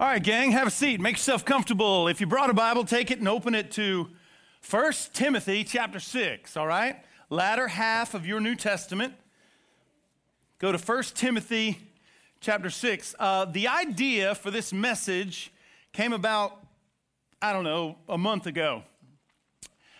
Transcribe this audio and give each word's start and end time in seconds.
All 0.00 0.06
right, 0.06 0.22
gang, 0.22 0.52
have 0.52 0.68
a 0.68 0.70
seat. 0.70 1.00
Make 1.00 1.16
yourself 1.16 1.44
comfortable. 1.44 2.06
If 2.06 2.20
you 2.20 2.28
brought 2.28 2.50
a 2.50 2.54
Bible, 2.54 2.84
take 2.84 3.10
it 3.10 3.18
and 3.18 3.26
open 3.26 3.52
it 3.52 3.72
to 3.72 4.08
1 4.70 4.92
Timothy 5.12 5.64
chapter 5.64 5.98
6, 5.98 6.56
all 6.56 6.68
right? 6.68 7.02
Latter 7.30 7.66
half 7.66 8.14
of 8.14 8.24
your 8.24 8.38
New 8.38 8.54
Testament. 8.54 9.12
Go 10.60 10.70
to 10.70 10.78
1 10.78 11.02
Timothy 11.16 11.80
chapter 12.40 12.70
6. 12.70 13.16
Uh, 13.18 13.46
the 13.46 13.66
idea 13.66 14.36
for 14.36 14.52
this 14.52 14.72
message 14.72 15.52
came 15.92 16.12
about, 16.12 16.64
I 17.42 17.52
don't 17.52 17.64
know, 17.64 17.96
a 18.08 18.16
month 18.16 18.46
ago. 18.46 18.84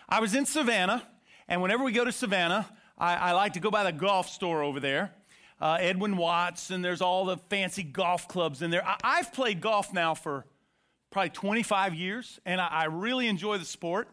I 0.09 0.21
was 0.21 0.33
in 0.33 0.47
Savannah, 0.47 1.03
and 1.49 1.61
whenever 1.61 1.83
we 1.83 1.91
go 1.91 2.05
to 2.05 2.13
Savannah, 2.13 2.69
I, 2.97 3.17
I 3.17 3.33
like 3.33 3.55
to 3.55 3.61
go 3.61 3.69
by 3.69 3.83
the 3.83 3.91
golf 3.91 4.29
store 4.29 4.63
over 4.63 4.79
there 4.79 5.13
uh, 5.61 5.79
Edwin 5.81 6.17
Watts, 6.17 6.71
and 6.71 6.85
there's 6.85 7.01
all 7.01 7.25
the 7.25 7.37
fancy 7.37 7.83
golf 7.83 8.29
clubs 8.29 8.63
in 8.63 8.71
there. 8.71 8.83
I, 8.87 9.17
have 9.17 9.33
played 9.33 9.61
golf 9.61 9.93
now 9.93 10.15
for 10.15 10.45
probably 11.11 11.31
25 11.31 11.95
years, 11.95 12.41
and 12.47 12.61
I, 12.61 12.69
I 12.69 12.85
really 12.85 13.27
enjoy 13.27 13.59
the 13.59 13.65
sport. 13.65 14.09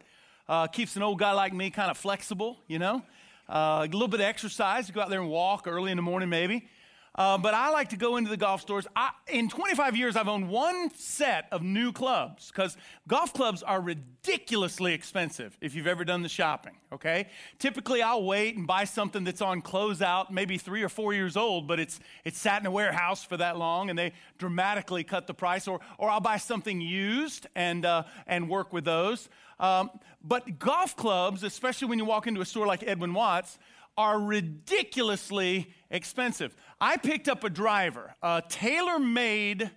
Uh, 0.48 0.66
keeps 0.66 0.96
an 0.96 1.02
old 1.02 1.18
guy 1.18 1.32
like 1.32 1.52
me 1.52 1.70
kind 1.70 1.90
of 1.90 1.96
flexible, 1.96 2.58
you 2.66 2.78
know. 2.78 3.02
Uh, 3.48 3.86
a 3.88 3.92
little 3.92 4.08
bit 4.08 4.20
of 4.20 4.26
exercise, 4.26 4.90
go 4.90 5.00
out 5.00 5.10
there 5.10 5.20
and 5.20 5.30
walk 5.30 5.66
early 5.66 5.90
in 5.92 5.96
the 5.96 6.02
morning, 6.02 6.28
maybe. 6.28 6.68
Uh, 7.16 7.38
but 7.38 7.54
I 7.54 7.70
like 7.70 7.88
to 7.90 7.96
go 7.96 8.16
into 8.16 8.28
the 8.28 8.36
golf 8.36 8.60
stores. 8.60 8.86
I, 8.94 9.10
in 9.28 9.48
25 9.48 9.96
years, 9.96 10.16
I've 10.16 10.28
owned 10.28 10.50
one 10.50 10.90
set 10.94 11.48
of 11.50 11.62
new 11.62 11.90
clubs 11.90 12.50
because 12.50 12.76
golf 13.08 13.32
clubs 13.32 13.62
are 13.62 13.80
ridiculously 13.80 14.92
expensive 14.92 15.56
if 15.62 15.74
you've 15.74 15.86
ever 15.86 16.04
done 16.04 16.22
the 16.22 16.28
shopping, 16.28 16.74
okay? 16.92 17.28
Typically, 17.58 18.02
I'll 18.02 18.24
wait 18.24 18.56
and 18.56 18.66
buy 18.66 18.84
something 18.84 19.24
that's 19.24 19.40
on 19.40 19.62
closeout, 19.62 20.30
maybe 20.30 20.58
three 20.58 20.82
or 20.82 20.90
four 20.90 21.14
years 21.14 21.38
old, 21.38 21.66
but 21.66 21.80
it's, 21.80 22.00
it's 22.24 22.38
sat 22.38 22.60
in 22.60 22.66
a 22.66 22.70
warehouse 22.70 23.24
for 23.24 23.38
that 23.38 23.56
long 23.56 23.88
and 23.88 23.98
they 23.98 24.12
dramatically 24.36 25.02
cut 25.02 25.26
the 25.26 25.34
price. 25.34 25.66
Or, 25.66 25.80
or 25.96 26.10
I'll 26.10 26.20
buy 26.20 26.36
something 26.36 26.82
used 26.82 27.46
and, 27.54 27.86
uh, 27.86 28.02
and 28.26 28.50
work 28.50 28.74
with 28.74 28.84
those. 28.84 29.30
Um, 29.58 29.90
but 30.22 30.58
golf 30.58 30.96
clubs, 30.96 31.42
especially 31.42 31.88
when 31.88 31.98
you 31.98 32.04
walk 32.04 32.26
into 32.26 32.42
a 32.42 32.44
store 32.44 32.66
like 32.66 32.82
Edwin 32.86 33.14
Watts, 33.14 33.58
are 33.96 34.18
ridiculously 34.18 35.72
expensive. 35.90 36.54
I 36.80 36.96
picked 36.96 37.28
up 37.28 37.44
a 37.44 37.50
driver, 37.50 38.14
a 38.22 38.42
TaylorMade 38.48 39.70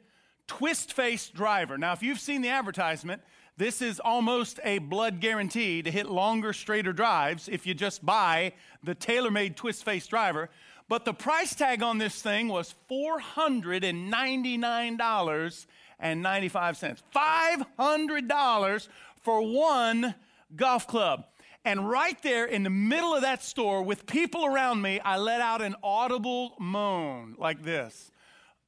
twist 0.47 0.93
face 0.93 1.29
driver. 1.29 1.77
Now, 1.77 1.93
if 1.93 2.03
you've 2.03 2.19
seen 2.19 2.41
the 2.41 2.49
advertisement, 2.49 3.21
this 3.57 3.81
is 3.81 3.99
almost 3.99 4.59
a 4.63 4.77
blood 4.79 5.19
guarantee 5.19 5.81
to 5.81 5.91
hit 5.91 6.09
longer, 6.09 6.53
straighter 6.53 6.93
drives 6.93 7.49
if 7.49 7.67
you 7.67 7.73
just 7.73 8.05
buy 8.05 8.53
the 8.83 8.95
TaylorMade 8.95 9.55
twist 9.55 9.83
face 9.83 10.07
driver. 10.07 10.49
But 10.87 11.03
the 11.05 11.13
price 11.13 11.53
tag 11.53 11.83
on 11.83 11.97
this 11.97 12.21
thing 12.21 12.47
was 12.47 12.73
$499.95. 12.89 15.65
$500 16.01 18.87
for 19.21 19.41
one 19.41 20.15
golf 20.55 20.87
club. 20.87 21.25
And 21.69 21.87
right 21.87 22.19
there 22.23 22.45
in 22.45 22.63
the 22.63 22.71
middle 22.71 23.13
of 23.13 23.21
that 23.21 23.43
store 23.43 23.83
with 23.83 24.07
people 24.07 24.43
around 24.43 24.81
me, 24.81 24.99
I 25.01 25.17
let 25.17 25.39
out 25.39 25.61
an 25.61 25.75
audible 25.83 26.55
moan 26.57 27.35
like 27.37 27.61
this. 27.61 28.11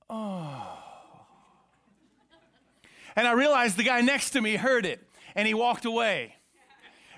Oh. 0.07 0.77
And 3.15 3.27
I 3.27 3.31
realized 3.31 3.75
the 3.75 3.83
guy 3.83 4.01
next 4.01 4.29
to 4.31 4.41
me 4.41 4.55
heard 4.55 4.85
it 4.85 5.01
and 5.33 5.47
he 5.47 5.55
walked 5.55 5.85
away. 5.85 6.35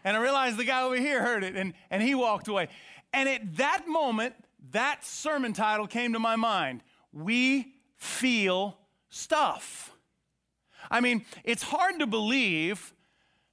And 0.06 0.16
I 0.16 0.22
realized 0.22 0.56
the 0.56 0.64
guy 0.64 0.84
over 0.84 0.96
here 0.96 1.22
heard 1.22 1.44
it 1.44 1.58
and, 1.58 1.74
and 1.90 2.02
he 2.02 2.16
walked 2.16 2.48
away. 2.48 2.70
And 3.12 3.28
at 3.28 3.58
that 3.58 3.86
moment, 3.86 4.36
that 4.72 5.04
sermon 5.04 5.52
title 5.52 5.86
came 5.86 6.14
to 6.14 6.20
my 6.20 6.38
mind 6.38 6.82
We 7.12 7.74
Feel 7.98 8.78
Stuff. 9.10 9.92
I 10.90 11.02
mean, 11.02 11.26
it's 11.44 11.64
hard 11.64 12.00
to 12.00 12.08
believe 12.08 12.94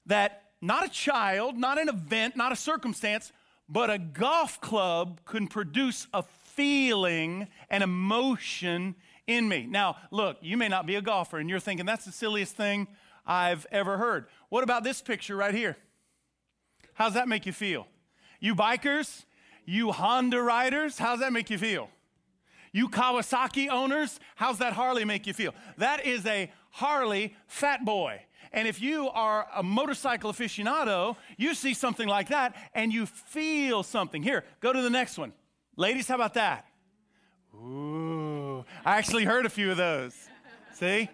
that 0.07 0.40
not 0.61 0.85
a 0.85 0.89
child, 0.89 1.57
not 1.57 1.79
an 1.79 1.89
event, 1.89 2.37
not 2.37 2.53
a 2.53 2.57
circumstance, 2.57 3.33
but 3.69 3.89
a 3.91 3.99
golf 3.99 4.61
club 4.61 5.21
can 5.25 5.47
produce 5.47 6.07
a 6.13 6.23
feeling, 6.23 7.49
an 7.71 7.83
emotion 7.83 8.95
in 9.27 9.49
me. 9.49 9.67
Now, 9.69 9.97
look, 10.11 10.39
you 10.41 10.57
may 10.57 10.69
not 10.69 10.87
be 10.87 10.97
a 10.97 11.03
golfer 11.03 11.39
and 11.39 11.49
you're 11.49 11.61
thinking 11.61 11.87
that's 11.87 12.05
the 12.05 12.13
silliest 12.13 12.57
thing 12.57 12.89
I've 13.27 13.67
ever 13.71 13.97
heard. 13.97 14.27
What 14.49 14.65
about 14.65 14.83
this 14.83 15.01
picture 15.01 15.37
right 15.37 15.55
here? 15.55 15.77
How's 16.95 17.15
that 17.15 17.29
make 17.29 17.47
you 17.47 17.53
feel? 17.53 17.87
You 18.41 18.55
bikers, 18.55 19.25
you 19.65 19.93
Honda 19.93 20.43
riders, 20.43 20.99
how's 20.99 21.21
that 21.21 21.33
make 21.33 21.49
you 21.49 21.59
feel? 21.59 21.89
You 22.73 22.89
Kawasaki 22.89 23.69
owners, 23.69 24.21
how's 24.37 24.59
that 24.59 24.73
Harley 24.73 25.05
make 25.05 25.27
you 25.27 25.33
feel? 25.33 25.55
That 25.79 26.05
is 26.05 26.27
a 26.27 26.51
Harley 26.71 27.37
fat 27.47 27.85
boy. 27.85 28.23
And 28.53 28.67
if 28.67 28.81
you 28.81 29.09
are 29.11 29.47
a 29.55 29.63
motorcycle 29.63 30.33
aficionado, 30.33 31.17
you 31.37 31.55
see 31.55 31.75
something 31.75 32.09
like 32.09 32.29
that 32.29 32.57
and 32.75 32.93
you 32.93 33.07
feel 33.07 33.83
something. 33.83 34.23
Here, 34.23 34.45
go 34.61 34.73
to 34.73 34.83
the 34.83 34.91
next 34.91 35.19
one. 35.19 35.33
Ladies, 35.77 36.09
how 36.09 36.17
about 36.17 36.35
that? 36.35 36.67
Ooh, 37.55 38.65
I 38.85 38.99
actually 38.99 39.25
heard 39.25 39.47
a 39.47 39.51
few 39.51 39.71
of 39.71 39.77
those. 39.77 40.15
See? 40.75 41.09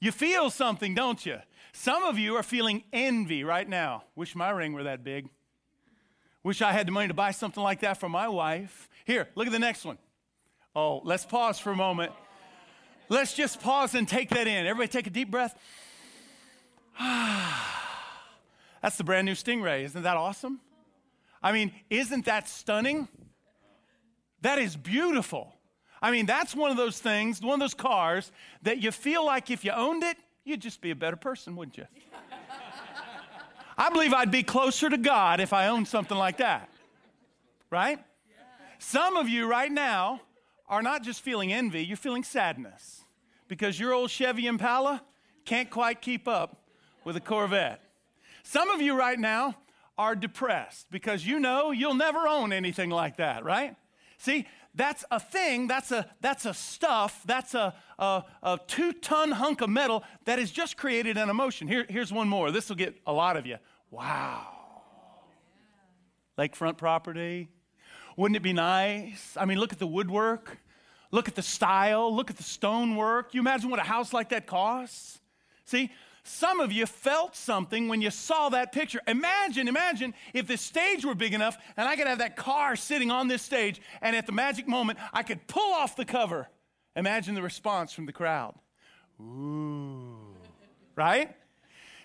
You 0.00 0.12
feel 0.12 0.50
something, 0.50 0.94
don't 0.94 1.24
you? 1.24 1.38
Some 1.72 2.02
of 2.02 2.18
you 2.18 2.34
are 2.36 2.42
feeling 2.42 2.84
envy 2.92 3.44
right 3.44 3.68
now. 3.68 4.04
Wish 4.16 4.34
my 4.34 4.50
ring 4.50 4.72
were 4.72 4.84
that 4.84 5.04
big. 5.04 5.28
Wish 6.42 6.62
I 6.62 6.72
had 6.72 6.86
the 6.86 6.92
money 6.92 7.08
to 7.08 7.14
buy 7.14 7.32
something 7.32 7.62
like 7.62 7.80
that 7.80 8.00
for 8.00 8.08
my 8.08 8.28
wife. 8.28 8.88
Here, 9.04 9.28
look 9.34 9.46
at 9.46 9.52
the 9.52 9.58
next 9.58 9.84
one. 9.84 9.98
Oh, 10.74 11.00
let's 11.04 11.24
pause 11.24 11.58
for 11.58 11.70
a 11.70 11.76
moment. 11.76 12.12
Let's 13.08 13.34
just 13.34 13.60
pause 13.60 13.94
and 13.94 14.08
take 14.08 14.30
that 14.30 14.46
in. 14.46 14.66
Everybody 14.66 14.88
take 14.88 15.06
a 15.06 15.10
deep 15.10 15.30
breath. 15.30 15.58
That's 18.82 18.96
the 18.96 19.04
brand 19.04 19.26
new 19.26 19.34
Stingray. 19.34 19.84
Isn't 19.84 20.02
that 20.02 20.16
awesome? 20.16 20.60
I 21.42 21.52
mean, 21.52 21.72
isn't 21.88 22.26
that 22.26 22.48
stunning? 22.48 23.08
That 24.42 24.58
is 24.58 24.76
beautiful. 24.76 25.54
I 26.02 26.10
mean, 26.10 26.26
that's 26.26 26.54
one 26.54 26.70
of 26.70 26.76
those 26.78 26.98
things, 26.98 27.42
one 27.42 27.54
of 27.54 27.60
those 27.60 27.74
cars 27.74 28.32
that 28.62 28.82
you 28.82 28.90
feel 28.90 29.24
like 29.24 29.50
if 29.50 29.64
you 29.64 29.72
owned 29.72 30.02
it, 30.02 30.16
you'd 30.44 30.60
just 30.60 30.80
be 30.80 30.90
a 30.90 30.96
better 30.96 31.16
person, 31.16 31.56
wouldn't 31.56 31.76
you? 31.76 31.86
I 33.78 33.90
believe 33.90 34.14
I'd 34.14 34.30
be 34.30 34.42
closer 34.42 34.88
to 34.88 34.96
God 34.96 35.40
if 35.40 35.52
I 35.52 35.68
owned 35.68 35.88
something 35.88 36.16
like 36.16 36.38
that. 36.38 36.70
Right? 37.70 37.98
Some 38.78 39.16
of 39.16 39.28
you 39.28 39.46
right 39.46 39.70
now 39.70 40.22
are 40.68 40.82
not 40.82 41.02
just 41.02 41.20
feeling 41.20 41.52
envy, 41.52 41.84
you're 41.84 41.96
feeling 41.96 42.24
sadness 42.24 43.04
because 43.46 43.78
your 43.78 43.92
old 43.92 44.10
Chevy 44.10 44.46
Impala 44.46 45.02
can't 45.44 45.68
quite 45.68 46.00
keep 46.00 46.26
up 46.26 46.59
with 47.04 47.16
a 47.16 47.20
Corvette. 47.20 47.80
Some 48.42 48.70
of 48.70 48.80
you 48.80 48.96
right 48.96 49.18
now 49.18 49.56
are 49.98 50.14
depressed 50.14 50.86
because 50.90 51.26
you 51.26 51.38
know 51.38 51.70
you'll 51.70 51.94
never 51.94 52.26
own 52.26 52.52
anything 52.52 52.90
like 52.90 53.16
that, 53.18 53.44
right? 53.44 53.76
See, 54.18 54.46
that's 54.74 55.04
a 55.10 55.18
thing, 55.18 55.66
that's 55.66 55.90
a, 55.90 56.08
that's 56.20 56.46
a 56.46 56.54
stuff, 56.54 57.22
that's 57.26 57.54
a, 57.54 57.74
a, 57.98 58.24
a 58.42 58.60
two 58.66 58.92
ton 58.92 59.32
hunk 59.32 59.60
of 59.60 59.68
metal 59.68 60.04
that 60.26 60.38
has 60.38 60.50
just 60.50 60.76
created 60.76 61.16
an 61.16 61.28
emotion. 61.28 61.66
Here, 61.66 61.86
here's 61.88 62.12
one 62.12 62.28
more. 62.28 62.50
This 62.50 62.68
will 62.68 62.76
get 62.76 62.94
a 63.06 63.12
lot 63.12 63.36
of 63.36 63.46
you. 63.46 63.56
Wow. 63.90 64.46
Lakefront 66.38 66.76
property. 66.76 67.48
Wouldn't 68.16 68.36
it 68.36 68.42
be 68.42 68.52
nice? 68.52 69.36
I 69.36 69.44
mean, 69.44 69.58
look 69.58 69.72
at 69.72 69.78
the 69.78 69.86
woodwork, 69.86 70.58
look 71.10 71.28
at 71.28 71.34
the 71.34 71.42
style, 71.42 72.14
look 72.14 72.30
at 72.30 72.36
the 72.36 72.42
stonework. 72.42 73.34
You 73.34 73.40
imagine 73.40 73.70
what 73.70 73.80
a 73.80 73.84
house 73.84 74.12
like 74.12 74.28
that 74.30 74.46
costs? 74.46 75.20
See, 75.64 75.90
some 76.22 76.60
of 76.60 76.72
you 76.72 76.86
felt 76.86 77.34
something 77.34 77.88
when 77.88 78.00
you 78.00 78.10
saw 78.10 78.48
that 78.50 78.72
picture. 78.72 79.00
Imagine, 79.06 79.68
imagine 79.68 80.14
if 80.34 80.46
the 80.46 80.56
stage 80.56 81.04
were 81.04 81.14
big 81.14 81.34
enough 81.34 81.56
and 81.76 81.88
I 81.88 81.96
could 81.96 82.06
have 82.06 82.18
that 82.18 82.36
car 82.36 82.76
sitting 82.76 83.10
on 83.10 83.28
this 83.28 83.42
stage 83.42 83.80
and 84.02 84.14
at 84.14 84.26
the 84.26 84.32
magic 84.32 84.68
moment 84.68 84.98
I 85.12 85.22
could 85.22 85.46
pull 85.46 85.72
off 85.72 85.96
the 85.96 86.04
cover. 86.04 86.48
Imagine 86.96 87.34
the 87.34 87.42
response 87.42 87.92
from 87.92 88.06
the 88.06 88.12
crowd. 88.12 88.54
Ooh. 89.20 90.34
Right? 90.96 91.34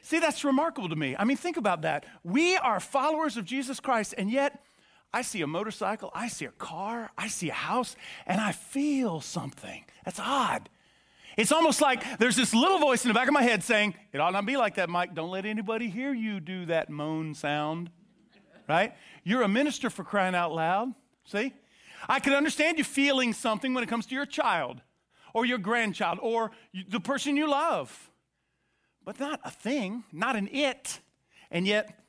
See, 0.02 0.20
that's 0.20 0.44
remarkable 0.44 0.90
to 0.90 0.96
me. 0.96 1.16
I 1.18 1.24
mean, 1.24 1.38
think 1.38 1.58
about 1.58 1.82
that. 1.82 2.06
We 2.24 2.58
are 2.58 2.80
followers 2.80 3.38
of 3.38 3.46
Jesus 3.46 3.80
Christ, 3.80 4.14
and 4.18 4.30
yet 4.30 4.64
I 5.12 5.24
see 5.24 5.42
a 5.42 5.48
motorcycle, 5.48 6.12
I 6.14 6.28
see 6.28 6.46
a 6.46 6.52
car, 6.52 7.10
I 7.18 7.28
see 7.28 7.50
a 7.50 7.54
house, 7.54 7.96
and 8.28 8.40
I 8.40 8.52
feel 8.52 9.22
something. 9.22 9.84
That's 10.04 10.20
odd. 10.20 10.70
It's 11.38 11.52
almost 11.52 11.82
like 11.82 12.18
there's 12.18 12.36
this 12.36 12.54
little 12.54 12.80
voice 12.80 13.04
in 13.04 13.10
the 13.10 13.14
back 13.14 13.28
of 13.28 13.34
my 13.34 13.44
head 13.44 13.64
saying, 13.64 13.96
It 14.14 14.20
ought 14.20 14.34
not 14.34 14.46
be 14.46 14.58
like 14.58 14.76
that, 14.76 14.90
Mike. 14.90 15.14
Don't 15.14 15.32
let 15.32 15.46
anybody 15.46 15.90
hear 15.90 16.14
you 16.14 16.40
do 16.40 16.66
that 16.68 16.90
moan 16.90 17.34
sound. 17.34 17.90
Right? 18.68 18.94
You're 19.24 19.44
a 19.44 19.48
minister 19.48 19.90
for 19.90 20.04
crying 20.04 20.36
out 20.36 20.54
loud. 20.54 20.94
See? 21.26 21.54
I 22.08 22.20
can 22.20 22.34
understand 22.34 22.78
you 22.78 22.84
feeling 22.84 23.34
something 23.34 23.74
when 23.74 23.84
it 23.84 23.88
comes 23.88 24.06
to 24.08 24.16
your 24.16 24.26
child 24.26 24.82
or 25.34 25.46
your 25.46 25.58
grandchild 25.58 26.20
or 26.22 26.52
the 26.90 27.00
person 27.00 27.36
you 27.36 27.50
love, 27.50 28.12
but 29.04 29.20
not 29.20 29.40
a 29.44 29.52
thing, 29.52 30.04
not 30.12 30.36
an 30.36 30.48
it. 30.52 31.00
And 31.52 31.68
yet, 31.68 32.00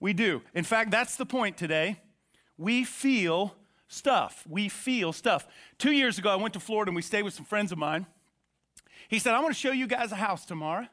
we 0.00 0.12
do. 0.12 0.42
In 0.54 0.64
fact, 0.64 0.90
that's 0.90 1.16
the 1.16 1.26
point 1.26 1.56
today. 1.56 2.00
We 2.58 2.84
feel 2.84 3.54
stuff. 3.88 4.44
We 4.48 4.68
feel 4.68 5.12
stuff. 5.12 5.46
Two 5.78 5.92
years 5.92 6.18
ago, 6.18 6.30
I 6.30 6.36
went 6.36 6.54
to 6.54 6.60
Florida 6.60 6.90
and 6.90 6.96
we 6.96 7.02
stayed 7.02 7.22
with 7.22 7.34
some 7.34 7.44
friends 7.44 7.72
of 7.72 7.78
mine. 7.78 8.06
He 9.08 9.18
said, 9.18 9.34
I 9.34 9.40
want 9.40 9.54
to 9.54 9.60
show 9.60 9.72
you 9.72 9.86
guys 9.86 10.12
a 10.12 10.16
house 10.16 10.44
tomorrow. 10.44 10.86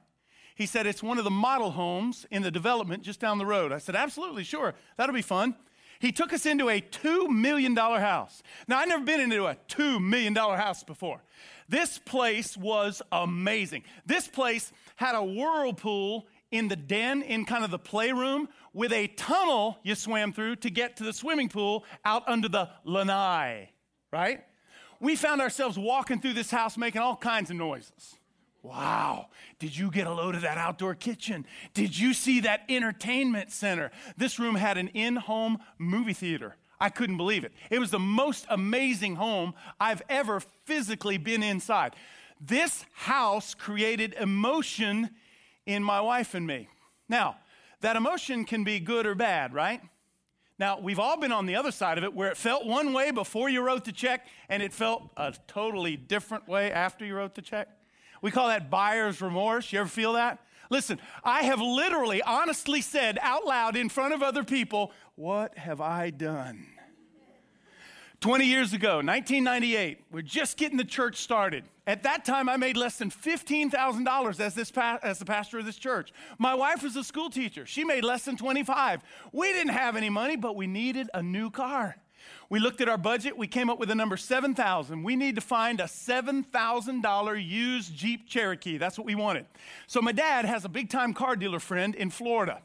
He 0.55 0.65
said, 0.65 0.85
It's 0.85 1.01
one 1.01 1.17
of 1.17 1.23
the 1.23 1.31
model 1.31 1.71
homes 1.71 2.25
in 2.29 2.41
the 2.41 2.51
development 2.51 3.03
just 3.03 3.19
down 3.19 3.37
the 3.37 3.45
road. 3.45 3.71
I 3.71 3.77
said, 3.77 3.95
Absolutely, 3.95 4.43
sure. 4.43 4.75
That'll 4.97 5.15
be 5.15 5.21
fun. 5.21 5.55
He 5.99 6.11
took 6.11 6.33
us 6.33 6.47
into 6.47 6.67
a 6.67 6.81
$2 6.81 7.29
million 7.29 7.75
house. 7.75 8.41
Now, 8.67 8.79
I've 8.79 8.87
never 8.87 9.03
been 9.03 9.19
into 9.19 9.45
a 9.45 9.55
$2 9.69 10.01
million 10.01 10.35
house 10.35 10.83
before. 10.83 11.21
This 11.69 11.99
place 11.99 12.57
was 12.57 13.03
amazing. 13.11 13.83
This 14.05 14.27
place 14.27 14.71
had 14.95 15.15
a 15.15 15.23
whirlpool 15.23 16.27
in 16.49 16.67
the 16.67 16.75
den, 16.75 17.21
in 17.21 17.45
kind 17.45 17.63
of 17.63 17.71
the 17.71 17.79
playroom, 17.79 18.49
with 18.73 18.91
a 18.91 19.07
tunnel 19.07 19.77
you 19.83 19.93
swam 19.93 20.33
through 20.33 20.57
to 20.57 20.69
get 20.69 20.97
to 20.97 21.03
the 21.03 21.13
swimming 21.13 21.49
pool 21.49 21.85
out 22.03 22.27
under 22.27 22.49
the 22.49 22.67
lanai, 22.83 23.69
right? 24.11 24.43
We 25.01 25.15
found 25.15 25.41
ourselves 25.41 25.77
walking 25.77 26.21
through 26.21 26.33
this 26.33 26.51
house 26.51 26.77
making 26.77 27.01
all 27.01 27.17
kinds 27.17 27.49
of 27.49 27.57
noises. 27.57 28.15
Wow. 28.61 29.29
Did 29.57 29.75
you 29.75 29.89
get 29.89 30.05
a 30.05 30.13
load 30.13 30.35
of 30.35 30.41
that 30.43 30.59
outdoor 30.59 30.93
kitchen? 30.93 31.47
Did 31.73 31.97
you 31.97 32.13
see 32.13 32.41
that 32.41 32.61
entertainment 32.69 33.51
center? 33.51 33.91
This 34.15 34.37
room 34.37 34.55
had 34.55 34.77
an 34.77 34.89
in 34.89 35.15
home 35.15 35.57
movie 35.79 36.13
theater. 36.13 36.55
I 36.79 36.89
couldn't 36.89 37.17
believe 37.17 37.43
it. 37.43 37.51
It 37.71 37.79
was 37.79 37.89
the 37.89 37.99
most 37.99 38.45
amazing 38.49 39.15
home 39.15 39.55
I've 39.79 40.03
ever 40.07 40.39
physically 40.65 41.17
been 41.17 41.41
inside. 41.41 41.95
This 42.39 42.85
house 42.93 43.55
created 43.55 44.13
emotion 44.13 45.09
in 45.65 45.83
my 45.83 45.99
wife 45.99 46.35
and 46.35 46.45
me. 46.45 46.67
Now, 47.09 47.37
that 47.81 47.95
emotion 47.95 48.45
can 48.45 48.63
be 48.63 48.79
good 48.79 49.07
or 49.07 49.15
bad, 49.15 49.53
right? 49.53 49.81
Now, 50.61 50.79
we've 50.79 50.99
all 50.99 51.17
been 51.17 51.31
on 51.31 51.47
the 51.47 51.55
other 51.55 51.71
side 51.71 51.97
of 51.97 52.03
it 52.03 52.13
where 52.13 52.29
it 52.29 52.37
felt 52.37 52.67
one 52.67 52.93
way 52.93 53.09
before 53.09 53.49
you 53.49 53.63
wrote 53.63 53.83
the 53.83 53.91
check 53.91 54.27
and 54.47 54.61
it 54.61 54.71
felt 54.71 55.09
a 55.17 55.33
totally 55.47 55.97
different 55.97 56.47
way 56.47 56.71
after 56.71 57.03
you 57.03 57.15
wrote 57.15 57.33
the 57.33 57.41
check. 57.41 57.67
We 58.21 58.29
call 58.29 58.47
that 58.49 58.69
buyer's 58.69 59.23
remorse. 59.23 59.73
You 59.73 59.79
ever 59.79 59.89
feel 59.89 60.13
that? 60.13 60.37
Listen, 60.69 60.99
I 61.23 61.41
have 61.41 61.59
literally, 61.59 62.21
honestly 62.21 62.81
said 62.81 63.17
out 63.23 63.43
loud 63.43 63.75
in 63.75 63.89
front 63.89 64.13
of 64.13 64.21
other 64.21 64.43
people, 64.43 64.91
What 65.15 65.57
have 65.57 65.81
I 65.81 66.11
done? 66.11 66.67
20 68.19 68.45
years 68.45 68.71
ago, 68.71 68.97
1998, 68.97 70.01
we're 70.11 70.21
just 70.21 70.57
getting 70.57 70.77
the 70.77 70.85
church 70.85 71.17
started. 71.17 71.63
At 71.87 72.03
that 72.03 72.25
time, 72.25 72.47
I 72.47 72.57
made 72.57 72.77
less 72.77 72.97
than 72.97 73.09
$15,000 73.09 74.39
as, 74.39 74.71
pa- 74.71 74.99
as 75.01 75.17
the 75.17 75.25
pastor 75.25 75.57
of 75.59 75.65
this 75.65 75.77
church. 75.77 76.13
My 76.37 76.53
wife 76.53 76.83
was 76.83 76.95
a 76.95 77.03
school 77.03 77.31
teacher. 77.31 77.65
She 77.65 77.83
made 77.83 78.03
less 78.03 78.23
than 78.23 78.37
25. 78.37 79.01
We 79.31 79.51
didn't 79.51 79.73
have 79.73 79.95
any 79.95 80.09
money, 80.09 80.35
but 80.35 80.55
we 80.55 80.67
needed 80.67 81.09
a 81.13 81.23
new 81.23 81.49
car. 81.49 81.95
We 82.51 82.59
looked 82.59 82.81
at 82.81 82.89
our 82.89 82.99
budget. 82.99 83.35
We 83.35 83.47
came 83.47 83.69
up 83.69 83.79
with 83.79 83.89
a 83.89 83.95
number 83.95 84.15
7,000. 84.15 85.01
We 85.01 85.15
need 85.15 85.35
to 85.35 85.41
find 85.41 85.79
a 85.79 85.85
$7,000 85.85 87.49
used 87.49 87.95
Jeep 87.95 88.27
Cherokee. 88.29 88.77
That's 88.77 88.97
what 88.97 89.07
we 89.07 89.15
wanted. 89.15 89.47
So 89.87 90.01
my 90.01 90.11
dad 90.11 90.45
has 90.45 90.65
a 90.65 90.69
big 90.69 90.89
time 90.89 91.13
car 91.13 91.35
dealer 91.35 91.59
friend 91.59 91.95
in 91.95 92.11
Florida. 92.11 92.61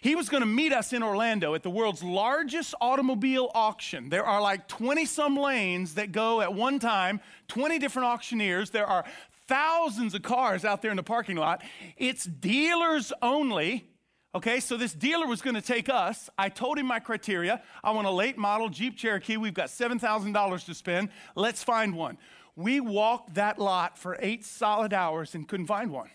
He 0.00 0.14
was 0.14 0.28
going 0.28 0.42
to 0.42 0.46
meet 0.46 0.72
us 0.72 0.92
in 0.92 1.02
Orlando 1.02 1.54
at 1.54 1.62
the 1.62 1.70
world's 1.70 2.02
largest 2.02 2.74
automobile 2.80 3.50
auction. 3.54 4.08
There 4.08 4.24
are 4.24 4.40
like 4.40 4.68
20 4.68 5.04
some 5.04 5.36
lanes 5.36 5.94
that 5.94 6.12
go 6.12 6.40
at 6.40 6.54
one 6.54 6.78
time, 6.78 7.20
20 7.48 7.78
different 7.78 8.06
auctioneers. 8.06 8.70
There 8.70 8.86
are 8.86 9.04
thousands 9.48 10.14
of 10.14 10.22
cars 10.22 10.64
out 10.64 10.82
there 10.82 10.90
in 10.90 10.96
the 10.96 11.02
parking 11.02 11.36
lot. 11.36 11.62
It's 11.96 12.24
dealers 12.24 13.12
only. 13.22 13.88
Okay, 14.34 14.60
so 14.60 14.76
this 14.76 14.92
dealer 14.92 15.26
was 15.26 15.40
going 15.40 15.54
to 15.54 15.62
take 15.62 15.88
us. 15.88 16.28
I 16.36 16.50
told 16.50 16.78
him 16.78 16.86
my 16.86 16.98
criteria. 16.98 17.62
I 17.82 17.92
want 17.92 18.06
a 18.06 18.10
late 18.10 18.36
model 18.36 18.68
Jeep 18.68 18.96
Cherokee. 18.98 19.38
We've 19.38 19.54
got 19.54 19.68
$7,000 19.68 20.64
to 20.66 20.74
spend. 20.74 21.08
Let's 21.34 21.64
find 21.64 21.94
one. 21.94 22.18
We 22.54 22.80
walked 22.80 23.34
that 23.34 23.58
lot 23.58 23.96
for 23.96 24.18
eight 24.20 24.44
solid 24.44 24.92
hours 24.92 25.34
and 25.34 25.48
couldn't 25.48 25.66
find 25.66 25.90
one. 25.90 26.10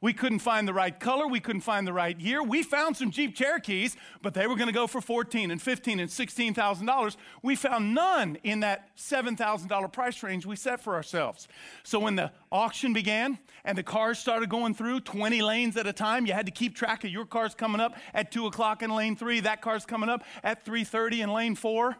We 0.00 0.12
couldn't 0.12 0.38
find 0.38 0.68
the 0.68 0.72
right 0.72 0.98
color. 0.98 1.26
We 1.26 1.40
couldn't 1.40 1.62
find 1.62 1.84
the 1.84 1.92
right 1.92 2.18
year. 2.20 2.40
We 2.40 2.62
found 2.62 2.96
some 2.96 3.10
Jeep 3.10 3.34
Cherokees, 3.34 3.96
but 4.22 4.32
they 4.32 4.46
were 4.46 4.54
going 4.54 4.68
to 4.68 4.72
go 4.72 4.86
for 4.86 5.00
14 5.00 5.50
and 5.50 5.60
15 5.60 5.98
and 5.98 6.08
16,000 6.08 6.86
dollars. 6.86 7.16
We 7.42 7.56
found 7.56 7.94
none 7.94 8.38
in 8.44 8.60
that 8.60 8.96
$7,000 8.96 9.92
price 9.92 10.22
range 10.22 10.46
we 10.46 10.54
set 10.54 10.80
for 10.80 10.94
ourselves. 10.94 11.48
So 11.82 11.98
when 11.98 12.14
the 12.14 12.30
auction 12.52 12.92
began 12.92 13.38
and 13.64 13.76
the 13.76 13.82
cars 13.82 14.20
started 14.20 14.48
going 14.48 14.74
through 14.74 15.00
20 15.00 15.42
lanes 15.42 15.76
at 15.76 15.88
a 15.88 15.92
time, 15.92 16.26
you 16.26 16.32
had 16.32 16.46
to 16.46 16.52
keep 16.52 16.76
track 16.76 17.02
of 17.02 17.10
your 17.10 17.26
cars 17.26 17.56
coming 17.56 17.80
up 17.80 17.96
at 18.14 18.30
two 18.30 18.46
o'clock 18.46 18.84
in 18.84 18.90
lane 18.90 19.16
three. 19.16 19.40
That 19.40 19.62
car's 19.62 19.84
coming 19.84 20.08
up 20.08 20.22
at 20.44 20.64
3:30 20.64 21.22
in 21.22 21.32
lane 21.32 21.56
four. 21.56 21.96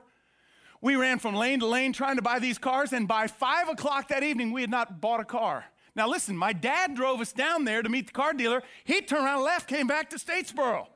We 0.80 0.94
ran 0.94 1.18
from 1.18 1.34
lane 1.34 1.58
to 1.58 1.66
lane 1.66 1.92
trying 1.92 2.14
to 2.16 2.22
buy 2.22 2.38
these 2.38 2.58
cars, 2.58 2.92
and 2.92 3.08
by 3.08 3.26
five 3.26 3.68
o'clock 3.68 4.06
that 4.08 4.22
evening, 4.22 4.52
we 4.52 4.60
had 4.60 4.70
not 4.70 5.00
bought 5.00 5.18
a 5.18 5.24
car. 5.24 5.64
Now, 5.98 6.06
listen, 6.08 6.36
my 6.36 6.52
dad 6.52 6.94
drove 6.94 7.20
us 7.20 7.32
down 7.32 7.64
there 7.64 7.82
to 7.82 7.88
meet 7.88 8.06
the 8.06 8.12
car 8.12 8.32
dealer. 8.32 8.62
He 8.84 9.00
turned 9.00 9.26
around, 9.26 9.42
left, 9.42 9.66
came 9.68 9.88
back 9.88 10.10
to 10.10 10.16
Statesboro. 10.16 10.86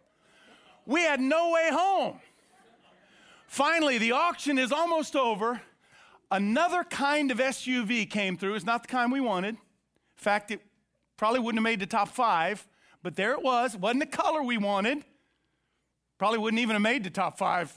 We 0.86 1.00
had 1.00 1.20
no 1.20 1.50
way 1.50 1.70
home. 1.72 2.20
Finally, 3.48 3.98
the 3.98 4.12
auction 4.12 4.58
is 4.58 4.70
almost 4.70 5.16
over. 5.16 5.60
Another 6.30 6.84
kind 6.84 7.32
of 7.32 7.38
SUV 7.38 8.08
came 8.08 8.36
through. 8.36 8.54
It's 8.54 8.64
not 8.64 8.82
the 8.82 8.88
kind 8.88 9.10
we 9.10 9.20
wanted. 9.20 9.56
In 9.56 9.58
fact, 10.14 10.52
it 10.52 10.60
probably 11.16 11.40
wouldn't 11.40 11.58
have 11.58 11.64
made 11.64 11.80
the 11.80 11.86
top 11.86 12.08
five, 12.08 12.64
but 13.02 13.16
there 13.16 13.32
it 13.32 13.42
was. 13.42 13.74
It 13.74 13.80
wasn't 13.80 14.08
the 14.08 14.16
color 14.16 14.40
we 14.40 14.56
wanted. 14.56 15.04
Probably 16.16 16.38
wouldn't 16.38 16.62
even 16.62 16.74
have 16.74 16.82
made 16.82 17.02
the 17.02 17.10
top 17.10 17.38
five 17.38 17.74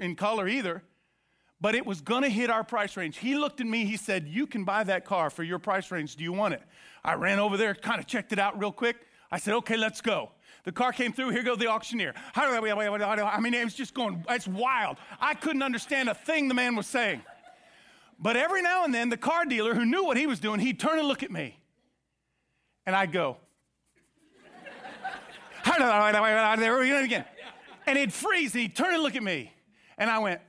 in 0.00 0.16
color 0.16 0.48
either 0.48 0.82
but 1.60 1.74
it 1.74 1.86
was 1.86 2.00
going 2.00 2.22
to 2.22 2.28
hit 2.28 2.50
our 2.50 2.64
price 2.64 2.96
range. 2.96 3.16
He 3.18 3.36
looked 3.36 3.60
at 3.60 3.66
me, 3.66 3.84
he 3.84 3.96
said, 3.96 4.28
You 4.28 4.46
can 4.46 4.64
buy 4.64 4.84
that 4.84 5.04
car 5.04 5.30
for 5.30 5.42
your 5.42 5.58
price 5.58 5.90
range. 5.90 6.16
Do 6.16 6.24
you 6.24 6.32
want 6.32 6.54
it? 6.54 6.62
I 7.04 7.14
ran 7.14 7.38
over 7.38 7.56
there, 7.56 7.74
kind 7.74 7.98
of 7.98 8.06
checked 8.06 8.32
it 8.32 8.38
out 8.38 8.58
real 8.58 8.72
quick. 8.72 8.96
I 9.30 9.38
said, 9.38 9.54
Okay, 9.54 9.76
let's 9.76 10.00
go. 10.00 10.32
The 10.64 10.72
car 10.72 10.92
came 10.92 11.12
through. 11.12 11.30
Here 11.30 11.44
goes 11.44 11.58
the 11.58 11.68
auctioneer. 11.68 12.12
I 12.34 13.40
mean, 13.40 13.54
it 13.54 13.64
was 13.64 13.74
just 13.74 13.94
going, 13.94 14.24
it's 14.28 14.48
wild. 14.48 14.96
I 15.20 15.34
couldn't 15.34 15.62
understand 15.62 16.08
a 16.08 16.14
thing 16.14 16.48
the 16.48 16.54
man 16.54 16.74
was 16.74 16.88
saying. 16.88 17.22
But 18.18 18.36
every 18.36 18.62
now 18.62 18.84
and 18.84 18.92
then, 18.92 19.08
the 19.08 19.16
car 19.16 19.44
dealer 19.44 19.74
who 19.74 19.84
knew 19.84 20.04
what 20.04 20.16
he 20.16 20.26
was 20.26 20.40
doing, 20.40 20.58
he'd 20.58 20.80
turn 20.80 20.98
and 20.98 21.06
look 21.06 21.22
at 21.22 21.30
me. 21.30 21.60
And 22.84 22.96
I'd 22.96 23.12
go, 23.12 23.36
there 26.58 26.78
we 26.78 26.88
go 26.88 27.02
again. 27.02 27.24
And 27.86 27.98
he'd 27.98 28.12
freeze 28.12 28.52
and 28.54 28.62
he'd 28.62 28.74
turn 28.74 28.92
and 28.94 29.02
look 29.02 29.14
at 29.14 29.22
me. 29.22 29.52
And 29.98 30.10
I 30.10 30.18
went, 30.18 30.40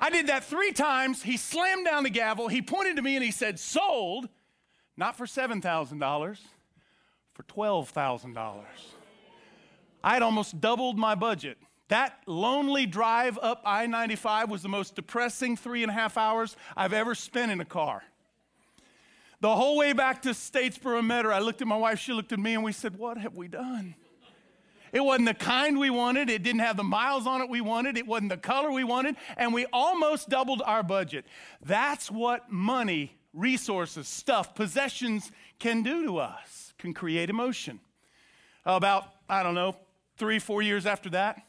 I 0.00 0.08
did 0.08 0.28
that 0.28 0.44
three 0.44 0.72
times. 0.72 1.22
He 1.22 1.36
slammed 1.36 1.84
down 1.84 2.04
the 2.04 2.10
gavel. 2.10 2.48
He 2.48 2.62
pointed 2.62 2.96
to 2.96 3.02
me 3.02 3.16
and 3.16 3.24
he 3.24 3.30
said, 3.30 3.60
Sold, 3.60 4.28
not 4.96 5.16
for 5.16 5.26
$7,000, 5.26 6.38
for 7.34 7.42
$12,000. 7.42 8.64
I 10.02 10.14
had 10.14 10.22
almost 10.22 10.60
doubled 10.60 10.98
my 10.98 11.14
budget. 11.14 11.58
That 11.88 12.18
lonely 12.26 12.86
drive 12.86 13.38
up 13.42 13.60
I 13.64 13.86
95 13.86 14.48
was 14.48 14.62
the 14.62 14.68
most 14.68 14.94
depressing 14.94 15.56
three 15.56 15.82
and 15.82 15.90
a 15.90 15.94
half 15.94 16.16
hours 16.16 16.56
I've 16.76 16.92
ever 16.92 17.14
spent 17.14 17.52
in 17.52 17.60
a 17.60 17.64
car. 17.64 18.02
The 19.40 19.54
whole 19.54 19.76
way 19.76 19.92
back 19.92 20.22
to 20.22 20.30
Statesboro 20.30 21.04
met 21.04 21.24
her, 21.24 21.32
I 21.32 21.40
looked 21.40 21.62
at 21.62 21.66
my 21.66 21.76
wife, 21.76 21.98
she 21.98 22.12
looked 22.12 22.32
at 22.32 22.38
me, 22.38 22.54
and 22.54 22.62
we 22.62 22.72
said, 22.72 22.96
What 22.96 23.18
have 23.18 23.36
we 23.36 23.48
done? 23.48 23.94
It 24.92 25.00
wasn't 25.00 25.28
the 25.28 25.34
kind 25.34 25.78
we 25.78 25.90
wanted. 25.90 26.28
It 26.30 26.42
didn't 26.42 26.60
have 26.60 26.76
the 26.76 26.84
miles 26.84 27.26
on 27.26 27.40
it 27.40 27.48
we 27.48 27.60
wanted. 27.60 27.96
It 27.96 28.06
wasn't 28.06 28.30
the 28.30 28.36
color 28.36 28.70
we 28.70 28.84
wanted. 28.84 29.16
And 29.36 29.54
we 29.54 29.66
almost 29.72 30.28
doubled 30.28 30.62
our 30.64 30.82
budget. 30.82 31.24
That's 31.64 32.10
what 32.10 32.50
money, 32.50 33.16
resources, 33.32 34.08
stuff, 34.08 34.54
possessions 34.54 35.30
can 35.58 35.82
do 35.82 36.04
to 36.06 36.18
us, 36.18 36.74
can 36.78 36.94
create 36.94 37.30
emotion. 37.30 37.80
About, 38.66 39.04
I 39.28 39.42
don't 39.42 39.54
know, 39.54 39.76
three, 40.16 40.38
four 40.38 40.62
years 40.62 40.86
after 40.86 41.10
that, 41.10 41.42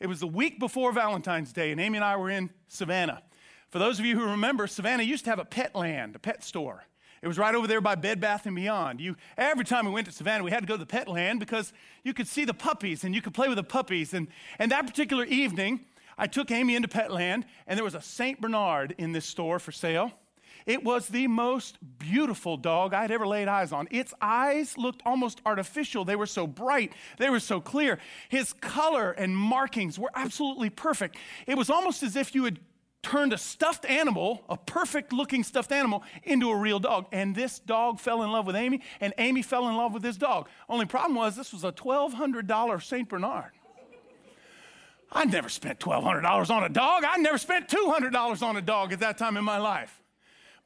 it 0.00 0.06
was 0.06 0.20
the 0.20 0.26
week 0.26 0.58
before 0.58 0.92
Valentine's 0.92 1.52
Day, 1.52 1.70
and 1.72 1.80
Amy 1.80 1.96
and 1.96 2.04
I 2.04 2.16
were 2.16 2.28
in 2.28 2.50
Savannah. 2.68 3.22
For 3.70 3.78
those 3.78 3.98
of 3.98 4.04
you 4.04 4.18
who 4.18 4.26
remember, 4.26 4.66
Savannah 4.66 5.02
used 5.02 5.24
to 5.24 5.30
have 5.30 5.38
a 5.38 5.44
Petland, 5.44 6.14
a 6.14 6.18
pet 6.18 6.44
store. 6.44 6.84
It 7.24 7.28
was 7.28 7.38
right 7.38 7.54
over 7.54 7.66
there 7.66 7.80
by 7.80 7.94
Bed 7.94 8.20
Bath 8.20 8.44
and 8.44 8.54
Beyond. 8.54 9.00
You, 9.00 9.16
every 9.38 9.64
time 9.64 9.86
we 9.86 9.92
went 9.92 10.06
to 10.08 10.12
Savannah, 10.12 10.44
we 10.44 10.50
had 10.50 10.60
to 10.60 10.66
go 10.66 10.76
to 10.76 10.84
the 10.84 10.86
Petland 10.86 11.38
because 11.38 11.72
you 12.02 12.12
could 12.12 12.28
see 12.28 12.44
the 12.44 12.52
puppies 12.52 13.02
and 13.02 13.14
you 13.14 13.22
could 13.22 13.32
play 13.32 13.48
with 13.48 13.56
the 13.56 13.64
puppies. 13.64 14.12
And, 14.12 14.28
and 14.58 14.70
that 14.70 14.86
particular 14.86 15.24
evening, 15.24 15.86
I 16.18 16.26
took 16.26 16.50
Amy 16.50 16.76
into 16.76 16.86
Petland, 16.86 17.44
and 17.66 17.78
there 17.78 17.84
was 17.84 17.94
a 17.94 18.02
St. 18.02 18.42
Bernard 18.42 18.94
in 18.98 19.12
this 19.12 19.24
store 19.24 19.58
for 19.58 19.72
sale. 19.72 20.12
It 20.66 20.84
was 20.84 21.08
the 21.08 21.26
most 21.26 21.78
beautiful 21.98 22.58
dog 22.58 22.92
I'd 22.92 23.10
ever 23.10 23.26
laid 23.26 23.48
eyes 23.48 23.72
on. 23.72 23.88
Its 23.90 24.12
eyes 24.20 24.76
looked 24.76 25.00
almost 25.06 25.40
artificial. 25.46 26.04
They 26.04 26.16
were 26.16 26.26
so 26.26 26.46
bright, 26.46 26.92
they 27.16 27.30
were 27.30 27.40
so 27.40 27.58
clear. 27.58 28.00
His 28.28 28.52
color 28.52 29.12
and 29.12 29.34
markings 29.34 29.98
were 29.98 30.10
absolutely 30.14 30.68
perfect. 30.68 31.16
It 31.46 31.56
was 31.56 31.70
almost 31.70 32.02
as 32.02 32.16
if 32.16 32.34
you 32.34 32.44
had 32.44 32.60
turned 33.04 33.32
a 33.32 33.38
stuffed 33.38 33.84
animal, 33.84 34.42
a 34.48 34.56
perfect 34.56 35.12
looking 35.12 35.44
stuffed 35.44 35.70
animal, 35.70 36.02
into 36.24 36.50
a 36.50 36.56
real 36.56 36.80
dog. 36.80 37.06
And 37.12 37.34
this 37.34 37.60
dog 37.60 38.00
fell 38.00 38.22
in 38.22 38.32
love 38.32 38.46
with 38.46 38.56
Amy, 38.56 38.80
and 39.00 39.14
Amy 39.18 39.42
fell 39.42 39.68
in 39.68 39.76
love 39.76 39.94
with 39.94 40.02
this 40.02 40.16
dog. 40.16 40.48
Only 40.68 40.86
problem 40.86 41.14
was 41.14 41.36
this 41.36 41.52
was 41.52 41.62
a 41.62 41.70
$1,200 41.70 42.82
St. 42.82 43.08
Bernard. 43.08 43.52
I 45.12 45.24
never 45.26 45.48
spent 45.48 45.78
$1,200 45.78 46.50
on 46.50 46.64
a 46.64 46.68
dog. 46.68 47.04
I 47.06 47.18
never 47.18 47.38
spent 47.38 47.68
$200 47.68 48.42
on 48.42 48.56
a 48.56 48.62
dog 48.62 48.92
at 48.92 49.00
that 49.00 49.16
time 49.16 49.36
in 49.36 49.44
my 49.44 49.58
life. 49.58 50.02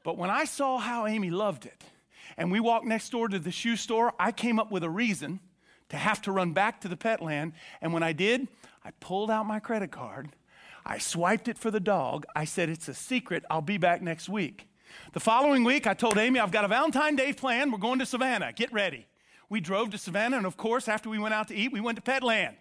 But 0.03 0.17
when 0.17 0.31
I 0.31 0.45
saw 0.45 0.79
how 0.79 1.05
Amy 1.05 1.29
loved 1.29 1.65
it, 1.65 1.83
and 2.37 2.51
we 2.51 2.59
walked 2.59 2.85
next 2.85 3.09
door 3.09 3.27
to 3.27 3.37
the 3.37 3.51
shoe 3.51 3.75
store, 3.75 4.13
I 4.17 4.31
came 4.31 4.59
up 4.59 4.71
with 4.71 4.83
a 4.83 4.89
reason 4.89 5.39
to 5.89 5.97
have 5.97 6.21
to 6.23 6.31
run 6.31 6.53
back 6.53 6.81
to 6.81 6.87
the 6.87 6.95
Petland. 6.95 7.51
And 7.81 7.93
when 7.93 8.01
I 8.01 8.13
did, 8.13 8.47
I 8.83 8.91
pulled 8.99 9.29
out 9.29 9.45
my 9.45 9.59
credit 9.59 9.91
card. 9.91 10.29
I 10.85 10.97
swiped 10.97 11.47
it 11.47 11.57
for 11.57 11.71
the 11.71 11.79
dog. 11.79 12.25
I 12.35 12.45
said, 12.45 12.69
It's 12.69 12.87
a 12.87 12.93
secret. 12.93 13.43
I'll 13.49 13.61
be 13.61 13.77
back 13.77 14.01
next 14.01 14.29
week. 14.29 14.67
The 15.13 15.19
following 15.19 15.63
week, 15.63 15.87
I 15.87 15.93
told 15.93 16.17
Amy, 16.17 16.39
I've 16.39 16.51
got 16.51 16.65
a 16.65 16.67
Valentine 16.67 17.15
Day 17.15 17.33
plan. 17.33 17.71
We're 17.71 17.77
going 17.77 17.99
to 17.99 18.05
Savannah. 18.05 18.53
Get 18.53 18.71
ready. 18.73 19.07
We 19.49 19.59
drove 19.59 19.89
to 19.91 19.97
Savannah, 19.97 20.37
and 20.37 20.45
of 20.45 20.57
course, 20.57 20.87
after 20.87 21.09
we 21.09 21.19
went 21.19 21.33
out 21.33 21.47
to 21.49 21.55
eat, 21.55 21.71
we 21.71 21.81
went 21.81 21.95
to 21.97 22.01
Petland. 22.01 22.55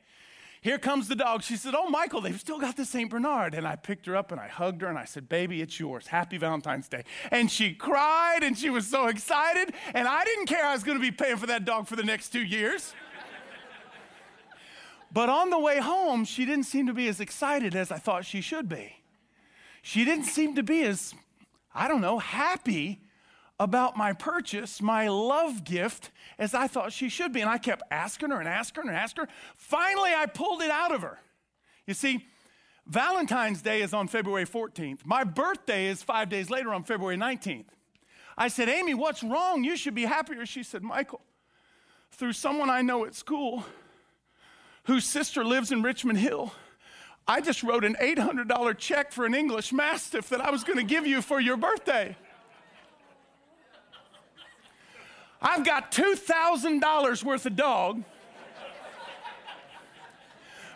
Here 0.60 0.78
comes 0.78 1.06
the 1.06 1.14
dog. 1.14 1.42
She 1.42 1.56
said, 1.56 1.74
Oh, 1.76 1.88
Michael, 1.88 2.20
they've 2.20 2.38
still 2.38 2.58
got 2.58 2.76
the 2.76 2.84
St. 2.84 3.08
Bernard. 3.08 3.54
And 3.54 3.66
I 3.66 3.76
picked 3.76 4.06
her 4.06 4.16
up 4.16 4.32
and 4.32 4.40
I 4.40 4.48
hugged 4.48 4.82
her 4.82 4.88
and 4.88 4.98
I 4.98 5.04
said, 5.04 5.28
Baby, 5.28 5.62
it's 5.62 5.78
yours. 5.78 6.08
Happy 6.08 6.36
Valentine's 6.36 6.88
Day. 6.88 7.04
And 7.30 7.50
she 7.50 7.74
cried 7.74 8.40
and 8.42 8.58
she 8.58 8.68
was 8.68 8.86
so 8.88 9.06
excited. 9.06 9.72
And 9.94 10.08
I 10.08 10.24
didn't 10.24 10.46
care 10.46 10.64
I 10.64 10.72
was 10.72 10.82
going 10.82 10.98
to 10.98 11.02
be 11.02 11.12
paying 11.12 11.36
for 11.36 11.46
that 11.46 11.64
dog 11.64 11.86
for 11.86 11.94
the 11.94 12.02
next 12.02 12.30
two 12.30 12.42
years. 12.42 12.92
But 15.12 15.28
on 15.28 15.50
the 15.50 15.58
way 15.58 15.78
home, 15.78 16.24
she 16.24 16.44
didn't 16.44 16.64
seem 16.64 16.86
to 16.86 16.94
be 16.94 17.08
as 17.08 17.20
excited 17.20 17.74
as 17.74 17.90
I 17.90 17.98
thought 17.98 18.24
she 18.24 18.40
should 18.40 18.68
be. 18.68 18.96
She 19.82 20.04
didn't 20.04 20.24
seem 20.24 20.54
to 20.56 20.62
be 20.62 20.82
as, 20.82 21.14
I 21.74 21.88
don't 21.88 22.00
know, 22.00 22.18
happy 22.18 23.00
about 23.60 23.96
my 23.96 24.12
purchase, 24.12 24.80
my 24.80 25.08
love 25.08 25.64
gift, 25.64 26.10
as 26.38 26.54
I 26.54 26.66
thought 26.68 26.92
she 26.92 27.08
should 27.08 27.32
be. 27.32 27.40
And 27.40 27.50
I 27.50 27.58
kept 27.58 27.82
asking 27.90 28.30
her 28.30 28.38
and 28.38 28.48
asking 28.48 28.84
her 28.84 28.90
and 28.90 28.98
asking 28.98 29.24
her. 29.24 29.30
Finally, 29.56 30.10
I 30.14 30.26
pulled 30.26 30.62
it 30.62 30.70
out 30.70 30.92
of 30.92 31.02
her. 31.02 31.18
You 31.86 31.94
see, 31.94 32.24
Valentine's 32.86 33.62
Day 33.62 33.82
is 33.82 33.92
on 33.92 34.08
February 34.08 34.46
14th. 34.46 35.04
My 35.04 35.24
birthday 35.24 35.86
is 35.86 36.02
five 36.02 36.28
days 36.28 36.50
later 36.50 36.72
on 36.72 36.84
February 36.84 37.16
19th. 37.16 37.66
I 38.36 38.48
said, 38.48 38.68
Amy, 38.68 38.94
what's 38.94 39.22
wrong? 39.22 39.64
You 39.64 39.76
should 39.76 39.94
be 39.94 40.04
happier. 40.04 40.46
She 40.46 40.62
said, 40.62 40.82
Michael, 40.82 41.20
through 42.12 42.34
someone 42.34 42.70
I 42.70 42.82
know 42.82 43.04
at 43.04 43.14
school 43.14 43.64
whose 44.88 45.04
sister 45.04 45.44
lives 45.44 45.70
in 45.70 45.82
Richmond 45.82 46.18
Hill, 46.18 46.50
I 47.26 47.42
just 47.42 47.62
wrote 47.62 47.84
an 47.84 47.94
$800 48.00 48.78
check 48.78 49.12
for 49.12 49.26
an 49.26 49.34
English 49.34 49.70
Mastiff 49.70 50.30
that 50.30 50.40
I 50.40 50.50
was 50.50 50.64
going 50.64 50.78
to 50.78 50.84
give 50.84 51.06
you 51.06 51.20
for 51.20 51.38
your 51.38 51.58
birthday. 51.58 52.16
I've 55.42 55.62
got 55.62 55.92
$2,000 55.92 57.22
worth 57.22 57.44
of 57.44 57.54
dog 57.54 58.02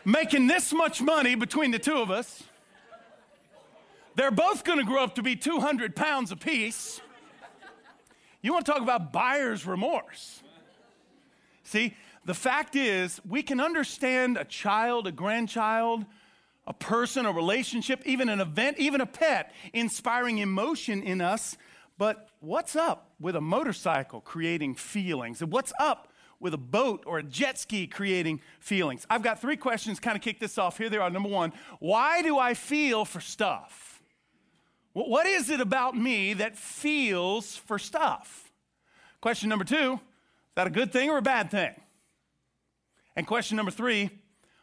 making 0.04 0.46
this 0.46 0.74
much 0.74 1.00
money 1.00 1.34
between 1.34 1.70
the 1.70 1.78
two 1.78 1.96
of 1.96 2.10
us. 2.10 2.42
They're 4.14 4.30
both 4.30 4.62
going 4.62 4.78
to 4.78 4.84
grow 4.84 5.02
up 5.02 5.14
to 5.14 5.22
be 5.22 5.36
200 5.36 5.96
pounds 5.96 6.32
apiece. 6.32 7.00
You 8.42 8.52
want 8.52 8.66
to 8.66 8.72
talk 8.72 8.82
about 8.82 9.10
buyer's 9.10 9.66
remorse? 9.66 10.42
See, 11.64 11.96
the 12.24 12.34
fact 12.34 12.76
is, 12.76 13.20
we 13.28 13.42
can 13.42 13.60
understand 13.60 14.36
a 14.36 14.44
child, 14.44 15.06
a 15.06 15.12
grandchild, 15.12 16.04
a 16.66 16.72
person, 16.72 17.26
a 17.26 17.32
relationship, 17.32 18.02
even 18.06 18.28
an 18.28 18.40
event, 18.40 18.78
even 18.78 19.00
a 19.00 19.06
pet, 19.06 19.52
inspiring 19.72 20.38
emotion 20.38 21.02
in 21.02 21.20
us 21.20 21.56
but 21.98 22.28
what's 22.40 22.74
up 22.74 23.12
with 23.20 23.36
a 23.36 23.40
motorcycle 23.40 24.20
creating 24.20 24.74
feelings? 24.74 25.42
And 25.42 25.52
what's 25.52 25.72
up 25.78 26.08
with 26.40 26.52
a 26.52 26.58
boat 26.58 27.04
or 27.06 27.18
a 27.18 27.22
jet 27.22 27.58
ski 27.58 27.86
creating 27.86 28.40
feelings? 28.58 29.06
I've 29.08 29.22
got 29.22 29.40
three 29.40 29.56
questions, 29.56 30.00
kind 30.00 30.16
of 30.16 30.22
kick 30.22 30.40
this 30.40 30.58
off. 30.58 30.78
Here 30.78 30.90
they 30.90 30.96
are. 30.96 31.10
Number 31.10 31.28
one, 31.28 31.52
why 31.78 32.22
do 32.22 32.38
I 32.38 32.54
feel 32.54 33.04
for 33.04 33.20
stuff? 33.20 34.02
What 34.94 35.26
is 35.26 35.48
it 35.48 35.60
about 35.60 35.96
me 35.96 36.34
that 36.34 36.56
feels 36.56 37.56
for 37.56 37.78
stuff? 37.78 38.50
Question 39.20 39.48
number 39.48 39.64
two, 39.64 39.92
is 39.94 40.00
that 40.56 40.66
a 40.66 40.70
good 40.70 40.92
thing 40.92 41.08
or 41.08 41.18
a 41.18 41.22
bad 41.22 41.52
thing? 41.52 41.72
And 43.16 43.26
question 43.26 43.56
number 43.56 43.72
three, 43.72 44.10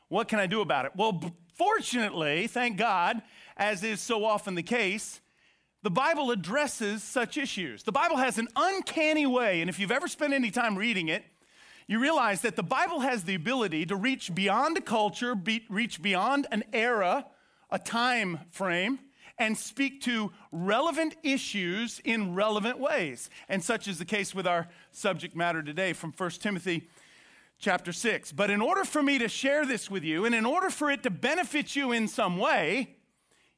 what 0.08 0.28
can 0.28 0.40
I 0.40 0.48
do 0.48 0.62
about 0.62 0.86
it? 0.86 0.92
Well, 0.96 1.22
fortunately, 1.56 2.48
thank 2.48 2.78
God, 2.78 3.22
as 3.56 3.84
is 3.84 4.02
so 4.02 4.26
often 4.26 4.56
the 4.56 4.64
case, 4.64 5.22
the 5.82 5.92
Bible 5.92 6.32
addresses 6.32 7.04
such 7.04 7.38
issues. 7.38 7.84
The 7.84 7.92
Bible 7.92 8.18
has 8.18 8.38
an 8.38 8.48
uncanny 8.56 9.26
way, 9.26 9.62
and 9.62 9.70
if 9.70 9.80
you've 9.80 9.92
ever 9.92 10.08
spent 10.08 10.34
any 10.34 10.52
time 10.52 10.76
reading 10.76 11.08
it, 11.08 11.24
you 11.88 12.00
realize 12.00 12.42
that 12.42 12.56
the 12.56 12.64
Bible 12.64 13.00
has 13.00 13.24
the 13.24 13.36
ability 13.36 13.86
to 13.88 13.96
reach 13.96 14.36
beyond 14.36 14.78
a 14.78 14.82
culture, 14.82 15.36
be, 15.36 15.66
reach 15.70 16.02
beyond 16.02 16.48
an 16.52 16.64
era, 16.74 17.26
a 17.72 17.80
time 17.80 18.42
frame, 18.52 19.00
and 19.40 19.58
speak 19.58 20.02
to 20.02 20.32
relevant 20.52 21.16
issues 21.24 22.02
in 22.04 22.36
relevant 22.36 22.78
ways. 22.78 23.30
And 23.48 23.64
such 23.64 23.88
is 23.88 23.98
the 23.98 24.06
case 24.06 24.36
with 24.36 24.46
our 24.46 24.68
subject 24.92 25.36
matter 25.36 25.64
today 25.64 25.94
from 25.94 26.14
1 26.16 26.30
Timothy 26.32 26.90
chapter 27.60 27.94
6. 27.94 28.32
But 28.32 28.50
in 28.50 28.62
order 28.62 28.84
for 28.84 29.04
me 29.04 29.20
to 29.20 29.28
share 29.28 29.66
this 29.66 29.92
with 29.92 30.04
you, 30.04 30.26
and 30.26 30.34
in 30.34 30.46
order 30.46 30.70
for 30.70 30.90
it 30.90 31.04
to 31.04 31.10
benefit 31.10 31.76
you 31.76 31.92
in 31.92 32.08
some 32.08 32.38
way, 32.38 32.96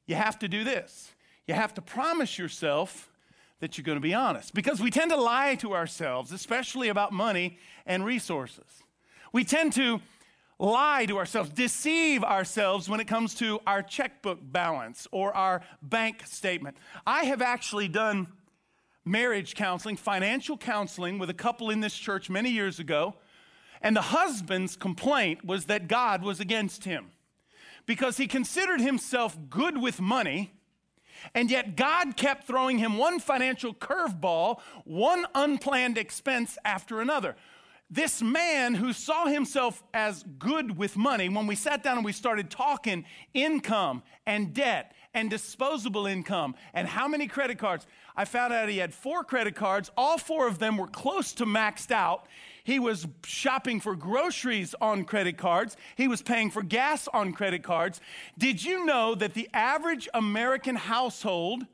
you 0.08 0.15
have 0.15 0.38
to 0.39 0.48
do 0.48 0.63
this 0.63 1.12
you 1.51 1.53
have 1.53 1.74
to 1.74 1.81
promise 1.81 2.38
yourself 2.38 3.12
that 3.60 3.77
you're 3.77 3.84
going 3.84 3.98
to 3.98 4.01
be 4.01 4.13
honest 4.13 4.53
because 4.53 4.79
we 4.79 4.89
tend 4.89 5.12
to 5.12 5.17
lie 5.17 5.55
to 5.55 5.74
ourselves, 5.74 6.31
especially 6.31 6.88
about 6.88 7.12
money 7.12 7.58
and 7.86 8.05
resources. 8.05 8.84
We 9.34 9.43
tend 9.43 9.74
to 9.74 10.00
lie 10.60 11.05
to 11.08 11.17
ourselves, 11.17 11.50
deceive 11.50 12.24
ourselves 12.24 12.88
when 12.88 13.01
it 13.01 13.08
comes 13.08 13.36
to 13.36 13.60
our 13.67 13.81
checkbook 13.84 14.39
balance 14.41 15.08
or 15.12 15.36
our 15.36 15.62
bank 15.81 16.25
statement. 16.25 16.77
I 17.05 17.25
have 17.25 17.41
actually 17.41 17.89
done 17.89 18.27
marriage 19.03 19.55
counseling, 19.55 19.98
financial 19.98 20.58
counseling 20.58 21.20
with 21.20 21.29
a 21.29 21.34
couple 21.34 21.70
in 21.70 21.81
this 21.81 21.96
church 21.96 22.29
many 22.29 22.50
years 22.50 22.79
ago, 22.79 23.15
and 23.81 23.95
the 23.95 24.01
husband's 24.01 24.75
complaint 24.75 25.43
was 25.43 25.65
that 25.65 25.88
God 25.88 26.23
was 26.23 26.39
against 26.39 26.85
him 26.85 27.11
because 27.85 28.17
he 28.17 28.27
considered 28.27 28.81
himself 28.81 29.38
good 29.50 29.81
with 29.81 30.00
money 30.00 30.51
and 31.33 31.50
yet, 31.50 31.75
God 31.75 32.17
kept 32.17 32.47
throwing 32.47 32.77
him 32.77 32.97
one 32.97 33.19
financial 33.19 33.73
curveball, 33.73 34.59
one 34.85 35.25
unplanned 35.35 35.97
expense 35.97 36.57
after 36.65 37.01
another. 37.01 37.35
This 37.89 38.21
man 38.21 38.75
who 38.75 38.93
saw 38.93 39.25
himself 39.25 39.83
as 39.93 40.23
good 40.39 40.77
with 40.77 40.95
money, 40.95 41.27
when 41.27 41.45
we 41.45 41.55
sat 41.55 41.83
down 41.83 41.97
and 41.97 42.05
we 42.05 42.13
started 42.13 42.50
talking 42.50 43.05
income 43.33 44.01
and 44.25 44.53
debt 44.53 44.93
and 45.13 45.29
disposable 45.29 46.07
income 46.07 46.55
and 46.73 46.88
how 46.88 47.07
many 47.07 47.27
credit 47.27 47.57
cards, 47.57 47.85
I 48.15 48.23
found 48.23 48.53
out 48.53 48.69
he 48.69 48.77
had 48.77 48.93
four 48.93 49.25
credit 49.25 49.55
cards. 49.55 49.91
All 49.97 50.17
four 50.17 50.47
of 50.47 50.57
them 50.57 50.77
were 50.77 50.88
close 50.88 51.33
to 51.33 51.45
maxed 51.45 51.91
out. 51.91 52.27
He 52.63 52.80
was 52.80 53.08
shopping 53.25 53.80
for 53.80 53.96
groceries 53.96 54.75
on 54.82 55.06
credit 55.06 55.38
cards. 55.38 55.75
He 55.96 56.08
was 56.08 56.22
paying 56.22 56.51
for 56.51 56.62
gas 56.62 57.08
on 57.08 57.34
credit 57.34 57.63
cards. 57.63 58.00
Did 58.38 58.63
you 58.63 58.86
know 58.86 59.15
that 59.15 59.34
the 59.34 59.50
average 59.53 60.08
American 60.13 60.75
household 60.75 61.65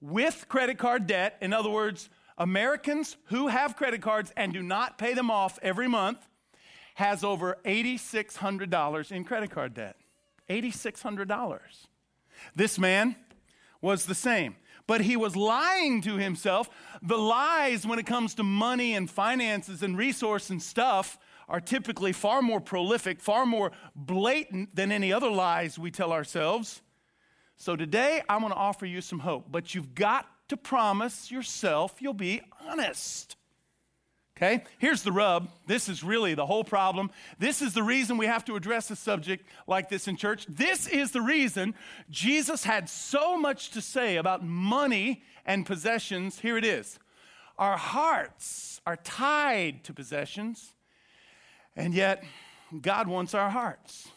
with 0.00 0.46
credit 0.48 0.78
card 0.78 1.06
debt, 1.06 1.36
in 1.40 1.52
other 1.52 1.70
words, 1.70 2.08
Americans 2.36 3.16
who 3.26 3.48
have 3.48 3.76
credit 3.76 4.02
cards 4.02 4.32
and 4.36 4.52
do 4.52 4.62
not 4.62 4.98
pay 4.98 5.14
them 5.14 5.30
off 5.30 5.58
every 5.62 5.88
month, 5.88 6.18
has 6.96 7.24
over 7.24 7.58
$8,600 7.64 9.12
in 9.12 9.24
credit 9.24 9.50
card 9.50 9.74
debt? 9.74 9.96
$8,600. 10.50 11.60
This 12.54 12.78
man 12.78 13.16
was 13.80 14.06
the 14.06 14.14
same 14.14 14.56
but 14.86 15.00
he 15.00 15.16
was 15.16 15.36
lying 15.36 16.00
to 16.02 16.16
himself. 16.16 16.68
The 17.02 17.16
lies, 17.16 17.86
when 17.86 17.98
it 17.98 18.06
comes 18.06 18.34
to 18.34 18.42
money 18.42 18.94
and 18.94 19.10
finances 19.10 19.82
and 19.82 19.96
resource 19.96 20.50
and 20.50 20.62
stuff, 20.62 21.18
are 21.48 21.60
typically 21.60 22.12
far 22.12 22.42
more 22.42 22.60
prolific, 22.60 23.20
far 23.20 23.46
more 23.46 23.72
blatant 23.94 24.74
than 24.74 24.90
any 24.90 25.12
other 25.12 25.30
lies 25.30 25.78
we 25.78 25.90
tell 25.90 26.12
ourselves. 26.12 26.82
So 27.56 27.76
today, 27.76 28.22
I'm 28.28 28.40
going 28.40 28.52
to 28.52 28.58
offer 28.58 28.86
you 28.86 29.00
some 29.00 29.20
hope, 29.20 29.46
but 29.50 29.74
you've 29.74 29.94
got 29.94 30.26
to 30.48 30.56
promise 30.56 31.30
yourself 31.30 31.96
you'll 32.00 32.12
be 32.12 32.42
honest. 32.66 33.36
Okay? 34.36 34.64
Here's 34.78 35.02
the 35.02 35.12
rub. 35.12 35.48
This 35.66 35.88
is 35.88 36.02
really 36.02 36.34
the 36.34 36.46
whole 36.46 36.64
problem. 36.64 37.10
This 37.38 37.62
is 37.62 37.72
the 37.72 37.84
reason 37.84 38.16
we 38.16 38.26
have 38.26 38.44
to 38.46 38.56
address 38.56 38.90
a 38.90 38.96
subject 38.96 39.46
like 39.68 39.88
this 39.88 40.08
in 40.08 40.16
church. 40.16 40.44
This 40.48 40.88
is 40.88 41.12
the 41.12 41.20
reason 41.20 41.74
Jesus 42.10 42.64
had 42.64 42.88
so 42.88 43.36
much 43.36 43.70
to 43.70 43.80
say 43.80 44.16
about 44.16 44.44
money 44.44 45.22
and 45.46 45.64
possessions. 45.64 46.40
Here 46.40 46.58
it 46.58 46.64
is. 46.64 46.98
Our 47.58 47.76
hearts 47.76 48.80
are 48.84 48.96
tied 48.96 49.84
to 49.84 49.94
possessions, 49.94 50.72
and 51.76 51.94
yet 51.94 52.24
God 52.80 53.06
wants 53.06 53.34
our 53.34 53.50
hearts. 53.50 54.08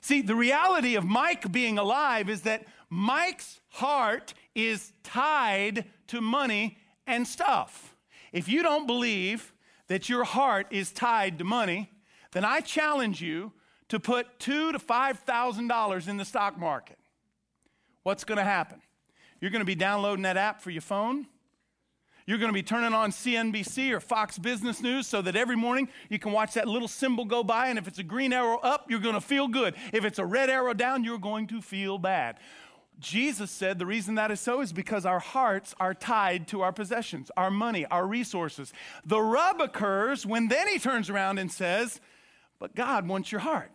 See, 0.00 0.20
the 0.20 0.36
reality 0.36 0.94
of 0.94 1.04
Mike 1.04 1.50
being 1.50 1.78
alive 1.78 2.30
is 2.30 2.42
that 2.42 2.66
Mike's 2.88 3.60
heart 3.70 4.34
is 4.54 4.92
tied 5.02 5.86
to 6.08 6.20
money 6.20 6.78
and 7.06 7.26
stuff. 7.26 7.93
If 8.34 8.48
you 8.48 8.64
don't 8.64 8.88
believe 8.88 9.54
that 9.86 10.08
your 10.08 10.24
heart 10.24 10.66
is 10.70 10.90
tied 10.90 11.38
to 11.38 11.44
money, 11.44 11.88
then 12.32 12.44
I 12.44 12.60
challenge 12.60 13.22
you 13.22 13.52
to 13.88 14.00
put 14.00 14.40
two 14.40 14.72
to 14.72 14.78
five 14.80 15.20
thousand 15.20 15.68
dollars 15.68 16.08
in 16.08 16.16
the 16.16 16.24
stock 16.24 16.58
market. 16.58 16.98
What's 18.02 18.24
going 18.24 18.38
to 18.38 18.44
happen? 18.44 18.82
You're 19.40 19.52
going 19.52 19.60
to 19.60 19.66
be 19.66 19.76
downloading 19.76 20.24
that 20.24 20.36
app 20.36 20.60
for 20.60 20.70
your 20.70 20.82
phone. 20.82 21.28
You're 22.26 22.38
going 22.38 22.48
to 22.48 22.54
be 22.54 22.62
turning 22.62 22.92
on 22.92 23.12
CNBC 23.12 23.92
or 23.92 24.00
Fox 24.00 24.36
Business 24.36 24.80
News 24.80 25.06
so 25.06 25.22
that 25.22 25.36
every 25.36 25.56
morning 25.56 25.88
you 26.08 26.18
can 26.18 26.32
watch 26.32 26.54
that 26.54 26.66
little 26.66 26.88
symbol 26.88 27.26
go 27.26 27.44
by. 27.44 27.68
And 27.68 27.78
if 27.78 27.86
it's 27.86 27.98
a 27.98 28.02
green 28.02 28.32
arrow 28.32 28.58
up, 28.58 28.90
you're 28.90 28.98
going 28.98 29.14
to 29.14 29.20
feel 29.20 29.46
good. 29.46 29.74
If 29.92 30.04
it's 30.04 30.18
a 30.18 30.24
red 30.24 30.50
arrow 30.50 30.72
down, 30.72 31.04
you're 31.04 31.18
going 31.18 31.46
to 31.48 31.60
feel 31.60 31.98
bad. 31.98 32.38
Jesus 33.00 33.50
said 33.50 33.78
the 33.78 33.86
reason 33.86 34.14
that 34.14 34.30
is 34.30 34.40
so 34.40 34.60
is 34.60 34.72
because 34.72 35.04
our 35.04 35.18
hearts 35.18 35.74
are 35.80 35.94
tied 35.94 36.48
to 36.48 36.62
our 36.62 36.72
possessions, 36.72 37.30
our 37.36 37.50
money, 37.50 37.84
our 37.86 38.06
resources. 38.06 38.72
The 39.04 39.20
rub 39.20 39.60
occurs 39.60 40.24
when 40.24 40.48
then 40.48 40.68
he 40.68 40.78
turns 40.78 41.10
around 41.10 41.38
and 41.38 41.50
says, 41.50 42.00
But 42.58 42.74
God 42.74 43.08
wants 43.08 43.32
your 43.32 43.40
heart. 43.40 43.72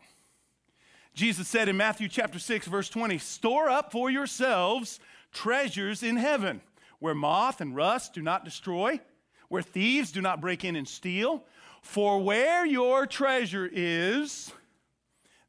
Jesus 1.14 1.48
said 1.48 1.68
in 1.68 1.76
Matthew 1.76 2.08
chapter 2.08 2.40
6, 2.40 2.68
verse 2.68 2.90
20, 2.90 3.18
Store 3.18 3.70
up 3.70 3.92
for 3.92 4.10
yourselves 4.10 5.00
treasures 5.32 6.02
in 6.02 6.16
heaven, 6.16 6.62
where 7.00 7.16
moth 7.16 7.62
and 7.62 7.76
rust 7.76 8.14
do 8.14 8.22
not 8.22 8.46
destroy, 8.46 9.00
where 9.50 9.62
thieves 9.62 10.12
do 10.12 10.22
not 10.22 10.42
break 10.42 10.64
in 10.64 10.76
and 10.76 10.88
steal. 10.88 11.44
For 11.82 12.22
where 12.22 12.66
your 12.66 13.06
treasure 13.06 13.70
is, 13.72 14.52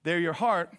there 0.03 0.19
your 0.19 0.33
heart 0.33 0.73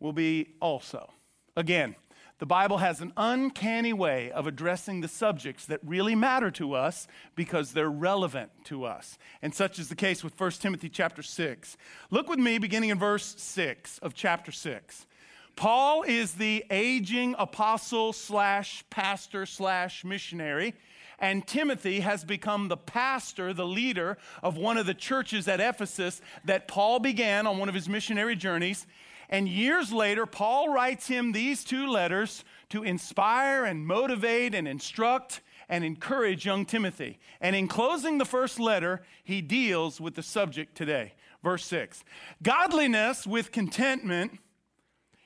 will 0.00 0.12
be 0.12 0.54
also. 0.60 1.12
Again, 1.56 1.94
the 2.38 2.46
Bible 2.46 2.78
has 2.78 3.00
an 3.00 3.12
uncanny 3.16 3.92
way 3.92 4.30
of 4.32 4.46
addressing 4.46 5.00
the 5.00 5.08
subjects 5.08 5.66
that 5.66 5.80
really 5.84 6.14
matter 6.14 6.50
to 6.52 6.74
us 6.74 7.06
because 7.34 7.72
they're 7.72 7.90
relevant 7.90 8.50
to 8.64 8.84
us. 8.84 9.18
And 9.42 9.54
such 9.54 9.78
is 9.78 9.88
the 9.88 9.94
case 9.94 10.24
with 10.24 10.38
1 10.38 10.50
Timothy 10.52 10.88
chapter 10.88 11.22
6. 11.22 11.76
Look 12.10 12.28
with 12.28 12.38
me 12.38 12.58
beginning 12.58 12.90
in 12.90 12.98
verse 12.98 13.34
6 13.38 13.98
of 13.98 14.14
chapter 14.14 14.50
6. 14.50 15.06
Paul 15.54 16.02
is 16.02 16.34
the 16.34 16.64
aging 16.70 17.36
apostle 17.38 18.12
slash 18.12 18.84
pastor 18.90 19.46
slash 19.46 20.04
missionary 20.04 20.74
and 21.22 21.46
Timothy 21.46 22.00
has 22.00 22.24
become 22.24 22.66
the 22.66 22.76
pastor, 22.76 23.54
the 23.54 23.64
leader 23.64 24.18
of 24.42 24.56
one 24.56 24.76
of 24.76 24.86
the 24.86 24.92
churches 24.92 25.46
at 25.46 25.60
Ephesus 25.60 26.20
that 26.44 26.66
Paul 26.66 26.98
began 26.98 27.46
on 27.46 27.58
one 27.58 27.68
of 27.68 27.76
his 27.76 27.88
missionary 27.88 28.34
journeys. 28.34 28.86
And 29.32 29.48
years 29.48 29.90
later, 29.90 30.26
Paul 30.26 30.68
writes 30.68 31.06
him 31.06 31.32
these 31.32 31.64
two 31.64 31.86
letters 31.86 32.44
to 32.68 32.82
inspire 32.82 33.64
and 33.64 33.86
motivate 33.86 34.54
and 34.54 34.68
instruct 34.68 35.40
and 35.70 35.82
encourage 35.82 36.44
young 36.44 36.66
Timothy. 36.66 37.18
And 37.40 37.56
in 37.56 37.66
closing 37.66 38.18
the 38.18 38.26
first 38.26 38.60
letter, 38.60 39.00
he 39.24 39.40
deals 39.40 40.02
with 40.02 40.16
the 40.16 40.22
subject 40.22 40.76
today. 40.76 41.14
Verse 41.42 41.64
6 41.64 42.04
Godliness 42.42 43.26
with 43.26 43.52
contentment 43.52 44.38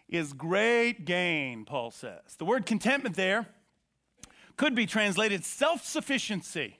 is 0.09 0.33
great 0.33 1.05
gain, 1.05 1.65
Paul 1.65 1.91
says. 1.91 2.37
The 2.39 2.45
word 2.45 2.65
contentment 2.65 3.17
there 3.17 3.49
could 4.57 4.77
be 4.77 4.87
translated 4.87 5.45
self 5.45 5.85
sufficiency. 5.85 6.79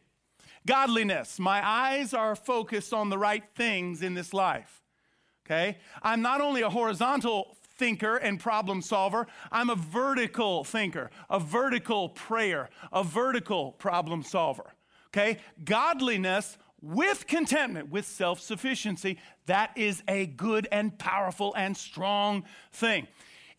Godliness. 0.65 1.41
My 1.41 1.67
eyes 1.67 2.15
are 2.15 2.37
focused 2.37 2.93
on 2.93 3.11
the 3.11 3.19
right 3.19 3.45
things 3.57 4.01
in 4.01 4.15
this 4.15 4.33
life 4.33 4.81
okay? 5.47 5.79
I'm 6.03 6.23
not 6.23 6.41
only 6.41 6.63
a 6.63 6.71
horizontal 6.71 7.57
thinker 7.79 8.17
and 8.17 8.41
problem 8.41 8.83
solver, 8.83 9.27
I'm 9.53 9.71
a 9.71 9.75
vertical 9.75 10.65
thinker, 10.65 11.11
a 11.31 11.39
vertical 11.39 12.09
prayer, 12.11 12.69
a 12.93 13.05
vertical 13.05 13.73
problem 13.73 14.23
solver, 14.23 14.75
okay? 15.09 15.39
Godliness 15.65 16.59
with 16.83 17.27
contentment, 17.27 17.91
with 17.91 18.07
self 18.07 18.41
sufficiency, 18.41 19.19
that 19.47 19.71
is 19.77 20.03
a 20.09 20.27
good 20.27 20.69
and 20.71 20.99
powerful 20.99 21.55
and 21.55 21.77
strong 21.77 22.45
thing. 22.73 23.07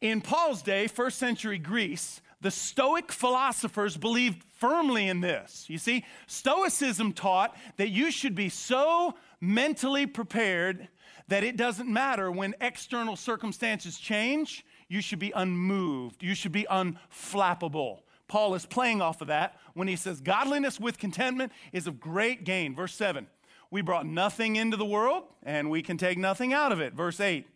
In 0.02 0.22
Paul's 0.22 0.62
day, 0.62 0.88
first 0.88 1.18
century 1.18 1.58
Greece, 1.58 2.22
the 2.42 2.52
Stoic 2.52 3.12
philosophers 3.12 3.98
believed 3.98 4.44
firmly 4.60 5.08
in 5.08 5.22
this. 5.22 5.66
You 5.68 5.80
see, 5.80 6.06
Stoicism 6.28 7.14
taught 7.14 7.56
that 7.78 7.90
you 7.90 8.12
should 8.12 8.36
be 8.36 8.50
so 8.50 9.16
mentally 9.42 10.06
prepared 10.06 10.88
that 11.28 11.44
it 11.44 11.58
doesn't 11.58 11.92
matter 11.92 12.32
when 12.32 12.56
external 12.62 13.16
circumstances 13.16 13.98
change, 13.98 14.66
you 14.88 15.02
should 15.02 15.20
be 15.20 15.32
unmoved, 15.36 16.24
you 16.24 16.34
should 16.34 16.52
be 16.52 16.66
unflappable. 16.70 18.00
Paul 18.28 18.56
is 18.56 18.66
playing 18.66 19.02
off 19.02 19.22
of 19.22 19.28
that 19.28 19.58
when 19.74 19.88
he 19.88 19.96
says, 19.96 20.22
Godliness 20.22 20.80
with 20.80 20.98
contentment 20.98 21.52
is 21.72 21.88
of 21.88 22.00
great 22.00 22.44
gain. 22.44 22.76
Verse 22.76 22.94
7, 22.94 23.28
we 23.72 23.82
brought 23.82 24.06
nothing 24.06 24.56
into 24.56 24.78
the 24.78 24.86
world 24.86 25.24
and 25.44 25.70
we 25.70 25.82
can 25.82 25.98
take 25.98 26.18
nothing 26.18 26.54
out 26.54 26.72
of 26.72 26.82
it. 26.82 26.94
Verse 26.94 27.20
8, 27.20 27.48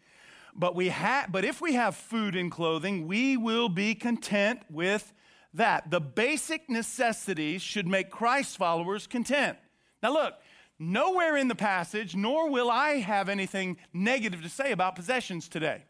but, 0.55 0.75
we 0.75 0.89
ha- 0.89 1.27
but 1.29 1.45
if 1.45 1.61
we 1.61 1.73
have 1.73 1.95
food 1.95 2.35
and 2.35 2.51
clothing, 2.51 3.07
we 3.07 3.37
will 3.37 3.69
be 3.69 3.95
content 3.95 4.61
with 4.69 5.13
that. 5.53 5.91
The 5.91 6.01
basic 6.01 6.69
necessities 6.69 7.61
should 7.61 7.87
make 7.87 8.09
Christ 8.09 8.57
followers 8.57 9.07
content. 9.07 9.57
Now, 10.01 10.13
look, 10.13 10.35
Nowhere 10.83 11.37
in 11.37 11.47
the 11.47 11.53
passage, 11.53 12.15
nor 12.15 12.49
will 12.49 12.71
I 12.71 12.93
have 12.93 13.29
anything 13.29 13.77
negative 13.93 14.41
to 14.41 14.49
say 14.49 14.71
about 14.71 14.95
possessions 14.95 15.47
today. 15.47 15.83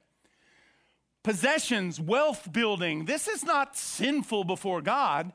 Possessions, 1.24 1.98
wealth 1.98 2.52
building, 2.52 3.06
this 3.06 3.30
is 3.30 3.46
not 3.46 3.78
sinful 3.78 4.44
before 4.44 4.82
God. 4.82 5.32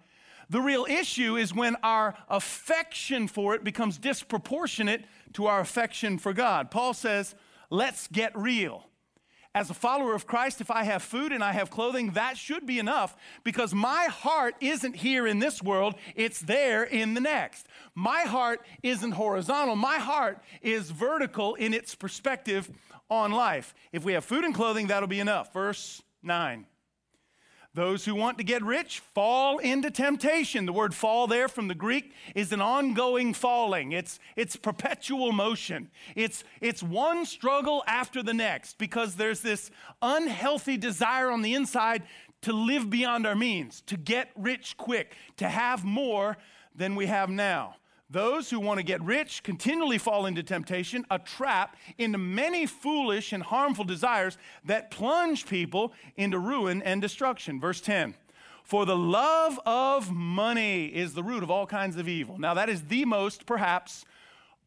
The 0.51 0.61
real 0.61 0.85
issue 0.85 1.39
is 1.39 1.55
when 1.55 1.75
our 1.83 2.15
affection 2.29 3.29
for 3.29 3.55
it 3.55 3.65
becomes 3.65 3.97
disproportionate 3.97 5.07
to 5.33 5.47
our 5.47 5.61
affection 5.61 6.19
for 6.19 6.35
God. 6.35 6.71
Paul 6.71 6.93
says, 6.93 7.35
let's 7.71 8.09
get 8.09 8.37
real 8.37 8.85
as 9.57 9.71
a 9.71 9.75
follower 9.75 10.15
of 10.15 10.27
Christ, 10.27 10.61
if 10.61 10.71
I 10.71 10.85
have 10.85 11.03
food 11.03 11.33
and 11.33 11.43
I 11.43 11.53
have 11.53 11.71
clothing, 11.71 12.11
that 12.11 12.37
should 12.37 12.67
be 12.67 12.79
enough 12.79 13.17
because 13.43 13.73
my 13.73 14.05
heart 14.05 14.55
isn't 14.61 14.95
here 14.97 15.27
in 15.27 15.39
this 15.39 15.63
world, 15.63 15.95
it's 16.15 16.41
there 16.41 16.85
in 16.85 17.15
the 17.15 17.23
next. 17.23 17.67
My 17.95 18.21
heart 18.25 18.61
isn't 18.83 19.13
horizontal, 19.13 19.75
my 19.75 19.97
heart 19.97 20.43
is 20.61 20.91
vertical 20.91 21.55
in 21.55 21.73
its 21.73 21.95
perspective 21.95 22.71
on 23.09 23.33
life. 23.33 23.75
If 23.93 24.05
we 24.05 24.13
have 24.13 24.27
food 24.27 24.45
and 24.45 24.55
clothing, 24.55 24.89
that'll 24.89 25.09
be 25.09 25.21
enough. 25.21 25.55
Verse 25.55 26.03
9. 26.23 26.67
Those 27.77 28.07
who 28.07 28.15
want 28.15 28.39
to 28.39 28.45
get 28.45 28.63
rich 28.63 29.01
fall 29.13 29.59
into 29.59 29.91
temptation. 29.91 30.65
The 30.65 30.73
word 30.73 30.95
fall 30.95 31.27
there 31.27 31.47
from 31.47 31.69
the 31.69 31.75
Greek 31.75 32.15
is 32.35 32.51
an 32.51 32.63
ongoing 32.63 33.35
falling. 33.35 33.93
It's, 33.93 34.19
it's 34.35 34.57
perpetual 34.57 35.31
motion. 35.31 35.91
It's, 36.15 36.43
it's 36.63 36.83
one 36.83 37.27
struggle 37.27 37.85
after 37.87 38.23
the 38.23 38.33
next 38.33 38.79
because 38.79 39.17
there's 39.17 39.43
this 39.43 39.71
unhealthy 40.01 40.79
desire 40.79 41.31
on 41.31 41.43
the 41.43 41.53
inside 41.53 42.05
to 42.41 42.55
live 42.55 42.89
beyond 42.89 43.27
our 43.27 43.37
means, 43.37 43.83
to 43.83 43.99
get 43.99 44.31
rich 44.37 44.79
quick, 44.79 45.15
to 45.37 45.47
have 45.47 45.85
more 45.85 46.39
than 46.75 46.97
we 46.97 47.05
have 47.05 47.29
now. 47.29 47.77
Those 48.09 48.51
who 48.51 48.61
want 48.61 48.79
to 48.79 48.85
get 48.85 49.03
rich 49.03 49.43
continually 49.43 49.99
fall 49.99 50.27
into 50.27 50.43
temptation, 50.43 51.05
a 51.11 51.19
trap 51.19 51.77
into 51.99 52.19
many 52.19 52.65
foolish 52.65 53.33
and 53.33 53.43
harmful 53.43 53.85
desires 53.85 54.39
that 54.65 54.93
plunge 54.93 55.47
people 55.47 55.93
into 56.17 56.39
ruin 56.39 56.83
and 56.83 57.03
destruction. 57.03 57.61
Verse 57.61 57.81
10 57.81 58.15
For 58.63 58.87
the 58.87 58.97
love 58.97 59.59
of 59.67 60.13
money 60.13 60.87
is 60.87 61.15
the 61.15 61.25
root 61.25 61.43
of 61.43 61.51
all 61.51 61.67
kinds 61.67 61.97
of 61.97 62.07
evil. 62.09 62.39
Now, 62.39 62.55
that 62.55 62.69
is 62.69 62.83
the 62.83 63.05
most, 63.05 63.45
perhaps, 63.45 64.05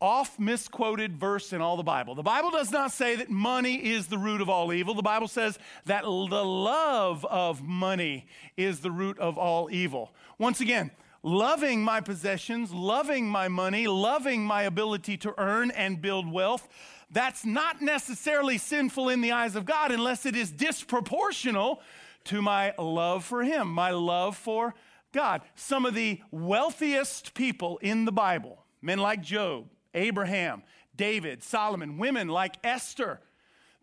off 0.01 0.37
misquoted 0.37 1.17
verse 1.17 1.53
in 1.53 1.61
all 1.61 1.77
the 1.77 1.83
Bible. 1.83 2.15
The 2.15 2.23
Bible 2.23 2.51
does 2.51 2.71
not 2.71 2.91
say 2.91 3.15
that 3.15 3.29
money 3.29 3.75
is 3.75 4.07
the 4.07 4.17
root 4.17 4.41
of 4.41 4.49
all 4.49 4.73
evil. 4.73 4.93
The 4.93 5.01
Bible 5.01 5.27
says 5.29 5.57
that 5.85 6.03
the 6.03 6.09
love 6.09 7.25
of 7.25 7.61
money 7.61 8.25
is 8.57 8.81
the 8.81 8.91
root 8.91 9.17
of 9.17 9.37
all 9.37 9.69
evil. 9.71 10.11
Once 10.37 10.59
again, 10.61 10.91
loving 11.23 11.83
my 11.83 12.01
possessions, 12.01 12.73
loving 12.73 13.27
my 13.27 13.47
money, 13.47 13.87
loving 13.87 14.43
my 14.43 14.63
ability 14.63 15.17
to 15.17 15.33
earn 15.37 15.71
and 15.71 16.01
build 16.01 16.31
wealth, 16.31 16.67
that's 17.11 17.45
not 17.45 17.81
necessarily 17.81 18.57
sinful 18.57 19.09
in 19.09 19.21
the 19.21 19.31
eyes 19.31 19.55
of 19.55 19.65
God 19.65 19.91
unless 19.91 20.25
it 20.25 20.35
is 20.35 20.51
disproportional 20.51 21.79
to 22.25 22.41
my 22.41 22.73
love 22.77 23.25
for 23.25 23.43
Him, 23.43 23.71
my 23.71 23.91
love 23.91 24.37
for 24.37 24.75
God. 25.11 25.41
Some 25.55 25.85
of 25.85 25.95
the 25.95 26.21
wealthiest 26.31 27.33
people 27.33 27.77
in 27.79 28.05
the 28.05 28.11
Bible, 28.11 28.63
men 28.81 28.99
like 28.99 29.21
Job, 29.21 29.67
Abraham, 29.93 30.63
David, 30.95 31.43
Solomon, 31.43 31.97
women 31.97 32.27
like 32.27 32.57
Esther, 32.63 33.19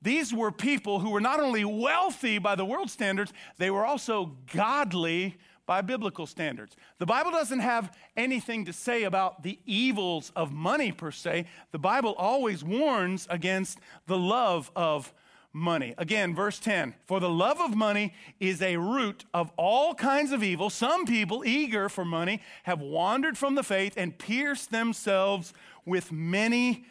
these 0.02 0.32
were 0.32 0.52
people 0.52 1.00
who 1.00 1.10
were 1.10 1.20
not 1.20 1.40
only 1.40 1.64
wealthy 1.64 2.38
by 2.38 2.54
the 2.54 2.64
world 2.64 2.90
standards, 2.90 3.32
they 3.58 3.70
were 3.70 3.84
also 3.84 4.36
godly 4.54 5.36
by 5.66 5.80
biblical 5.80 6.26
standards. 6.26 6.76
The 6.98 7.06
Bible 7.06 7.32
doesn't 7.32 7.58
have 7.58 7.96
anything 8.16 8.64
to 8.64 8.72
say 8.72 9.02
about 9.02 9.42
the 9.42 9.58
evils 9.66 10.32
of 10.36 10.52
money 10.52 10.92
per 10.92 11.10
se. 11.10 11.46
The 11.72 11.78
Bible 11.78 12.14
always 12.16 12.64
warns 12.64 13.26
against 13.28 13.78
the 14.06 14.16
love 14.16 14.70
of 14.76 15.12
money. 15.52 15.94
Again, 15.98 16.34
verse 16.34 16.58
10 16.60 16.94
For 17.06 17.18
the 17.18 17.30
love 17.30 17.60
of 17.60 17.74
money 17.74 18.14
is 18.38 18.62
a 18.62 18.76
root 18.76 19.24
of 19.34 19.50
all 19.56 19.94
kinds 19.94 20.30
of 20.30 20.42
evil. 20.42 20.70
Some 20.70 21.06
people, 21.06 21.44
eager 21.44 21.88
for 21.88 22.04
money, 22.04 22.42
have 22.62 22.80
wandered 22.80 23.36
from 23.36 23.56
the 23.56 23.64
faith 23.64 23.94
and 23.96 24.16
pierced 24.16 24.70
themselves 24.70 25.52
with 25.84 26.12
many 26.12 26.84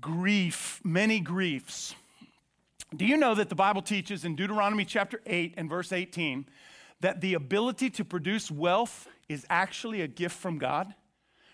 grief, 0.00 0.80
many 0.84 1.20
griefs. 1.20 1.94
Do 2.94 3.04
you 3.04 3.16
know 3.16 3.34
that 3.34 3.48
the 3.48 3.54
Bible 3.54 3.82
teaches 3.82 4.24
in 4.24 4.36
Deuteronomy 4.36 4.84
chapter 4.84 5.20
8 5.26 5.54
and 5.56 5.68
verse 5.68 5.92
18 5.92 6.46
that 7.06 7.20
the 7.20 7.34
ability 7.34 7.88
to 7.88 8.04
produce 8.04 8.50
wealth 8.50 9.06
is 9.28 9.46
actually 9.48 10.00
a 10.00 10.08
gift 10.08 10.36
from 10.36 10.58
God? 10.58 10.92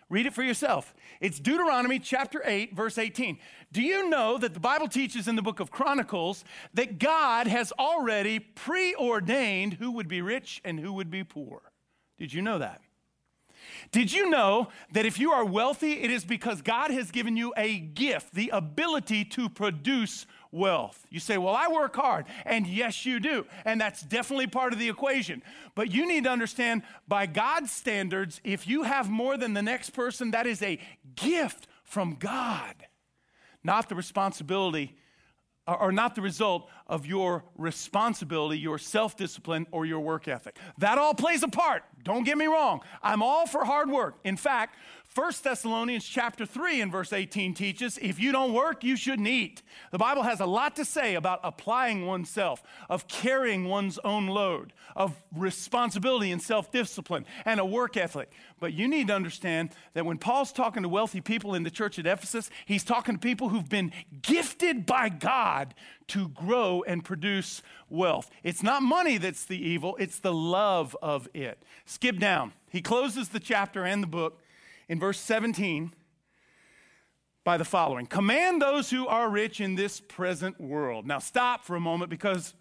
Read 0.09 0.25
it 0.25 0.33
for 0.33 0.43
yourself. 0.43 0.95
It's 1.21 1.39
Deuteronomy 1.39 1.99
chapter 1.99 2.41
8, 2.43 2.75
verse 2.75 2.97
18. 2.97 3.39
Do 3.71 3.83
you 3.83 4.09
know 4.09 4.39
that 4.39 4.55
the 4.55 4.61
Bible 4.61 4.89
teaches 4.89 5.29
in 5.29 5.37
the 5.37 5.43
book 5.43 5.61
of 5.61 5.71
Chronicles 5.71 6.43
that 6.73 6.99
God 6.99 7.49
has 7.49 7.71
already 7.79 8.39
preordained 8.39 9.75
who 9.75 9.93
would 9.93 10.09
be 10.09 10.23
rich 10.23 10.63
and 10.65 10.81
who 10.81 10.95
would 10.95 11.11
be 11.11 11.23
poor? 11.23 11.61
Did 12.17 12.33
you 12.33 12.41
know 12.41 12.57
that? 12.57 12.81
Did 13.91 14.11
you 14.11 14.31
know 14.31 14.69
that 14.93 15.05
if 15.05 15.19
you 15.19 15.33
are 15.33 15.45
wealthy, 15.45 16.01
it 16.01 16.11
is 16.11 16.25
because 16.25 16.63
God 16.63 16.91
has 16.91 17.11
given 17.11 17.37
you 17.37 17.53
a 17.59 17.79
gift, 17.79 18.33
the 18.33 18.49
ability 18.55 19.27
to 19.27 19.51
produce 19.51 20.25
wealth. 20.53 21.07
You 21.11 21.19
say, 21.19 21.39
Well, 21.39 21.57
I 21.57 21.69
work 21.69 21.97
hard. 21.97 22.27
And 22.45 22.67
yes, 22.67 23.05
you 23.05 23.19
do. 23.19 23.47
And 23.65 23.81
that's 23.81 24.03
definitely 24.03 24.47
part 24.47 24.73
of 24.73 24.79
the 24.79 24.89
equation. 24.89 25.43
But 25.75 25.91
you 25.91 26.07
need 26.07 26.25
to 26.25 26.31
understand 26.31 26.83
by 27.09 27.27
God's 27.27 27.73
standards, 27.73 28.41
if 28.45 28.69
you 28.69 28.85
have 28.85 29.11
more 29.11 29.37
than 29.37 29.55
the 29.55 29.63
next 29.63 29.91
person, 29.91 30.31
that 30.31 30.47
is 30.47 30.63
a 30.63 30.79
gift 31.17 31.67
from 31.83 32.15
God, 32.15 32.75
not 33.65 33.89
the 33.89 33.95
responsibility 33.95 34.97
or 35.67 35.93
not 35.93 36.15
the 36.15 36.23
result 36.23 36.69
of 36.87 37.07
your 37.07 37.45
responsibility, 37.57 38.59
your 38.59 38.79
self 38.79 39.17
discipline, 39.17 39.67
or 39.71 39.87
your 39.87 40.01
work 40.01 40.27
ethic. 40.27 40.59
That 40.79 40.99
all 40.99 41.15
plays 41.15 41.43
a 41.43 41.49
part. 41.49 41.85
Don't 42.03 42.25
get 42.25 42.37
me 42.37 42.47
wrong. 42.47 42.81
I'm 43.03 43.23
all 43.23 43.47
for 43.47 43.65
hard 43.65 43.91
work. 43.91 44.17
In 44.25 44.37
fact, 44.37 44.77
1 45.15 45.33
Thessalonians 45.43 46.07
chapter 46.07 46.47
3 46.47 46.81
and 46.81 46.91
verse 46.91 47.13
18 47.13 47.53
teaches 47.53 47.99
if 47.99 48.19
you 48.19 48.33
don't 48.33 48.55
work, 48.55 48.83
you 48.83 48.97
shouldn't 48.97 49.29
eat. 49.29 49.61
The 49.91 49.99
Bible 49.99 50.23
has 50.23 50.41
a 50.41 50.47
lot 50.47 50.77
to 50.77 50.87
say 50.87 51.17
about 51.17 51.41
applying 51.45 52.07
oneself, 52.07 52.63
of 52.89 53.09
carrying 53.09 53.67
one's 53.67 53.99
own 54.05 54.27
load, 54.27 54.73
of 54.97 55.15
responsibility 55.37 56.33
and 56.33 56.41
self 56.41 56.73
discipline, 56.73 57.27
and 57.45 57.61
a 57.61 57.65
work 57.65 57.99
ethic. 57.99 58.31
But 58.59 58.73
you 58.73 58.89
need 58.89 59.09
to 59.09 59.15
understand 59.15 59.71
that 59.93 60.07
when 60.07 60.17
Paul's 60.17 60.51
talking 60.51 60.83
to 60.83 60.89
wealthy 60.89 61.21
people 61.21 61.55
in 61.55 61.63
the 61.63 61.71
church 61.71 61.99
at 61.99 62.07
Ephesus, 62.07 62.49
he's 62.65 62.85
talking 62.85 63.17
to 63.17 63.21
people 63.21 63.51
who've 63.51 63.69
been 63.69 63.93
gifted 64.23 64.87
by 64.87 65.11
God 65.11 65.75
to 66.09 66.29
grow 66.29 66.83
and 66.87 67.05
produce 67.05 67.63
wealth. 67.89 68.31
It's 68.43 68.63
not 68.63 68.83
money 68.83 69.19
that's 69.19 69.45
the 69.45 69.59
evil, 69.59 69.97
it's 69.99 70.19
the 70.19 70.33
love 70.33 70.97
of 71.03 71.29
it. 71.35 71.63
Skip 71.85 72.19
down. 72.19 72.53
He 72.71 72.81
closes 72.81 73.29
the 73.29 73.41
chapter 73.41 73.85
and 73.85 74.03
the 74.03 74.07
book 74.07 74.41
in 74.89 74.99
verse 74.99 75.19
17 75.19 75.93
by 77.45 77.57
the 77.57 77.65
following 77.65 78.07
Command 78.07 78.63
those 78.63 78.91
who 78.91 79.07
are 79.07 79.29
rich 79.29 79.61
in 79.61 79.75
this 79.75 80.01
present 80.01 80.61
world. 80.61 81.07
Now, 81.07 81.19
stop 81.19 81.65
for 81.65 81.77
a 81.77 81.81
moment 81.81 82.11
because 82.11 82.55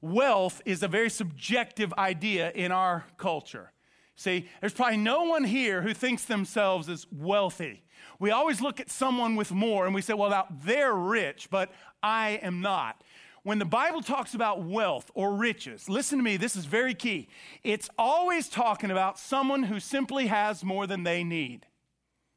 wealth 0.00 0.60
is 0.64 0.82
a 0.82 0.88
very 0.88 1.10
subjective 1.10 1.92
idea 1.94 2.50
in 2.54 2.72
our 2.72 3.04
culture. 3.16 3.72
See, 4.16 4.48
there's 4.60 4.74
probably 4.74 4.98
no 4.98 5.24
one 5.24 5.44
here 5.44 5.80
who 5.80 5.94
thinks 5.94 6.24
themselves 6.24 6.88
as 6.88 7.06
wealthy. 7.10 7.82
We 8.18 8.30
always 8.30 8.60
look 8.60 8.80
at 8.80 8.90
someone 8.90 9.36
with 9.36 9.52
more 9.52 9.86
and 9.86 9.94
we 9.94 10.02
say, 10.02 10.14
well, 10.14 10.30
now 10.30 10.46
they're 10.64 10.94
rich, 10.94 11.48
but 11.50 11.70
I 12.02 12.40
am 12.42 12.60
not 12.60 13.02
when 13.42 13.58
the 13.58 13.64
Bible 13.64 14.02
talks 14.02 14.34
about 14.34 14.62
wealth 14.62 15.10
or 15.14 15.34
riches, 15.34 15.88
listen 15.88 16.18
to 16.18 16.24
me, 16.24 16.36
this 16.36 16.56
is 16.56 16.66
very 16.66 16.94
key. 16.94 17.28
It's 17.64 17.88
always 17.98 18.48
talking 18.48 18.90
about 18.90 19.18
someone 19.18 19.62
who 19.62 19.80
simply 19.80 20.26
has 20.26 20.62
more 20.62 20.86
than 20.86 21.04
they 21.04 21.24
need. 21.24 21.66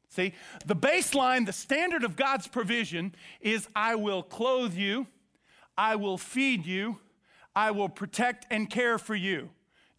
See, 0.08 0.32
the 0.64 0.76
baseline, 0.76 1.44
the 1.44 1.52
standard 1.52 2.04
of 2.04 2.16
God's 2.16 2.46
provision 2.46 3.14
is 3.40 3.68
I 3.74 3.96
will 3.96 4.22
clothe 4.22 4.74
you, 4.74 5.08
I 5.76 5.96
will 5.96 6.16
feed 6.16 6.64
you, 6.66 7.00
I 7.54 7.72
will 7.72 7.88
protect 7.88 8.46
and 8.50 8.70
care 8.70 8.96
for 8.96 9.14
you. 9.14 9.50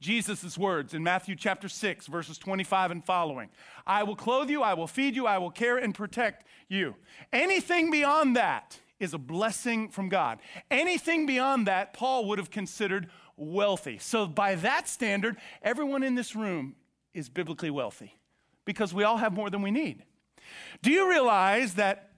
Jesus' 0.05 0.55
words 0.55 0.93
in 0.93 1.03
Matthew 1.03 1.35
chapter 1.35 1.67
6, 1.67 2.05
verses 2.05 2.37
25 2.37 2.91
and 2.91 3.03
following. 3.03 3.49
I 3.87 4.03
will 4.03 4.15
clothe 4.15 4.51
you, 4.51 4.61
I 4.61 4.75
will 4.75 4.85
feed 4.85 5.15
you, 5.15 5.25
I 5.25 5.39
will 5.39 5.49
care 5.49 5.77
and 5.77 5.95
protect 5.95 6.45
you. 6.69 6.93
Anything 7.33 7.89
beyond 7.89 8.35
that, 8.35 8.79
is 8.99 9.13
a 9.13 9.17
blessing 9.17 9.89
from 9.89 10.07
God. 10.07 10.39
Anything 10.71 11.25
beyond 11.25 11.67
that, 11.67 11.93
Paul 11.93 12.25
would 12.29 12.39
have 12.39 12.49
considered 12.49 13.09
wealthy. 13.35 13.97
So, 13.97 14.25
by 14.25 14.55
that 14.55 14.87
standard, 14.87 15.35
everyone 15.61 16.03
in 16.03 16.15
this 16.15 16.35
room 16.35 16.75
is 17.13 17.27
biblically 17.27 17.69
wealthy 17.69 18.15
because 18.63 18.93
we 18.93 19.03
all 19.03 19.17
have 19.17 19.33
more 19.33 19.49
than 19.49 19.61
we 19.61 19.71
need. 19.71 20.03
Do 20.81 20.91
you 20.91 21.09
realize 21.09 21.73
that 21.73 22.11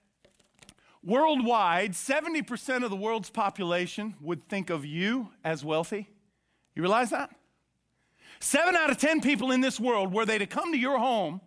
worldwide, 1.04 1.94
70% 1.94 2.84
of 2.84 2.90
the 2.90 2.96
world's 2.96 3.30
population 3.30 4.16
would 4.22 4.48
think 4.48 4.70
of 4.70 4.86
you 4.86 5.30
as 5.44 5.66
wealthy? 5.66 6.10
You 6.76 6.84
realize 6.84 7.10
that? 7.10 7.34
Seven 8.40 8.76
out 8.76 8.90
of 8.90 8.98
10 8.98 9.22
people 9.22 9.52
in 9.52 9.62
this 9.62 9.80
world, 9.80 10.14
were 10.14 10.26
they 10.26 10.38
to 10.38 10.46
come 10.46 10.72
to 10.72 10.78
your 10.78 11.00
home 11.00 11.42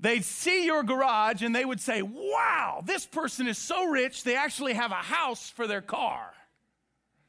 they'd 0.00 0.24
see 0.24 0.66
your 0.66 0.82
garage 0.82 1.42
and 1.42 1.54
they 1.54 1.64
would 1.64 1.80
say, 1.80 2.02
Wow, 2.02 2.82
this 2.84 3.06
person 3.06 3.46
is 3.46 3.58
so 3.58 3.86
rich, 3.86 4.22
they 4.22 4.36
actually 4.36 4.74
have 4.74 4.90
a 4.90 4.96
house 4.96 5.50
for 5.50 5.66
their 5.66 5.80
car. 5.80 6.32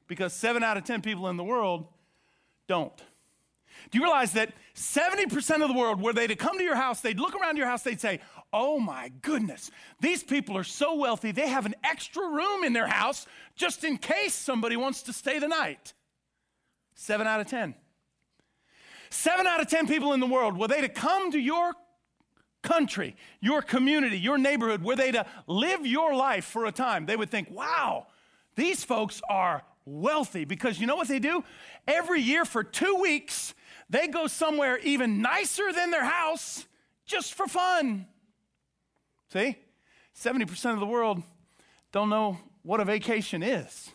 Because 0.08 0.34
seven 0.34 0.64
out 0.64 0.78
of 0.78 0.84
10 0.84 1.02
people 1.02 1.30
in 1.30 1.38
the 1.38 1.44
world 1.44 1.88
don't. 2.68 2.96
Do 3.92 3.98
you 3.98 4.04
realize 4.04 4.34
that 4.34 4.54
70% 4.76 5.62
of 5.62 5.68
the 5.68 5.78
world, 5.78 6.02
were 6.02 6.14
they 6.14 6.28
to 6.28 6.36
come 6.36 6.58
to 6.58 6.64
your 6.64 6.76
house, 6.76 7.02
they'd 7.02 7.20
look 7.20 7.36
around 7.36 7.58
your 7.58 7.68
house, 7.68 7.84
they'd 7.84 8.02
say, 8.02 8.20
Oh 8.52 8.80
my 8.80 9.12
goodness, 9.22 9.72
these 10.00 10.24
people 10.24 10.58
are 10.58 10.64
so 10.64 10.96
wealthy, 10.96 11.32
they 11.32 11.48
have 11.48 11.66
an 11.66 11.76
extra 11.84 12.28
room 12.28 12.64
in 12.64 12.74
their 12.74 12.88
house 12.88 13.26
just 13.56 13.84
in 13.84 13.98
case 13.98 14.34
somebody 14.34 14.76
wants 14.76 15.04
to 15.04 15.14
stay 15.14 15.40
the 15.40 15.48
night. 15.48 15.94
Seven 16.94 17.28
out 17.28 17.42
of 17.42 17.48
10. 17.48 17.76
Seven 19.16 19.48
out 19.48 19.62
of 19.62 19.68
10 19.68 19.88
people 19.88 20.12
in 20.12 20.20
the 20.20 20.28
world, 20.28 20.58
were 20.58 20.68
they 20.68 20.82
to 20.82 20.90
come 20.90 21.32
to 21.32 21.40
your 21.40 21.74
country, 22.62 23.16
your 23.40 23.62
community, 23.62 24.20
your 24.20 24.38
neighborhood, 24.38 24.84
were 24.84 24.98
they 24.98 25.12
to 25.12 25.26
live 25.48 25.86
your 25.86 26.14
life 26.14 26.44
for 26.44 26.66
a 26.66 26.72
time, 26.72 27.06
they 27.06 27.16
would 27.16 27.32
think, 27.32 27.50
wow, 27.50 28.08
these 28.56 28.84
folks 28.84 29.22
are 29.30 29.64
wealthy 29.86 30.44
because 30.44 30.82
you 30.82 30.86
know 30.86 30.98
what 30.98 31.08
they 31.08 31.20
do? 31.20 31.44
Every 31.88 32.22
year 32.22 32.44
for 32.44 32.64
two 32.64 32.96
weeks, 32.96 33.54
they 33.90 34.08
go 34.08 34.28
somewhere 34.28 34.80
even 34.80 35.22
nicer 35.22 35.72
than 35.72 35.92
their 35.92 36.06
house 36.06 36.66
just 37.06 37.34
for 37.34 37.48
fun. 37.48 38.08
See? 39.32 39.58
70% 40.14 40.74
of 40.74 40.80
the 40.80 40.86
world 40.86 41.24
don't 41.94 42.10
know 42.10 42.38
what 42.64 42.82
a 42.82 42.86
vacation 42.86 43.42
is. 43.42 43.92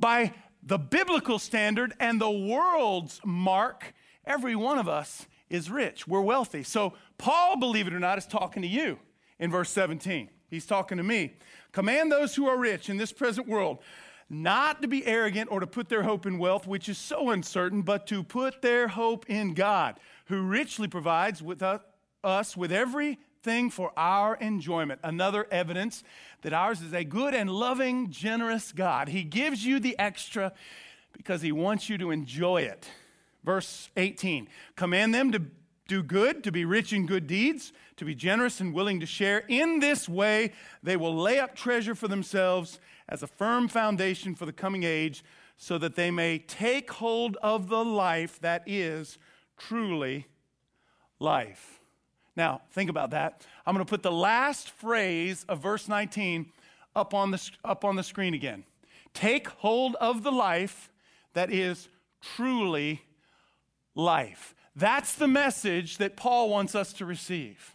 By 0.00 0.34
the 0.64 0.78
biblical 0.78 1.38
standard 1.38 1.94
and 2.00 2.20
the 2.20 2.30
world's 2.30 3.20
mark, 3.24 3.94
every 4.28 4.54
one 4.54 4.78
of 4.78 4.88
us 4.88 5.26
is 5.50 5.70
rich. 5.70 6.06
We're 6.06 6.20
wealthy. 6.20 6.62
So, 6.62 6.92
Paul, 7.16 7.58
believe 7.58 7.86
it 7.88 7.94
or 7.94 7.98
not, 7.98 8.18
is 8.18 8.26
talking 8.26 8.62
to 8.62 8.68
you 8.68 8.98
in 9.40 9.50
verse 9.50 9.70
17. 9.70 10.28
He's 10.48 10.66
talking 10.66 10.98
to 10.98 11.04
me. 11.04 11.34
Command 11.72 12.12
those 12.12 12.34
who 12.34 12.46
are 12.46 12.58
rich 12.58 12.88
in 12.88 12.96
this 12.96 13.12
present 13.12 13.48
world 13.48 13.78
not 14.30 14.82
to 14.82 14.88
be 14.88 15.06
arrogant 15.06 15.50
or 15.50 15.60
to 15.60 15.66
put 15.66 15.88
their 15.88 16.02
hope 16.02 16.26
in 16.26 16.38
wealth, 16.38 16.66
which 16.66 16.88
is 16.88 16.98
so 16.98 17.30
uncertain, 17.30 17.82
but 17.82 18.06
to 18.06 18.22
put 18.22 18.60
their 18.60 18.88
hope 18.88 19.28
in 19.28 19.54
God, 19.54 19.98
who 20.26 20.42
richly 20.42 20.86
provides 20.86 21.42
with 21.42 21.62
us 22.22 22.56
with 22.56 22.70
everything 22.70 23.70
for 23.70 23.90
our 23.96 24.34
enjoyment. 24.36 25.00
Another 25.02 25.46
evidence 25.50 26.04
that 26.42 26.52
ours 26.52 26.82
is 26.82 26.92
a 26.92 27.04
good 27.04 27.34
and 27.34 27.48
loving, 27.48 28.10
generous 28.10 28.72
God. 28.72 29.08
He 29.08 29.24
gives 29.24 29.64
you 29.64 29.80
the 29.80 29.98
extra 29.98 30.52
because 31.12 31.40
he 31.40 31.52
wants 31.52 31.88
you 31.88 31.96
to 31.96 32.10
enjoy 32.10 32.62
it. 32.62 32.86
Verse 33.48 33.88
18 33.96 34.46
Command 34.76 35.14
them 35.14 35.32
to 35.32 35.40
do 35.86 36.02
good, 36.02 36.44
to 36.44 36.52
be 36.52 36.66
rich 36.66 36.92
in 36.92 37.06
good 37.06 37.26
deeds, 37.26 37.72
to 37.96 38.04
be 38.04 38.14
generous 38.14 38.60
and 38.60 38.74
willing 38.74 39.00
to 39.00 39.06
share. 39.06 39.38
In 39.48 39.80
this 39.80 40.06
way, 40.06 40.52
they 40.82 40.98
will 40.98 41.16
lay 41.16 41.38
up 41.38 41.56
treasure 41.56 41.94
for 41.94 42.08
themselves 42.08 42.78
as 43.08 43.22
a 43.22 43.26
firm 43.26 43.66
foundation 43.66 44.34
for 44.34 44.44
the 44.44 44.52
coming 44.52 44.82
age, 44.82 45.24
so 45.56 45.78
that 45.78 45.96
they 45.96 46.10
may 46.10 46.38
take 46.38 46.90
hold 46.90 47.38
of 47.42 47.70
the 47.70 47.82
life 47.82 48.38
that 48.40 48.64
is 48.66 49.16
truly 49.56 50.26
life. 51.18 51.80
Now, 52.36 52.60
think 52.72 52.90
about 52.90 53.12
that. 53.12 53.46
I'm 53.64 53.74
going 53.74 53.86
to 53.86 53.88
put 53.88 54.02
the 54.02 54.12
last 54.12 54.68
phrase 54.68 55.46
of 55.48 55.60
verse 55.60 55.88
19 55.88 56.52
up 56.94 57.14
on 57.14 57.30
the, 57.30 57.50
up 57.64 57.86
on 57.86 57.96
the 57.96 58.02
screen 58.02 58.34
again. 58.34 58.64
Take 59.14 59.48
hold 59.48 59.94
of 60.02 60.22
the 60.22 60.32
life 60.32 60.90
that 61.32 61.50
is 61.50 61.88
truly 62.20 63.00
life. 63.98 64.54
That's 64.74 65.14
the 65.14 65.28
message 65.28 65.98
that 65.98 66.16
Paul 66.16 66.48
wants 66.48 66.74
us 66.74 66.92
to 66.94 67.04
receive. 67.04 67.74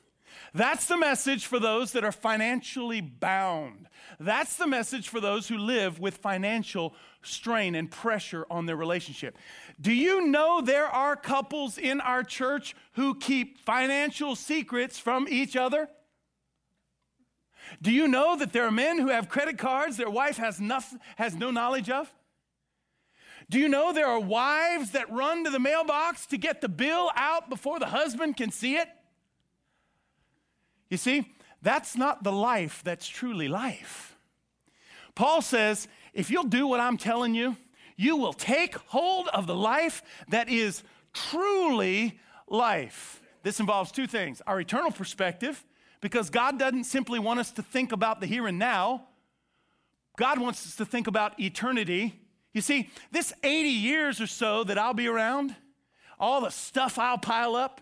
That's 0.55 0.85
the 0.85 0.97
message 0.97 1.45
for 1.45 1.59
those 1.59 1.91
that 1.91 2.03
are 2.03 2.11
financially 2.11 3.01
bound. 3.01 3.87
That's 4.19 4.55
the 4.55 4.67
message 4.67 5.09
for 5.09 5.19
those 5.19 5.47
who 5.47 5.57
live 5.57 5.99
with 5.99 6.17
financial 6.17 6.95
strain 7.21 7.75
and 7.75 7.91
pressure 7.91 8.45
on 8.49 8.65
their 8.65 8.75
relationship. 8.75 9.37
Do 9.79 9.91
you 9.91 10.27
know 10.27 10.61
there 10.61 10.87
are 10.87 11.15
couples 11.15 11.77
in 11.77 12.01
our 12.01 12.23
church 12.23 12.75
who 12.93 13.15
keep 13.15 13.59
financial 13.59 14.35
secrets 14.35 14.99
from 14.99 15.27
each 15.29 15.55
other? 15.55 15.89
Do 17.81 17.91
you 17.91 18.07
know 18.07 18.37
that 18.37 18.53
there 18.53 18.65
are 18.65 18.71
men 18.71 18.99
who 18.99 19.07
have 19.07 19.29
credit 19.29 19.57
cards 19.57 19.97
their 19.97 20.09
wife 20.09 20.37
has, 20.37 20.59
nothing, 20.59 20.99
has 21.17 21.35
no 21.35 21.51
knowledge 21.51 21.89
of? 21.89 22.13
Do 23.53 23.59
you 23.59 23.69
know 23.69 23.93
there 23.93 24.07
are 24.07 24.19
wives 24.19 24.93
that 24.93 25.11
run 25.11 25.43
to 25.43 25.51
the 25.51 25.59
mailbox 25.59 26.25
to 26.25 26.39
get 26.39 26.59
the 26.59 26.67
bill 26.67 27.11
out 27.15 27.51
before 27.51 27.77
the 27.77 27.85
husband 27.85 28.35
can 28.35 28.49
see 28.49 28.77
it? 28.77 28.87
You 30.89 30.97
see, 30.97 31.31
that's 31.61 31.95
not 31.95 32.23
the 32.23 32.31
life 32.31 32.81
that's 32.83 33.07
truly 33.07 33.47
life. 33.47 34.17
Paul 35.13 35.43
says, 35.43 35.87
if 36.15 36.31
you'll 36.31 36.45
do 36.45 36.65
what 36.65 36.79
I'm 36.79 36.97
telling 36.97 37.35
you, 37.35 37.55
you 37.95 38.17
will 38.17 38.33
take 38.33 38.73
hold 38.87 39.27
of 39.27 39.45
the 39.45 39.53
life 39.53 40.01
that 40.29 40.49
is 40.49 40.81
truly 41.13 42.19
life. 42.47 43.21
This 43.43 43.59
involves 43.59 43.91
two 43.91 44.07
things 44.07 44.41
our 44.47 44.61
eternal 44.61 44.89
perspective, 44.89 45.63
because 46.01 46.31
God 46.31 46.57
doesn't 46.57 46.85
simply 46.85 47.19
want 47.19 47.39
us 47.39 47.51
to 47.51 47.61
think 47.61 47.91
about 47.91 48.19
the 48.19 48.25
here 48.25 48.47
and 48.47 48.57
now, 48.57 49.09
God 50.17 50.39
wants 50.39 50.65
us 50.65 50.75
to 50.77 50.85
think 50.85 51.05
about 51.05 51.39
eternity. 51.39 52.19
You 52.53 52.61
see, 52.61 52.89
this 53.11 53.33
80 53.43 53.69
years 53.69 54.21
or 54.21 54.27
so 54.27 54.63
that 54.63 54.77
I'll 54.77 54.93
be 54.93 55.07
around, 55.07 55.55
all 56.19 56.41
the 56.41 56.51
stuff 56.51 56.99
I'll 56.99 57.17
pile 57.17 57.55
up, 57.55 57.81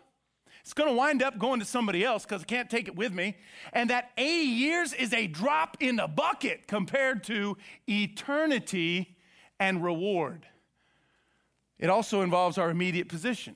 it's 0.61 0.73
going 0.73 0.89
to 0.89 0.95
wind 0.95 1.21
up 1.21 1.37
going 1.37 1.59
to 1.59 1.65
somebody 1.65 2.03
else 2.03 2.23
because 2.23 2.43
I 2.43 2.45
can't 2.45 2.69
take 2.69 2.87
it 2.87 2.95
with 2.95 3.11
me. 3.11 3.35
And 3.73 3.89
that 3.89 4.11
80 4.17 4.45
years 4.45 4.93
is 4.93 5.11
a 5.11 5.27
drop 5.27 5.77
in 5.79 5.97
the 5.97 6.07
bucket 6.07 6.67
compared 6.67 7.23
to 7.25 7.57
eternity 7.87 9.17
and 9.59 9.83
reward. 9.83 10.45
It 11.79 11.89
also 11.89 12.21
involves 12.21 12.57
our 12.57 12.69
immediate 12.69 13.09
position. 13.09 13.55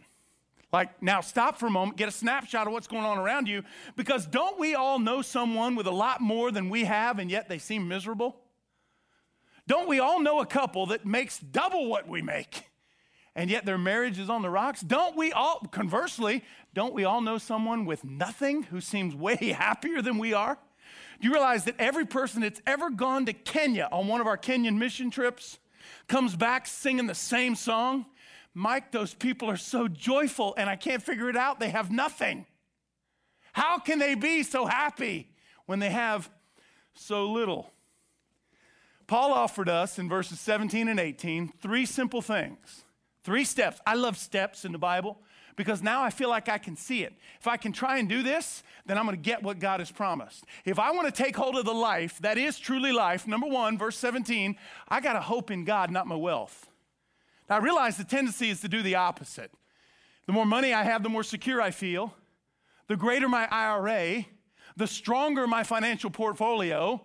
Like, 0.73 1.01
now 1.01 1.21
stop 1.21 1.57
for 1.57 1.67
a 1.67 1.71
moment, 1.71 1.97
get 1.97 2.09
a 2.09 2.11
snapshot 2.11 2.67
of 2.67 2.73
what's 2.73 2.87
going 2.87 3.05
on 3.05 3.17
around 3.17 3.47
you, 3.47 3.63
because 3.95 4.25
don't 4.25 4.59
we 4.59 4.75
all 4.75 4.99
know 4.99 5.21
someone 5.21 5.75
with 5.75 5.87
a 5.87 5.91
lot 5.91 6.19
more 6.19 6.51
than 6.51 6.69
we 6.69 6.83
have 6.83 7.19
and 7.19 7.31
yet 7.31 7.47
they 7.47 7.59
seem 7.59 7.87
miserable? 7.87 8.35
Don't 9.67 9.87
we 9.87 9.99
all 9.99 10.19
know 10.19 10.39
a 10.39 10.45
couple 10.45 10.87
that 10.87 11.05
makes 11.05 11.39
double 11.39 11.87
what 11.87 12.07
we 12.07 12.21
make 12.21 12.63
and 13.35 13.49
yet 13.49 13.65
their 13.65 13.77
marriage 13.77 14.17
is 14.17 14.29
on 14.29 14.41
the 14.41 14.49
rocks? 14.49 14.81
Don't 14.81 15.17
we 15.17 15.31
all, 15.31 15.59
conversely, 15.71 16.43
don't 16.73 16.93
we 16.93 17.03
all 17.03 17.21
know 17.21 17.37
someone 17.37 17.85
with 17.85 18.03
nothing 18.03 18.63
who 18.63 18.79
seems 18.79 19.13
way 19.13 19.35
happier 19.57 20.01
than 20.01 20.17
we 20.17 20.33
are? 20.33 20.57
Do 21.19 21.27
you 21.27 21.33
realize 21.33 21.65
that 21.65 21.75
every 21.79 22.05
person 22.05 22.41
that's 22.41 22.61
ever 22.65 22.89
gone 22.89 23.25
to 23.25 23.33
Kenya 23.33 23.89
on 23.91 24.07
one 24.07 24.21
of 24.21 24.27
our 24.27 24.37
Kenyan 24.37 24.77
mission 24.77 25.11
trips 25.11 25.59
comes 26.07 26.35
back 26.35 26.67
singing 26.67 27.07
the 27.07 27.15
same 27.15 27.55
song? 27.55 28.05
Mike, 28.53 28.91
those 28.91 29.13
people 29.13 29.49
are 29.49 29.57
so 29.57 29.87
joyful 29.87 30.53
and 30.57 30.69
I 30.69 30.77
can't 30.77 31.03
figure 31.03 31.29
it 31.29 31.35
out. 31.35 31.59
They 31.59 31.69
have 31.69 31.91
nothing. 31.91 32.45
How 33.51 33.79
can 33.79 33.99
they 33.99 34.15
be 34.15 34.43
so 34.43 34.65
happy 34.65 35.29
when 35.65 35.79
they 35.79 35.89
have 35.89 36.29
so 36.93 37.31
little? 37.31 37.71
Paul 39.07 39.33
offered 39.33 39.69
us 39.69 39.99
in 39.99 40.09
verses 40.09 40.39
17 40.39 40.87
and 40.87 40.99
18 40.99 41.53
three 41.61 41.85
simple 41.85 42.21
things, 42.21 42.83
three 43.23 43.43
steps. 43.43 43.79
I 43.85 43.95
love 43.95 44.17
steps 44.17 44.65
in 44.65 44.71
the 44.71 44.77
Bible 44.77 45.19
because 45.55 45.81
now 45.81 46.03
I 46.03 46.09
feel 46.09 46.29
like 46.29 46.49
I 46.49 46.57
can 46.57 46.75
see 46.75 47.03
it. 47.03 47.13
If 47.39 47.47
I 47.47 47.57
can 47.57 47.71
try 47.71 47.97
and 47.97 48.09
do 48.09 48.23
this, 48.23 48.63
then 48.85 48.97
I'm 48.97 49.05
going 49.05 49.15
to 49.15 49.21
get 49.21 49.43
what 49.43 49.59
God 49.59 49.79
has 49.79 49.91
promised. 49.91 50.45
If 50.65 50.79
I 50.79 50.91
want 50.91 51.13
to 51.13 51.23
take 51.23 51.35
hold 51.35 51.55
of 51.55 51.65
the 51.65 51.73
life 51.73 52.19
that 52.19 52.37
is 52.37 52.59
truly 52.59 52.91
life, 52.91 53.27
number 53.27 53.47
one, 53.47 53.77
verse 53.77 53.97
17, 53.97 54.55
I 54.87 54.99
got 54.99 55.13
to 55.13 55.21
hope 55.21 55.51
in 55.51 55.63
God, 55.65 55.91
not 55.91 56.07
my 56.07 56.15
wealth. 56.15 56.69
Now 57.49 57.57
I 57.57 57.59
realize 57.59 57.97
the 57.97 58.03
tendency 58.03 58.49
is 58.49 58.61
to 58.61 58.67
do 58.67 58.81
the 58.81 58.95
opposite. 58.95 59.51
The 60.25 60.33
more 60.33 60.45
money 60.45 60.73
I 60.73 60.83
have, 60.83 61.03
the 61.03 61.09
more 61.09 61.23
secure 61.23 61.61
I 61.61 61.71
feel. 61.71 62.13
The 62.87 62.97
greater 62.97 63.29
my 63.29 63.47
IRA, 63.49 64.25
the 64.75 64.87
stronger 64.87 65.47
my 65.47 65.63
financial 65.63 66.09
portfolio, 66.09 67.01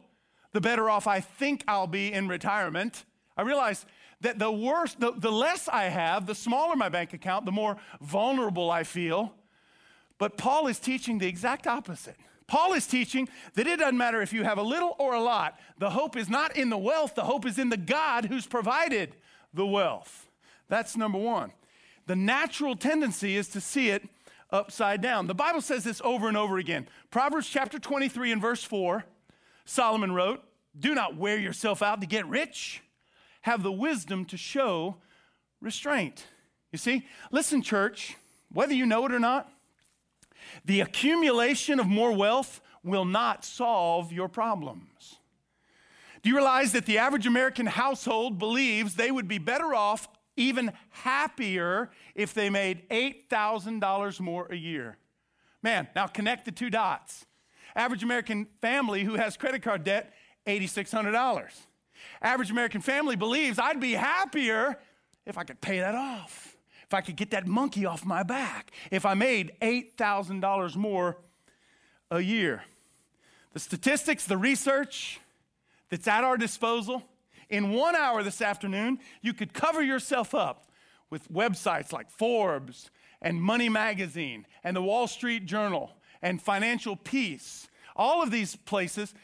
the 0.53 0.61
better 0.61 0.91
off 0.91 1.07
I 1.07 1.21
think 1.21 1.65
I'll 1.69 1.87
be 1.87 2.13
in 2.13 2.29
retirement. 2.29 3.05
I 3.37 3.43
realize 3.43 3.87
that 4.21 4.39
the 4.39 4.51
worse, 4.51 4.95
the, 4.95 5.13
the 5.13 5.33
less 5.33 5.69
I 5.69 5.85
have, 5.85 6.27
the 6.27 6.35
smaller 6.35 6.77
my 6.77 6.89
bank 6.89 7.13
account, 7.13 7.47
the 7.47 7.53
more 7.53 7.77
vulnerable 8.01 8.71
I 8.71 8.85
feel. 8.85 9.35
But 10.19 10.37
Paul 10.37 10.67
is 10.67 10.79
teaching 10.79 11.19
the 11.19 11.27
exact 11.27 11.67
opposite. 11.67 12.17
Paul 12.47 12.73
is 12.73 12.87
teaching 12.87 13.29
that 13.55 13.67
it 13.67 13.79
doesn't 13.79 13.97
matter 13.97 14.21
if 14.21 14.33
you 14.33 14.43
have 14.45 14.59
a 14.59 14.63
little 14.63 14.97
or 14.99 15.15
a 15.15 15.21
lot. 15.21 15.59
The 15.79 15.91
hope 15.91 16.17
is 16.17 16.29
not 16.29 16.57
in 16.57 16.69
the 16.69 16.77
wealth, 16.77 17.15
the 17.15 17.25
hope 17.25 17.47
is 17.47 17.59
in 17.59 17.69
the 17.69 17.77
God 17.77 18.27
who's 18.27 18.47
provided 18.47 19.17
the 19.55 19.67
wealth. 19.67 20.29
That's 20.69 20.97
number 20.97 21.19
one. 21.19 21.53
The 22.07 22.17
natural 22.17 22.75
tendency 22.75 23.37
is 23.37 23.49
to 23.51 23.61
see 23.61 23.91
it 23.91 24.03
upside 24.51 25.01
down. 25.01 25.29
The 25.29 25.35
Bible 25.35 25.61
says 25.61 25.85
this 25.85 26.01
over 26.05 26.27
and 26.27 26.37
over 26.37 26.59
again. 26.59 26.89
Proverbs 27.11 27.49
chapter 27.49 27.79
23 27.79 28.33
and 28.33 28.43
verse 28.43 28.65
4 28.65 29.05
Solomon 29.71 30.11
wrote, 30.11 30.43
Do 30.77 30.97
not 30.97 31.17
wear 31.17 31.39
yourself 31.39 31.81
out 31.81 32.01
to 32.01 32.07
get 32.09 32.27
rich. 32.27 32.83
Have 33.43 33.63
the 33.63 33.71
wisdom 33.71 34.25
to 34.25 34.37
show 34.37 34.97
restraint. 35.61 36.27
You 36.73 36.79
see, 36.79 37.07
listen, 37.31 37.63
church, 37.63 38.17
whether 38.53 38.75
you 38.75 38.85
know 38.85 39.07
it 39.07 39.13
or 39.13 39.21
not, 39.21 39.49
the 40.65 40.81
accumulation 40.81 41.79
of 41.79 41.87
more 41.87 42.11
wealth 42.11 42.61
will 42.83 43.05
not 43.05 43.45
solve 43.45 44.13
your 44.13 44.29
problems. 44.29 45.19
Do 46.23 46.31
you 46.31 46.35
realize 46.35 46.73
that 46.73 46.85
the 46.85 46.99
average 46.99 47.29
American 47.29 47.67
household 47.67 48.41
believes 48.41 48.97
they 48.97 49.13
would 49.13 49.29
be 49.29 49.39
better 49.39 49.73
off, 49.73 50.09
even 50.37 50.73
happier, 50.91 51.91
if 52.17 52.35
they 52.35 52.51
made 52.51 52.89
$8,000 52.89 54.19
more 54.19 54.49
a 54.51 54.57
year? 54.57 54.99
Man, 55.63 55.87
now 55.95 56.09
connect 56.09 56.45
the 56.45 56.51
two 56.51 56.71
dots. 56.71 57.25
Average 57.77 58.03
American 58.03 58.47
family 58.61 59.05
who 59.05 59.15
has 59.15 59.37
credit 59.37 59.63
card 59.63 59.85
debt, 59.85 60.13
$8,600. 60.47 61.51
Average 62.23 62.51
American 62.51 62.81
family 62.81 63.17
believes 63.17 63.59
I'd 63.59 63.81
be 63.81 63.93
happier 63.93 64.79
if 65.27 65.39
I 65.39 65.45
could 65.45 65.61
pay 65.61 65.81
that 65.81 65.95
off, 65.95 66.57
if 66.87 66.95
I 66.95 67.01
could 67.01 67.17
get 67.17 67.31
that 67.31 67.47
monkey 67.47 67.87
off 67.87 68.05
my 68.05 68.23
back, 68.23 68.73
if 68.91 69.05
I 69.07 69.15
made 69.15 69.53
$8,000 69.61 70.77
more 70.77 71.19
a 72.11 72.21
year. 72.21 72.65
The 73.53 73.61
statistics, 73.61 74.27
the 74.27 74.39
research 74.39 75.21
that's 75.89 76.09
at 76.09 76.25
our 76.25 76.37
disposal, 76.37 77.03
in 77.49 77.73
one 77.73 77.97
hour 77.97 78.23
this 78.23 78.41
afternoon, 78.41 79.01
you 79.23 79.35
could 79.35 79.53
cover 79.53 79.83
yourself 79.83 80.35
up 80.35 80.71
with 81.11 81.31
websites 81.33 81.93
like 81.93 82.09
Forbes 82.11 82.91
and 83.21 83.43
Money 83.43 83.69
Magazine 83.69 84.47
and 84.63 84.77
the 84.77 84.83
Wall 84.83 85.09
Street 85.09 85.47
Journal 85.47 85.91
and 86.23 86.41
Financial 86.41 86.97
Peace. 86.97 87.69
All 87.97 88.23
of 88.23 88.31
these 88.31 88.57
places, 88.57 89.15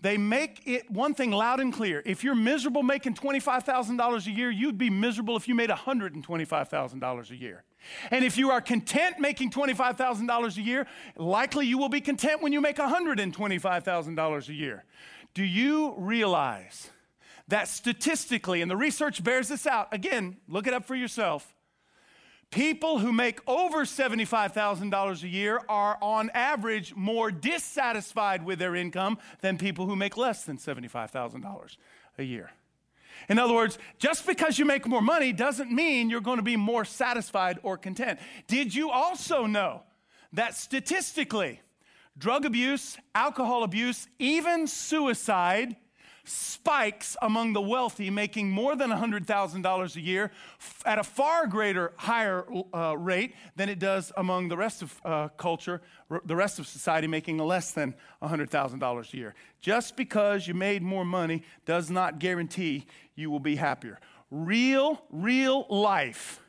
they 0.00 0.16
make 0.16 0.62
it 0.66 0.90
one 0.90 1.14
thing 1.14 1.30
loud 1.30 1.60
and 1.60 1.72
clear. 1.72 2.02
If 2.04 2.24
you're 2.24 2.34
miserable 2.34 2.82
making 2.82 3.14
$25,000 3.14 4.26
a 4.26 4.30
year, 4.30 4.50
you'd 4.50 4.76
be 4.76 4.90
miserable 4.90 5.36
if 5.36 5.48
you 5.48 5.54
made 5.54 5.70
$125,000 5.70 7.30
a 7.30 7.36
year. 7.36 7.64
And 8.10 8.24
if 8.24 8.36
you 8.36 8.50
are 8.50 8.60
content 8.60 9.18
making 9.18 9.50
$25,000 9.50 10.56
a 10.56 10.62
year, 10.62 10.86
likely 11.16 11.66
you 11.66 11.78
will 11.78 11.88
be 11.88 12.00
content 12.00 12.42
when 12.42 12.52
you 12.52 12.60
make 12.60 12.76
$125,000 12.76 14.48
a 14.48 14.54
year. 14.54 14.84
Do 15.32 15.42
you 15.42 15.94
realize 15.96 16.90
that 17.48 17.68
statistically, 17.68 18.62
and 18.62 18.70
the 18.70 18.76
research 18.76 19.22
bears 19.22 19.48
this 19.48 19.66
out, 19.66 19.88
again, 19.92 20.36
look 20.48 20.66
it 20.66 20.72
up 20.72 20.84
for 20.84 20.94
yourself, 20.94 21.53
People 22.54 23.00
who 23.00 23.12
make 23.12 23.40
over 23.48 23.84
$75,000 23.84 25.22
a 25.24 25.28
year 25.28 25.60
are 25.68 25.98
on 26.00 26.30
average 26.34 26.94
more 26.94 27.32
dissatisfied 27.32 28.44
with 28.44 28.60
their 28.60 28.76
income 28.76 29.18
than 29.40 29.58
people 29.58 29.86
who 29.86 29.96
make 29.96 30.16
less 30.16 30.44
than 30.44 30.56
$75,000 30.56 31.76
a 32.16 32.22
year. 32.22 32.52
In 33.28 33.40
other 33.40 33.54
words, 33.54 33.76
just 33.98 34.24
because 34.24 34.56
you 34.56 34.64
make 34.66 34.86
more 34.86 35.02
money 35.02 35.32
doesn't 35.32 35.72
mean 35.72 36.08
you're 36.08 36.20
going 36.20 36.36
to 36.36 36.44
be 36.44 36.54
more 36.54 36.84
satisfied 36.84 37.58
or 37.64 37.76
content. 37.76 38.20
Did 38.46 38.72
you 38.72 38.88
also 38.88 39.46
know 39.46 39.82
that 40.32 40.54
statistically, 40.54 41.60
drug 42.16 42.44
abuse, 42.44 42.96
alcohol 43.16 43.64
abuse, 43.64 44.06
even 44.20 44.68
suicide 44.68 45.74
spikes 46.24 47.16
among 47.22 47.52
the 47.52 47.60
wealthy 47.60 48.10
making 48.10 48.50
more 48.50 48.74
than 48.74 48.90
$100,000 48.90 49.96
a 49.96 50.00
year 50.00 50.30
at 50.84 50.98
a 50.98 51.04
far 51.04 51.46
greater, 51.46 51.92
higher 51.96 52.44
uh, 52.72 52.96
rate 52.96 53.34
than 53.56 53.68
it 53.68 53.78
does 53.78 54.12
among 54.16 54.48
the 54.48 54.56
rest 54.56 54.82
of 54.82 55.00
uh, 55.04 55.28
culture, 55.36 55.82
r- 56.10 56.22
the 56.24 56.36
rest 56.36 56.58
of 56.58 56.66
society 56.66 57.06
making 57.06 57.38
less 57.38 57.72
than 57.72 57.94
$100,000 58.22 59.12
a 59.12 59.16
year. 59.16 59.34
Just 59.60 59.96
because 59.96 60.48
you 60.48 60.54
made 60.54 60.82
more 60.82 61.04
money 61.04 61.42
does 61.66 61.90
not 61.90 62.18
guarantee 62.18 62.86
you 63.14 63.30
will 63.30 63.40
be 63.40 63.56
happier. 63.56 64.00
Real, 64.30 65.02
real 65.10 65.66
life, 65.68 66.40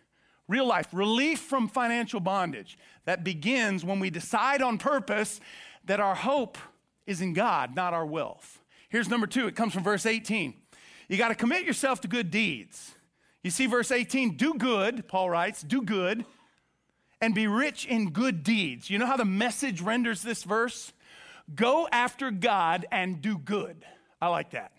real 0.47 0.65
life, 0.65 0.87
relief 0.91 1.39
from 1.39 1.67
financial 1.67 2.19
bondage 2.19 2.77
that 3.05 3.23
begins 3.23 3.83
when 3.83 3.99
we 3.99 4.09
decide 4.09 4.61
on 4.61 4.77
purpose 4.77 5.39
that 5.85 5.99
our 5.99 6.15
hope 6.15 6.57
is 7.05 7.21
in 7.21 7.33
God, 7.33 7.75
not 7.75 7.93
our 7.93 8.05
wealth. 8.05 8.61
Here's 8.95 9.09
number 9.09 9.27
two 9.27 9.45
it 9.47 9.57
comes 9.57 9.73
from 9.73 9.83
verse 9.83 10.05
18. 10.05 10.53
You 11.09 11.17
got 11.17 11.27
to 11.27 11.35
commit 11.35 11.65
yourself 11.65 11.99
to 11.99 12.07
good 12.07 12.31
deeds. 12.31 12.95
You 13.43 13.51
see, 13.51 13.65
verse 13.65 13.91
18 13.91 14.37
do 14.37 14.53
good, 14.53 15.05
Paul 15.09 15.29
writes, 15.29 15.63
do 15.63 15.81
good, 15.81 16.23
and 17.19 17.35
be 17.35 17.45
rich 17.45 17.85
in 17.85 18.11
good 18.11 18.41
deeds. 18.41 18.89
You 18.89 18.97
know 18.97 19.05
how 19.05 19.17
the 19.17 19.25
message 19.25 19.81
renders 19.81 20.21
this 20.21 20.45
verse? 20.45 20.93
Go 21.53 21.89
after 21.91 22.31
God 22.31 22.85
and 22.89 23.21
do 23.21 23.37
good. 23.37 23.83
I 24.21 24.29
like 24.29 24.51
that. 24.51 24.71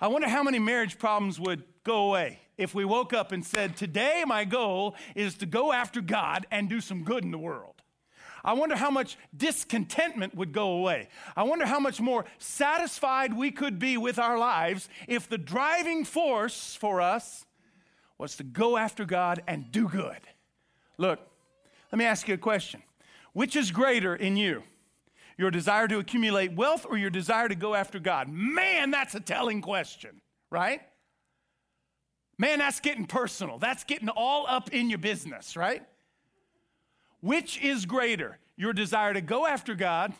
I 0.00 0.08
wonder 0.08 0.28
how 0.28 0.42
many 0.42 0.58
marriage 0.58 0.98
problems 0.98 1.38
would 1.38 1.62
go 1.84 2.08
away 2.08 2.40
if 2.58 2.74
we 2.74 2.84
woke 2.84 3.12
up 3.12 3.30
and 3.30 3.46
said, 3.46 3.76
Today 3.76 4.24
my 4.26 4.44
goal 4.44 4.96
is 5.14 5.36
to 5.36 5.46
go 5.46 5.72
after 5.72 6.00
God 6.00 6.48
and 6.50 6.68
do 6.68 6.80
some 6.80 7.04
good 7.04 7.22
in 7.22 7.30
the 7.30 7.38
world? 7.38 7.75
I 8.46 8.52
wonder 8.52 8.76
how 8.76 8.90
much 8.90 9.18
discontentment 9.36 10.36
would 10.36 10.52
go 10.52 10.70
away. 10.70 11.08
I 11.36 11.42
wonder 11.42 11.66
how 11.66 11.80
much 11.80 12.00
more 12.00 12.24
satisfied 12.38 13.36
we 13.36 13.50
could 13.50 13.80
be 13.80 13.96
with 13.96 14.20
our 14.20 14.38
lives 14.38 14.88
if 15.08 15.28
the 15.28 15.36
driving 15.36 16.04
force 16.04 16.76
for 16.76 17.00
us 17.00 17.44
was 18.18 18.36
to 18.36 18.44
go 18.44 18.76
after 18.76 19.04
God 19.04 19.42
and 19.48 19.70
do 19.72 19.88
good. 19.88 20.20
Look, 20.96 21.18
let 21.90 21.98
me 21.98 22.04
ask 22.04 22.28
you 22.28 22.34
a 22.34 22.38
question. 22.38 22.82
Which 23.32 23.56
is 23.56 23.72
greater 23.72 24.14
in 24.14 24.36
you? 24.36 24.62
Your 25.36 25.50
desire 25.50 25.88
to 25.88 25.98
accumulate 25.98 26.54
wealth 26.54 26.86
or 26.88 26.96
your 26.96 27.10
desire 27.10 27.48
to 27.48 27.56
go 27.56 27.74
after 27.74 27.98
God? 27.98 28.28
Man, 28.28 28.92
that's 28.92 29.14
a 29.16 29.20
telling 29.20 29.60
question, 29.60 30.22
right? 30.50 30.80
Man, 32.38 32.60
that's 32.60 32.80
getting 32.80 33.06
personal. 33.06 33.58
That's 33.58 33.84
getting 33.84 34.08
all 34.08 34.46
up 34.48 34.72
in 34.72 34.88
your 34.88 34.98
business, 34.98 35.56
right? 35.56 35.82
Which 37.26 37.60
is 37.60 37.86
greater, 37.86 38.38
your 38.56 38.72
desire 38.72 39.12
to 39.12 39.20
go 39.20 39.48
after 39.48 39.74
God 39.74 40.12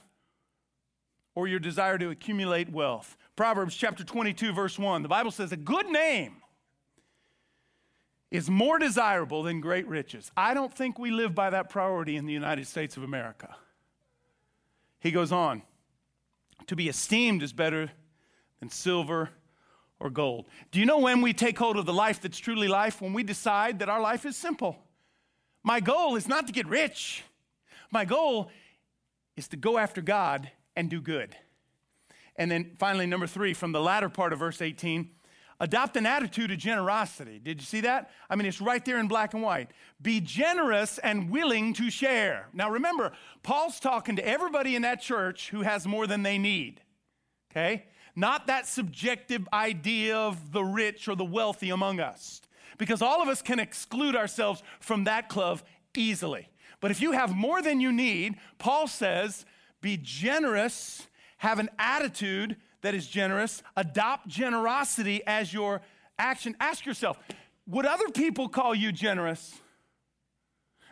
or 1.37 1.47
your 1.47 1.61
desire 1.61 1.99
to 1.99 2.11
accumulate 2.11 2.69
wealth? 2.69 3.17
Proverbs 3.37 3.77
chapter 3.77 4.03
22, 4.03 4.53
verse 4.53 4.77
1, 4.77 5.03
the 5.03 5.09
Bible 5.09 5.31
says, 5.31 5.53
A 5.53 5.57
good 5.57 5.87
name 5.87 6.39
is 8.33 8.51
more 8.51 8.81
desirable 8.81 9.45
than 9.45 9.61
great 9.61 9.87
riches. 9.87 10.33
I 10.37 10.53
don't 10.53 10.75
think 10.75 10.99
we 10.99 11.13
live 11.13 11.33
by 11.33 11.51
that 11.51 11.71
priority 11.71 12.17
in 12.17 12.27
the 12.27 12.33
United 12.33 12.67
States 12.67 12.97
of 12.97 13.05
America. 13.05 13.55
He 14.99 15.13
goes 15.13 15.31
on, 15.31 15.63
To 16.67 16.75
be 16.75 16.89
esteemed 16.89 17.45
is 17.45 17.53
better 17.53 17.93
than 18.59 18.69
silver 18.69 19.31
or 20.01 20.11
gold. 20.11 20.49
Do 20.73 20.81
you 20.81 20.87
know 20.87 20.99
when 20.99 21.21
we 21.21 21.33
take 21.33 21.57
hold 21.57 21.77
of 21.77 21.87
the 21.87 21.93
life 21.93 22.21
that's 22.21 22.37
truly 22.37 22.67
life? 22.67 23.01
When 23.01 23.13
we 23.13 23.23
decide 23.23 23.79
that 23.79 23.89
our 23.89 24.01
life 24.01 24.27
is 24.27 24.37
simple. 24.37 24.83
My 25.67 25.81
goal 25.81 26.15
is 26.15 26.29
not 26.29 26.47
to 26.47 26.53
get 26.53 26.69
rich. 26.69 27.25
My 27.91 28.05
goal 28.05 28.53
is 29.37 29.49
to 29.49 29.57
go 29.57 29.79
after 29.79 30.01
God 30.01 30.49
and 30.77 30.89
do 30.89 31.01
good. 31.01 31.37
And 32.37 32.49
then 32.49 32.77
finally, 32.79 33.05
number 33.05 33.27
three, 33.27 33.53
from 33.53 33.73
the 33.73 33.81
latter 33.81 34.09
part 34.09 34.33
of 34.33 34.39
verse 34.39 34.63
18, 34.63 35.11
adopt 35.59 35.97
an 35.97 36.07
attitude 36.07 36.53
of 36.53 36.59
generosity. 36.59 37.41
Did 37.41 37.61
you 37.61 37.67
see 37.67 37.81
that? 37.81 38.13
I 38.31 38.37
mean, 38.37 38.47
it's 38.47 38.61
right 38.61 38.85
there 38.85 39.01
in 39.01 39.09
black 39.09 39.35
and 39.35 39.43
white. 39.43 39.73
Be 40.01 40.21
generous 40.21 40.99
and 40.99 41.31
willing 41.31 41.75
to 41.75 41.91
share. 41.91 42.47
Now, 42.53 42.71
remember, 42.71 43.11
Paul's 43.43 43.81
talking 43.81 44.15
to 44.15 44.25
everybody 44.25 44.77
in 44.77 44.83
that 44.83 45.01
church 45.01 45.51
who 45.51 45.63
has 45.63 45.85
more 45.85 46.07
than 46.07 46.23
they 46.23 46.39
need, 46.39 46.81
okay? 47.51 47.87
Not 48.15 48.47
that 48.47 48.69
subjective 48.69 49.49
idea 49.53 50.17
of 50.17 50.53
the 50.53 50.63
rich 50.63 51.09
or 51.09 51.17
the 51.17 51.25
wealthy 51.25 51.71
among 51.71 51.99
us 51.99 52.41
because 52.79 53.03
all 53.03 53.23
of 53.23 53.29
us 53.29 53.43
can 53.43 53.59
exclude 53.59 54.17
ourselves 54.17 54.63
from 54.81 55.05
that 55.05 55.29
club 55.29 55.63
easily. 55.95 56.49
But 56.81 56.91
if 56.91 57.01
you 57.01 57.13
have 57.13 57.35
more 57.35 57.63
than 57.63 57.81
you 57.81 57.93
need, 57.93 58.37
Paul 58.59 58.87
says, 58.87 59.45
be 59.81 59.99
generous, 60.01 61.07
have 61.39 61.59
an 61.59 61.71
attitude 61.79 62.57
that 62.83 62.95
is 62.95 63.07
generous, 63.07 63.63
adopt 63.77 64.29
generosity 64.29 65.23
as 65.27 65.53
your 65.53 65.81
action. 66.19 66.55
Ask 66.61 66.87
yourself, 66.87 67.19
would 67.67 67.87
other 67.87 68.09
people 68.09 68.49
call 68.49 68.75
you 68.75 68.93
generous? 68.93 69.59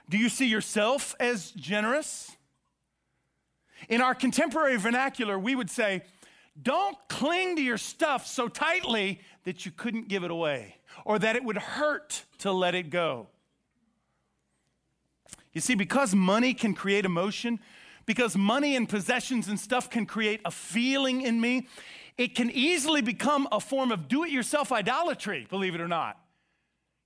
Do 0.08 0.18
you 0.18 0.28
see 0.28 0.46
yourself 0.46 1.14
as 1.20 1.50
generous? 1.52 2.36
In 3.88 4.00
our 4.00 4.14
contemporary 4.14 4.76
vernacular, 4.76 5.38
we 5.38 5.54
would 5.54 5.70
say, 5.70 6.02
don't 6.60 6.96
cling 7.08 7.56
to 7.56 7.62
your 7.62 7.78
stuff 7.78 8.26
so 8.26 8.48
tightly 8.48 9.20
that 9.44 9.66
you 9.66 9.72
couldn't 9.72 10.08
give 10.08 10.24
it 10.24 10.30
away 10.30 10.76
or 11.04 11.18
that 11.18 11.36
it 11.36 11.44
would 11.44 11.58
hurt 11.58 12.24
to 12.38 12.52
let 12.52 12.74
it 12.74 12.90
go. 12.90 13.28
You 15.52 15.60
see, 15.60 15.74
because 15.74 16.14
money 16.14 16.54
can 16.54 16.74
create 16.74 17.04
emotion, 17.04 17.60
because 18.06 18.36
money 18.36 18.74
and 18.74 18.88
possessions 18.88 19.48
and 19.48 19.58
stuff 19.58 19.88
can 19.88 20.06
create 20.06 20.40
a 20.44 20.50
feeling 20.50 21.22
in 21.22 21.40
me, 21.40 21.68
it 22.18 22.34
can 22.34 22.50
easily 22.50 23.02
become 23.02 23.48
a 23.52 23.60
form 23.60 23.92
of 23.92 24.08
do 24.08 24.24
it 24.24 24.30
yourself 24.30 24.72
idolatry, 24.72 25.46
believe 25.48 25.74
it 25.74 25.80
or 25.80 25.88
not. 25.88 26.18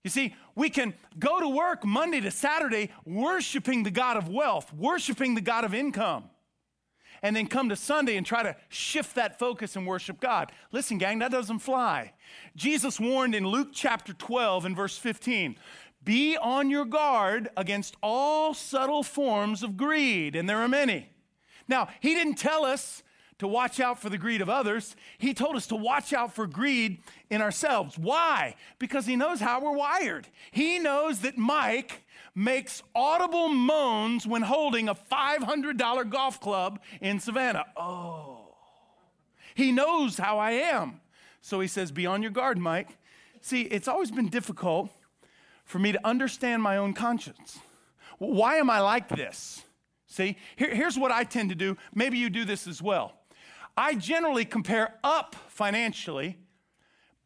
You 0.04 0.10
see, 0.10 0.34
we 0.54 0.70
can 0.70 0.94
go 1.18 1.40
to 1.40 1.48
work 1.48 1.84
Monday 1.84 2.20
to 2.20 2.30
Saturday 2.30 2.90
worshiping 3.04 3.82
the 3.82 3.90
God 3.90 4.16
of 4.16 4.28
wealth, 4.28 4.72
worshiping 4.72 5.34
the 5.34 5.40
God 5.40 5.64
of 5.64 5.74
income 5.74 6.24
and 7.22 7.34
then 7.34 7.46
come 7.46 7.68
to 7.68 7.76
Sunday 7.76 8.16
and 8.16 8.26
try 8.26 8.42
to 8.42 8.56
shift 8.68 9.14
that 9.14 9.38
focus 9.38 9.76
and 9.76 9.86
worship 9.86 10.20
God. 10.20 10.52
Listen, 10.72 10.98
gang, 10.98 11.18
that 11.20 11.30
doesn't 11.30 11.60
fly. 11.60 12.12
Jesus 12.56 13.00
warned 13.00 13.34
in 13.34 13.46
Luke 13.46 13.68
chapter 13.72 14.12
12 14.12 14.64
and 14.64 14.76
verse 14.76 14.96
15 14.96 15.56
be 16.04 16.36
on 16.36 16.70
your 16.70 16.84
guard 16.84 17.50
against 17.56 17.96
all 18.02 18.54
subtle 18.54 19.02
forms 19.02 19.62
of 19.62 19.76
greed, 19.76 20.36
and 20.36 20.48
there 20.48 20.58
are 20.58 20.68
many. 20.68 21.10
Now, 21.66 21.88
he 22.00 22.14
didn't 22.14 22.36
tell 22.36 22.64
us 22.64 23.02
to 23.38 23.46
watch 23.46 23.78
out 23.78 24.00
for 24.00 24.08
the 24.08 24.18
greed 24.18 24.40
of 24.40 24.48
others. 24.48 24.96
He 25.18 25.32
told 25.32 25.54
us 25.54 25.66
to 25.68 25.76
watch 25.76 26.12
out 26.12 26.34
for 26.34 26.46
greed 26.46 26.98
in 27.30 27.40
ourselves. 27.40 27.98
Why? 27.98 28.56
Because 28.78 29.06
he 29.06 29.16
knows 29.16 29.40
how 29.40 29.60
we're 29.60 29.72
wired. 29.72 30.28
He 30.50 30.78
knows 30.78 31.20
that 31.20 31.38
Mike 31.38 32.04
makes 32.38 32.84
audible 32.94 33.48
moans 33.48 34.24
when 34.24 34.42
holding 34.42 34.88
a 34.88 34.94
$500 34.94 36.08
golf 36.08 36.40
club 36.40 36.78
in 37.00 37.18
Savannah. 37.18 37.66
Oh, 37.76 38.54
he 39.54 39.72
knows 39.72 40.18
how 40.18 40.38
I 40.38 40.52
am. 40.52 41.00
So 41.40 41.58
he 41.58 41.66
says, 41.66 41.90
Be 41.90 42.06
on 42.06 42.22
your 42.22 42.30
guard, 42.30 42.56
Mike. 42.56 42.96
See, 43.40 43.62
it's 43.62 43.88
always 43.88 44.12
been 44.12 44.28
difficult 44.28 44.90
for 45.64 45.80
me 45.80 45.90
to 45.92 46.06
understand 46.06 46.62
my 46.62 46.76
own 46.76 46.94
conscience. 46.94 47.58
Why 48.18 48.56
am 48.56 48.70
I 48.70 48.80
like 48.80 49.08
this? 49.08 49.62
See, 50.06 50.36
Here, 50.56 50.74
here's 50.74 50.98
what 50.98 51.10
I 51.10 51.24
tend 51.24 51.50
to 51.50 51.56
do. 51.56 51.76
Maybe 51.92 52.18
you 52.18 52.30
do 52.30 52.44
this 52.44 52.68
as 52.68 52.80
well. 52.80 53.14
I 53.76 53.94
generally 53.94 54.44
compare 54.44 54.94
up 55.02 55.34
financially, 55.48 56.36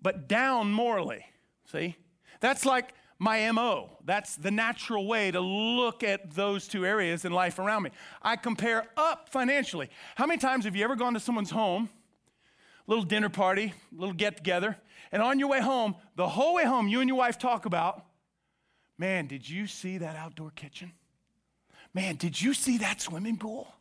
but 0.01 0.27
down 0.27 0.73
morally. 0.73 1.27
See? 1.71 1.97
That's 2.41 2.65
like 2.67 2.93
my 3.23 3.49
MO. 3.53 3.89
That's 4.05 4.35
the 4.35 4.51
natural 4.51 5.07
way 5.07 5.31
to 5.31 5.39
look 5.39 6.03
at 6.03 6.33
those 6.35 6.67
two 6.67 6.85
areas 6.85 7.25
in 7.25 7.31
life 7.31 7.61
around 7.61 7.85
me. 7.85 7.91
I 8.21 8.35
compare 8.35 8.89
up 8.97 9.29
financially. 9.29 9.91
How 10.17 10.27
many 10.27 10.39
times 10.39 10.65
have 10.65 10.75
you 10.75 10.83
ever 10.83 10.97
gone 10.97 11.15
to 11.15 11.21
someone's 11.21 11.53
home, 11.53 11.89
little 12.89 13.05
dinner 13.05 13.29
party, 13.29 13.75
little 13.93 14.13
get 14.13 14.37
together, 14.37 14.77
and 15.13 15.23
on 15.23 15.39
your 15.39 15.49
way 15.49 15.61
home, 15.61 15.95
the 16.17 16.29
whole 16.31 16.55
way 16.55 16.65
home, 16.65 16.89
you 16.89 16.99
and 16.99 17.07
your 17.07 17.17
wife 17.17 17.39
talk 17.39 17.65
about, 17.65 18.05
man, 18.99 19.29
did 19.29 19.49
you 19.49 19.69
see 19.69 19.99
that 19.99 20.17
outdoor 20.17 20.51
kitchen? 20.51 20.91
Man, 21.95 22.17
did 22.17 22.43
you 22.43 22.53
see 22.53 22.79
that 22.79 23.01
swimming 23.01 23.37
pool? 23.37 23.73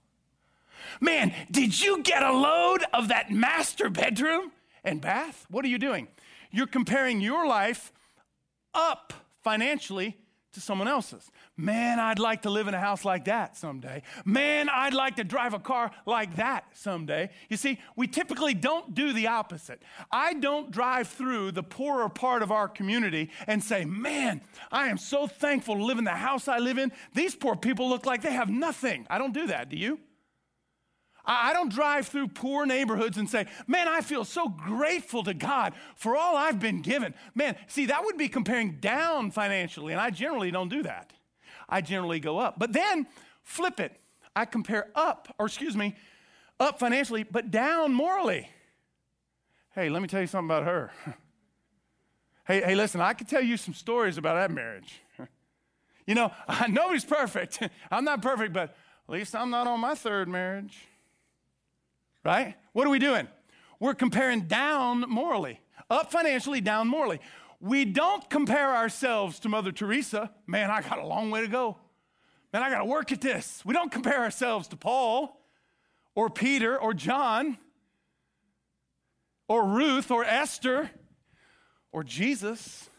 Man, 1.00 1.34
did 1.50 1.82
you 1.82 2.04
get 2.04 2.22
a 2.22 2.32
load 2.32 2.84
of 2.94 3.08
that 3.08 3.32
master 3.32 3.90
bedroom 3.90 4.52
and 4.84 5.02
bath? 5.02 5.48
What 5.50 5.66
are 5.66 5.70
you 5.70 5.80
doing? 5.80 6.10
You're 6.52 6.68
comparing 6.68 7.22
your 7.22 7.48
life 7.48 7.92
up 8.76 9.14
financially 9.44 10.18
to 10.54 10.60
someone 10.60 10.88
else's. 10.88 11.32
Man, 11.56 12.00
I'd 12.00 12.20
like 12.20 12.42
to 12.42 12.50
live 12.50 12.68
in 12.68 12.74
a 12.74 12.80
house 12.80 13.06
like 13.06 13.26
that 13.26 13.56
someday. 13.56 14.02
Man, 14.26 14.68
I'd 14.70 14.94
like 14.94 15.16
to 15.16 15.24
drive 15.24 15.54
a 15.54 15.60
car 15.60 15.92
like 16.06 16.36
that 16.36 16.66
someday. 16.74 17.30
You 17.50 17.58
see, 17.58 17.80
we 17.96 18.08
typically 18.08 18.54
don't 18.54 18.94
do 18.94 19.14
the 19.14 19.28
opposite. 19.28 19.82
I 20.12 20.34
don't 20.34 20.70
drive 20.72 21.08
through 21.08 21.54
the 21.54 21.64
poorer 21.64 22.10
part 22.10 22.44
of 22.44 22.52
our 22.52 22.68
community 22.68 23.30
and 23.48 23.64
say, 23.64 23.86
Man, 23.86 24.42
I 24.72 24.88
am 24.88 24.98
so 24.98 25.28
thankful 25.28 25.76
to 25.76 25.84
live 25.84 25.98
in 25.98 26.04
the 26.04 26.12
house 26.12 26.48
I 26.48 26.58
live 26.58 26.78
in. 26.78 26.92
These 27.14 27.36
poor 27.36 27.56
people 27.56 27.88
look 27.88 28.06
like 28.06 28.22
they 28.22 28.34
have 28.34 28.50
nothing. 28.50 29.08
I 29.10 29.18
don't 29.18 29.34
do 29.34 29.48
that, 29.48 29.70
do 29.70 29.78
you? 29.78 30.00
I 31.26 31.54
don't 31.54 31.72
drive 31.72 32.08
through 32.08 32.30
poor 32.30 32.66
neighborhoods 32.66 33.18
and 33.18 33.30
say, 33.30 33.46
Man, 33.68 33.88
I 33.88 34.02
feel 34.02 34.26
so 34.26 34.50
grateful 34.50 35.24
to 35.24 35.34
God 35.34 35.74
for 35.96 36.16
all 36.16 36.36
I've 36.36 36.60
been 36.60 36.82
given. 36.82 37.14
Man, 37.36 37.56
see, 37.68 37.88
that 37.88 38.04
would 38.04 38.18
be 38.18 38.28
comparing 38.28 38.78
down 38.80 39.32
financially, 39.32 39.94
and 39.94 40.02
I 40.02 40.10
generally 40.10 40.52
don't 40.52 40.70
do 40.70 40.84
that. 40.84 41.14
I 41.70 41.82
generally 41.82 42.20
go 42.20 42.40
up. 42.40 42.58
But 42.58 42.74
then 42.74 43.08
flip 43.44 43.80
it. 43.80 44.00
I 44.36 44.46
compare 44.46 44.90
up, 44.96 45.34
or 45.38 45.46
excuse 45.46 45.76
me, 45.76 45.96
up 46.60 46.80
financially, 46.80 47.24
but 47.24 47.52
down 47.52 47.94
morally. 47.94 48.50
Hey, 49.76 49.90
let 49.90 50.02
me 50.02 50.08
tell 50.08 50.22
you 50.22 50.28
something 50.28 50.50
about 50.50 50.64
her. 50.64 50.92
hey, 52.46 52.62
hey, 52.62 52.76
listen, 52.76 53.00
I 53.00 53.14
could 53.14 53.28
tell 53.28 53.42
you 53.42 53.58
some 53.58 53.74
stories 53.74 54.18
about 54.18 54.36
that 54.36 54.52
marriage. 54.52 55.02
you 56.08 56.16
know, 56.16 56.32
nobody's 56.70 57.06
perfect. 57.06 57.60
I'm 57.92 58.04
not 58.04 58.22
perfect, 58.22 58.54
but 58.54 58.76
at 59.08 59.14
least 59.14 59.36
I'm 59.36 59.50
not 59.50 59.68
on 59.68 59.80
my 59.80 59.96
third 59.96 60.28
marriage 60.28 60.88
right? 62.24 62.56
What 62.74 62.88
are 62.88 62.90
we 62.90 63.00
doing? 63.00 63.28
We're 63.80 63.94
comparing 63.94 64.42
down 64.42 65.02
morally, 65.10 65.60
up 65.90 66.12
financially, 66.12 66.62
down 66.62 66.88
morally. 66.88 67.20
We 67.60 67.86
don't 67.86 68.28
compare 68.30 68.76
ourselves 68.76 69.40
to 69.40 69.50
Mother 69.50 69.72
Teresa. 69.72 70.32
Man, 70.48 70.70
I 70.70 70.82
got 70.82 71.00
a 71.00 71.06
long 71.06 71.32
way 71.32 71.42
to 71.42 71.48
go. 71.48 71.78
Man, 72.54 72.64
I 72.64 72.70
got 72.70 72.80
to 72.80 72.86
work 72.86 73.12
at 73.12 73.22
this. 73.22 73.64
We 73.66 73.74
don't 73.74 73.92
compare 73.92 74.20
ourselves 74.20 74.68
to 74.70 74.78
Paul 74.78 75.40
or 76.16 76.30
Peter 76.30 76.78
or 76.78 76.94
John 76.94 77.58
or 79.48 79.66
Ruth 79.66 80.12
or 80.12 80.24
Esther 80.24 80.90
or 81.92 82.04
Jesus. 82.04 82.90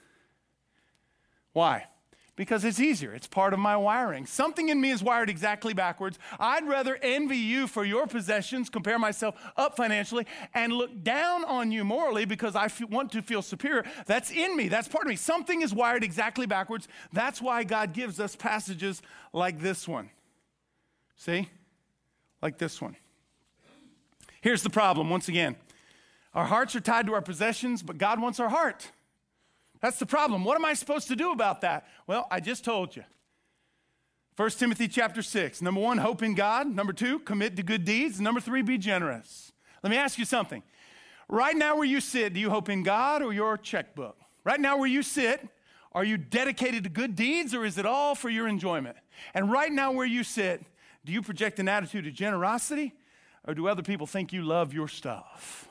Why? 1.52 1.86
Because 2.34 2.64
it's 2.64 2.80
easier. 2.80 3.12
It's 3.12 3.26
part 3.26 3.52
of 3.52 3.58
my 3.58 3.76
wiring. 3.76 4.24
Something 4.24 4.70
in 4.70 4.80
me 4.80 4.90
is 4.90 5.02
wired 5.02 5.28
exactly 5.28 5.74
backwards. 5.74 6.18
I'd 6.40 6.66
rather 6.66 6.98
envy 7.02 7.36
you 7.36 7.66
for 7.66 7.84
your 7.84 8.06
possessions, 8.06 8.70
compare 8.70 8.98
myself 8.98 9.34
up 9.56 9.76
financially, 9.76 10.26
and 10.54 10.72
look 10.72 11.02
down 11.02 11.44
on 11.44 11.70
you 11.70 11.84
morally 11.84 12.24
because 12.24 12.56
I 12.56 12.70
want 12.88 13.12
to 13.12 13.22
feel 13.22 13.42
superior. 13.42 13.84
That's 14.06 14.30
in 14.30 14.56
me. 14.56 14.68
That's 14.68 14.88
part 14.88 15.04
of 15.04 15.10
me. 15.10 15.16
Something 15.16 15.60
is 15.60 15.74
wired 15.74 16.02
exactly 16.02 16.46
backwards. 16.46 16.88
That's 17.12 17.42
why 17.42 17.64
God 17.64 17.92
gives 17.92 18.18
us 18.18 18.34
passages 18.34 19.02
like 19.34 19.60
this 19.60 19.86
one. 19.86 20.08
See? 21.16 21.50
Like 22.40 22.56
this 22.56 22.80
one. 22.80 22.96
Here's 24.40 24.62
the 24.62 24.70
problem 24.70 25.10
once 25.10 25.28
again 25.28 25.56
our 26.34 26.46
hearts 26.46 26.74
are 26.74 26.80
tied 26.80 27.06
to 27.06 27.14
our 27.14 27.20
possessions, 27.20 27.82
but 27.82 27.98
God 27.98 28.20
wants 28.20 28.40
our 28.40 28.48
heart. 28.48 28.90
That's 29.82 29.98
the 29.98 30.06
problem. 30.06 30.44
What 30.44 30.56
am 30.56 30.64
I 30.64 30.74
supposed 30.74 31.08
to 31.08 31.16
do 31.16 31.32
about 31.32 31.60
that? 31.62 31.86
Well, 32.06 32.26
I 32.30 32.40
just 32.40 32.64
told 32.64 32.96
you. 32.96 33.02
1 34.36 34.50
Timothy 34.50 34.88
chapter 34.88 35.20
6. 35.20 35.60
Number 35.60 35.80
one, 35.80 35.98
hope 35.98 36.22
in 36.22 36.34
God. 36.34 36.66
Number 36.68 36.94
two, 36.94 37.18
commit 37.18 37.56
to 37.56 37.62
good 37.62 37.84
deeds. 37.84 38.20
Number 38.20 38.40
three, 38.40 38.62
be 38.62 38.78
generous. 38.78 39.52
Let 39.82 39.90
me 39.90 39.96
ask 39.96 40.18
you 40.18 40.24
something. 40.24 40.62
Right 41.28 41.56
now, 41.56 41.76
where 41.76 41.84
you 41.84 42.00
sit, 42.00 42.32
do 42.32 42.40
you 42.40 42.48
hope 42.48 42.68
in 42.68 42.82
God 42.82 43.22
or 43.22 43.32
your 43.32 43.58
checkbook? 43.58 44.16
Right 44.44 44.60
now, 44.60 44.78
where 44.78 44.88
you 44.88 45.02
sit, 45.02 45.46
are 45.92 46.04
you 46.04 46.16
dedicated 46.16 46.84
to 46.84 46.90
good 46.90 47.14
deeds 47.14 47.54
or 47.54 47.64
is 47.64 47.76
it 47.76 47.84
all 47.84 48.14
for 48.14 48.30
your 48.30 48.48
enjoyment? 48.48 48.96
And 49.34 49.50
right 49.50 49.70
now, 49.70 49.92
where 49.92 50.06
you 50.06 50.24
sit, 50.24 50.64
do 51.04 51.12
you 51.12 51.22
project 51.22 51.58
an 51.58 51.68
attitude 51.68 52.06
of 52.06 52.14
generosity 52.14 52.94
or 53.46 53.54
do 53.54 53.66
other 53.68 53.82
people 53.82 54.06
think 54.06 54.32
you 54.32 54.42
love 54.42 54.72
your 54.72 54.88
stuff? 54.88 55.68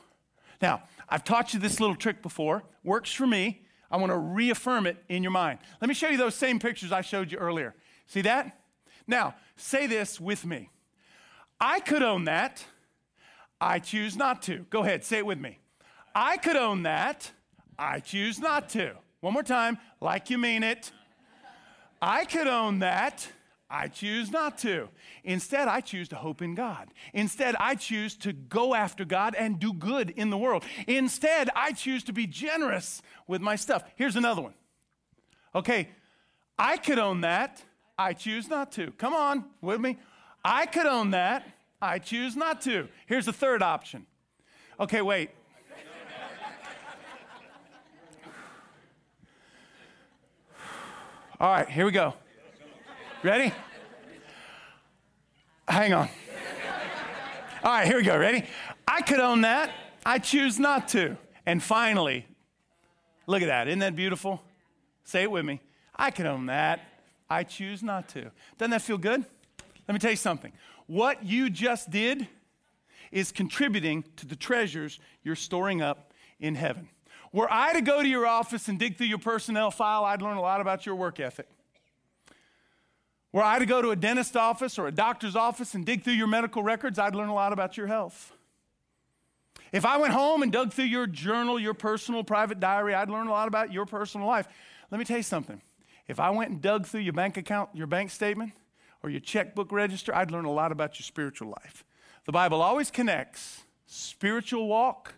Now, 0.61 0.83
I've 1.09 1.23
taught 1.23 1.53
you 1.53 1.59
this 1.59 1.79
little 1.79 1.95
trick 1.95 2.21
before, 2.21 2.63
works 2.83 3.11
for 3.11 3.25
me. 3.25 3.61
I 3.91 3.97
want 3.97 4.11
to 4.11 4.17
reaffirm 4.17 4.87
it 4.87 4.97
in 5.09 5.21
your 5.21 5.31
mind. 5.31 5.59
Let 5.81 5.87
me 5.87 5.93
show 5.93 6.07
you 6.07 6.17
those 6.17 6.35
same 6.35 6.59
pictures 6.59 6.91
I 6.91 7.01
showed 7.01 7.31
you 7.31 7.37
earlier. 7.37 7.75
See 8.07 8.21
that? 8.21 8.57
Now, 9.05 9.35
say 9.57 9.87
this 9.87 10.19
with 10.19 10.45
me. 10.45 10.69
I 11.59 11.79
could 11.79 12.01
own 12.01 12.23
that. 12.25 12.65
I 13.59 13.79
choose 13.79 14.15
not 14.15 14.41
to. 14.43 14.65
Go 14.69 14.81
ahead, 14.83 15.03
say 15.03 15.19
it 15.19 15.25
with 15.25 15.39
me. 15.39 15.59
I 16.15 16.37
could 16.37 16.55
own 16.55 16.83
that. 16.83 17.31
I 17.77 17.99
choose 17.99 18.39
not 18.39 18.69
to. 18.69 18.93
One 19.19 19.33
more 19.33 19.43
time, 19.43 19.77
like 19.99 20.29
you 20.29 20.37
mean 20.37 20.63
it. 20.63 20.91
I 22.01 22.25
could 22.25 22.47
own 22.47 22.79
that. 22.79 23.27
I 23.71 23.87
choose 23.87 24.31
not 24.31 24.57
to. 24.59 24.89
Instead, 25.23 25.67
I 25.67 25.79
choose 25.79 26.09
to 26.09 26.17
hope 26.17 26.41
in 26.41 26.55
God. 26.55 26.89
Instead, 27.13 27.55
I 27.59 27.75
choose 27.75 28.15
to 28.17 28.33
go 28.33 28.75
after 28.75 29.05
God 29.05 29.33
and 29.33 29.59
do 29.59 29.73
good 29.73 30.09
in 30.09 30.29
the 30.29 30.37
world. 30.37 30.65
Instead, 30.87 31.49
I 31.55 31.71
choose 31.71 32.03
to 32.03 32.13
be 32.13 32.27
generous 32.27 33.01
with 33.27 33.41
my 33.41 33.55
stuff. 33.55 33.83
Here's 33.95 34.17
another 34.17 34.41
one. 34.41 34.53
Okay, 35.55 35.89
I 36.59 36.77
could 36.77 36.99
own 36.99 37.21
that. 37.21 37.63
I 37.97 38.13
choose 38.13 38.49
not 38.49 38.71
to. 38.73 38.91
Come 38.91 39.13
on 39.13 39.45
with 39.61 39.79
me. 39.79 39.97
I 40.43 40.65
could 40.65 40.85
own 40.85 41.11
that. 41.11 41.47
I 41.81 41.99
choose 41.99 42.35
not 42.35 42.61
to. 42.61 42.87
Here's 43.05 43.25
the 43.25 43.33
third 43.33 43.63
option. 43.63 44.05
Okay, 44.79 45.01
wait. 45.01 45.29
All 51.39 51.51
right, 51.51 51.67
here 51.67 51.85
we 51.85 51.91
go. 51.91 52.13
Ready? 53.23 53.53
Hang 55.67 55.93
on. 55.93 56.09
All 57.63 57.71
right, 57.71 57.85
here 57.85 57.97
we 57.97 58.03
go. 58.03 58.17
Ready? 58.17 58.45
I 58.87 59.01
could 59.03 59.19
own 59.19 59.41
that. 59.41 59.71
I 60.03 60.17
choose 60.17 60.57
not 60.57 60.87
to. 60.89 61.17
And 61.45 61.61
finally, 61.61 62.25
look 63.27 63.43
at 63.43 63.45
that. 63.45 63.67
Isn't 63.67 63.79
that 63.79 63.95
beautiful? 63.95 64.41
Say 65.03 65.21
it 65.21 65.29
with 65.29 65.45
me. 65.45 65.61
I 65.95 66.09
could 66.09 66.25
own 66.25 66.47
that. 66.47 66.79
I 67.29 67.43
choose 67.43 67.83
not 67.83 68.09
to. 68.09 68.31
Doesn't 68.57 68.71
that 68.71 68.81
feel 68.81 68.97
good? 68.97 69.23
Let 69.87 69.93
me 69.93 69.99
tell 69.99 70.09
you 70.09 70.17
something. 70.17 70.51
What 70.87 71.23
you 71.23 71.51
just 71.51 71.91
did 71.91 72.27
is 73.11 73.31
contributing 73.31 74.03
to 74.15 74.25
the 74.25 74.35
treasures 74.35 74.99
you're 75.21 75.35
storing 75.35 75.79
up 75.83 76.11
in 76.39 76.55
heaven. 76.55 76.89
Were 77.31 77.47
I 77.51 77.73
to 77.73 77.81
go 77.81 78.01
to 78.01 78.07
your 78.07 78.25
office 78.25 78.67
and 78.67 78.79
dig 78.79 78.97
through 78.97 79.07
your 79.07 79.19
personnel 79.19 79.69
file, 79.69 80.05
I'd 80.05 80.23
learn 80.23 80.37
a 80.37 80.41
lot 80.41 80.59
about 80.59 80.87
your 80.87 80.95
work 80.95 81.19
ethic. 81.19 81.47
Were 83.33 83.43
I 83.43 83.59
to 83.59 83.65
go 83.65 83.81
to 83.81 83.91
a 83.91 83.95
dentist 83.95 84.35
office 84.35 84.77
or 84.77 84.87
a 84.87 84.91
doctor's 84.91 85.35
office 85.35 85.73
and 85.73 85.85
dig 85.85 86.03
through 86.03 86.13
your 86.13 86.27
medical 86.27 86.63
records, 86.63 86.99
I'd 86.99 87.15
learn 87.15 87.29
a 87.29 87.33
lot 87.33 87.53
about 87.53 87.77
your 87.77 87.87
health. 87.87 88.33
If 89.71 89.85
I 89.85 89.97
went 89.97 90.13
home 90.13 90.43
and 90.43 90.51
dug 90.51 90.73
through 90.73 90.85
your 90.85 91.07
journal, 91.07 91.57
your 91.57 91.73
personal 91.73 92.25
private 92.25 92.59
diary, 92.59 92.93
I'd 92.93 93.09
learn 93.09 93.27
a 93.27 93.31
lot 93.31 93.47
about 93.47 93.71
your 93.71 93.85
personal 93.85 94.27
life. 94.27 94.47
Let 94.89 94.97
me 94.97 95.05
tell 95.05 95.17
you 95.17 95.23
something. 95.23 95.61
If 96.07 96.19
I 96.19 96.29
went 96.31 96.51
and 96.51 96.61
dug 96.61 96.85
through 96.85 97.01
your 97.01 97.13
bank 97.13 97.37
account, 97.37 97.69
your 97.73 97.87
bank 97.87 98.11
statement, 98.11 98.51
or 99.01 99.09
your 99.09 99.21
checkbook 99.21 99.71
register, 99.71 100.13
I'd 100.13 100.29
learn 100.29 100.43
a 100.43 100.51
lot 100.51 100.73
about 100.73 100.99
your 100.99 101.05
spiritual 101.05 101.49
life. 101.49 101.85
The 102.25 102.33
Bible 102.33 102.61
always 102.61 102.91
connects 102.91 103.63
spiritual 103.85 104.67
walk 104.67 105.15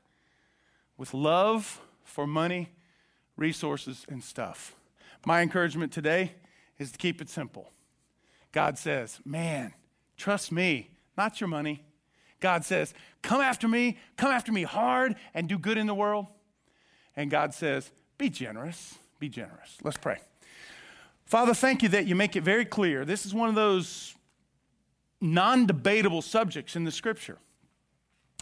with 0.98 1.16
love 1.16 1.82
for 2.04 2.28
money, 2.28 2.70
resources, 3.38 4.06
and 4.08 4.24
stuff. 4.24 4.76
My 5.26 5.42
encouragement 5.42 5.92
today 5.92 6.34
is 6.78 6.92
to 6.92 6.98
keep 6.98 7.22
it 7.22 7.30
simple. 7.30 7.73
God 8.54 8.78
says, 8.78 9.20
Man, 9.26 9.74
trust 10.16 10.52
me, 10.52 10.92
not 11.18 11.42
your 11.42 11.50
money. 11.50 11.84
God 12.40 12.64
says, 12.64 12.94
Come 13.22 13.42
after 13.42 13.68
me, 13.68 13.98
come 14.16 14.32
after 14.32 14.54
me 14.54 14.64
hard 14.64 15.16
and 15.34 15.50
do 15.50 15.58
good 15.58 15.78
in 15.78 15.88
the 15.88 15.94
world. 15.94 16.28
And 17.18 17.30
God 17.30 17.54
says, 17.54 17.92
Be 18.18 18.30
generous, 18.30 18.98
be 19.20 19.28
generous. 19.28 19.78
Let's 19.84 19.98
pray. 19.98 20.20
Father, 21.26 21.54
thank 21.54 21.84
you 21.84 21.90
that 21.90 22.06
you 22.06 22.16
make 22.16 22.36
it 22.36 22.44
very 22.44 22.66
clear. 22.66 23.04
This 23.06 23.26
is 23.26 23.34
one 23.34 23.50
of 23.50 23.56
those 23.56 24.16
non 25.20 25.66
debatable 25.66 26.22
subjects 26.22 26.76
in 26.76 26.84
the 26.84 26.92
scripture. 26.92 27.40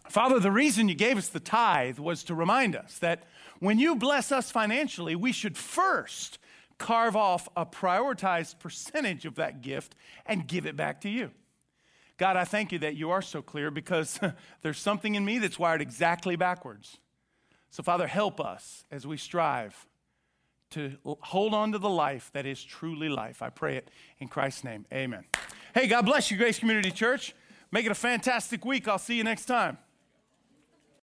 Father, 0.09 0.39
the 0.39 0.51
reason 0.51 0.89
you 0.89 0.95
gave 0.95 1.17
us 1.17 1.29
the 1.29 1.39
tithe 1.39 1.99
was 1.99 2.23
to 2.23 2.35
remind 2.35 2.75
us 2.75 2.97
that 2.97 3.23
when 3.59 3.79
you 3.79 3.95
bless 3.95 4.31
us 4.31 4.51
financially, 4.51 5.15
we 5.15 5.31
should 5.31 5.55
first 5.55 6.39
carve 6.81 7.15
off 7.15 7.47
a 7.55 7.63
prioritized 7.63 8.57
percentage 8.57 9.25
of 9.25 9.35
that 9.35 9.61
gift 9.61 9.93
and 10.25 10.47
give 10.47 10.65
it 10.65 10.75
back 10.75 10.99
to 11.01 11.09
you. 11.09 11.29
God, 12.17 12.35
I 12.35 12.43
thank 12.43 12.71
you 12.71 12.79
that 12.79 12.95
you 12.95 13.11
are 13.11 13.21
so 13.21 13.43
clear 13.43 13.69
because 13.69 14.19
there's 14.63 14.79
something 14.79 15.13
in 15.13 15.23
me 15.23 15.37
that's 15.37 15.59
wired 15.59 15.81
exactly 15.81 16.35
backwards. 16.35 16.97
So, 17.69 17.83
Father, 17.83 18.07
help 18.07 18.41
us 18.41 18.83
as 18.89 19.05
we 19.05 19.17
strive 19.17 19.85
to 20.71 20.97
hold 21.05 21.53
on 21.53 21.71
to 21.73 21.77
the 21.77 21.89
life 21.89 22.31
that 22.33 22.47
is 22.47 22.63
truly 22.63 23.09
life. 23.09 23.43
I 23.43 23.49
pray 23.49 23.77
it 23.77 23.91
in 24.17 24.27
Christ's 24.27 24.63
name. 24.63 24.87
Amen. 24.91 25.25
Hey, 25.75 25.85
God 25.85 26.05
bless 26.05 26.31
you, 26.31 26.37
Grace 26.37 26.57
Community 26.57 26.89
Church. 26.89 27.35
Make 27.71 27.85
it 27.85 27.91
a 27.91 27.95
fantastic 27.95 28.65
week. 28.65 28.87
I'll 28.87 28.97
see 28.97 29.15
you 29.15 29.23
next 29.23 29.45
time. 29.45 29.77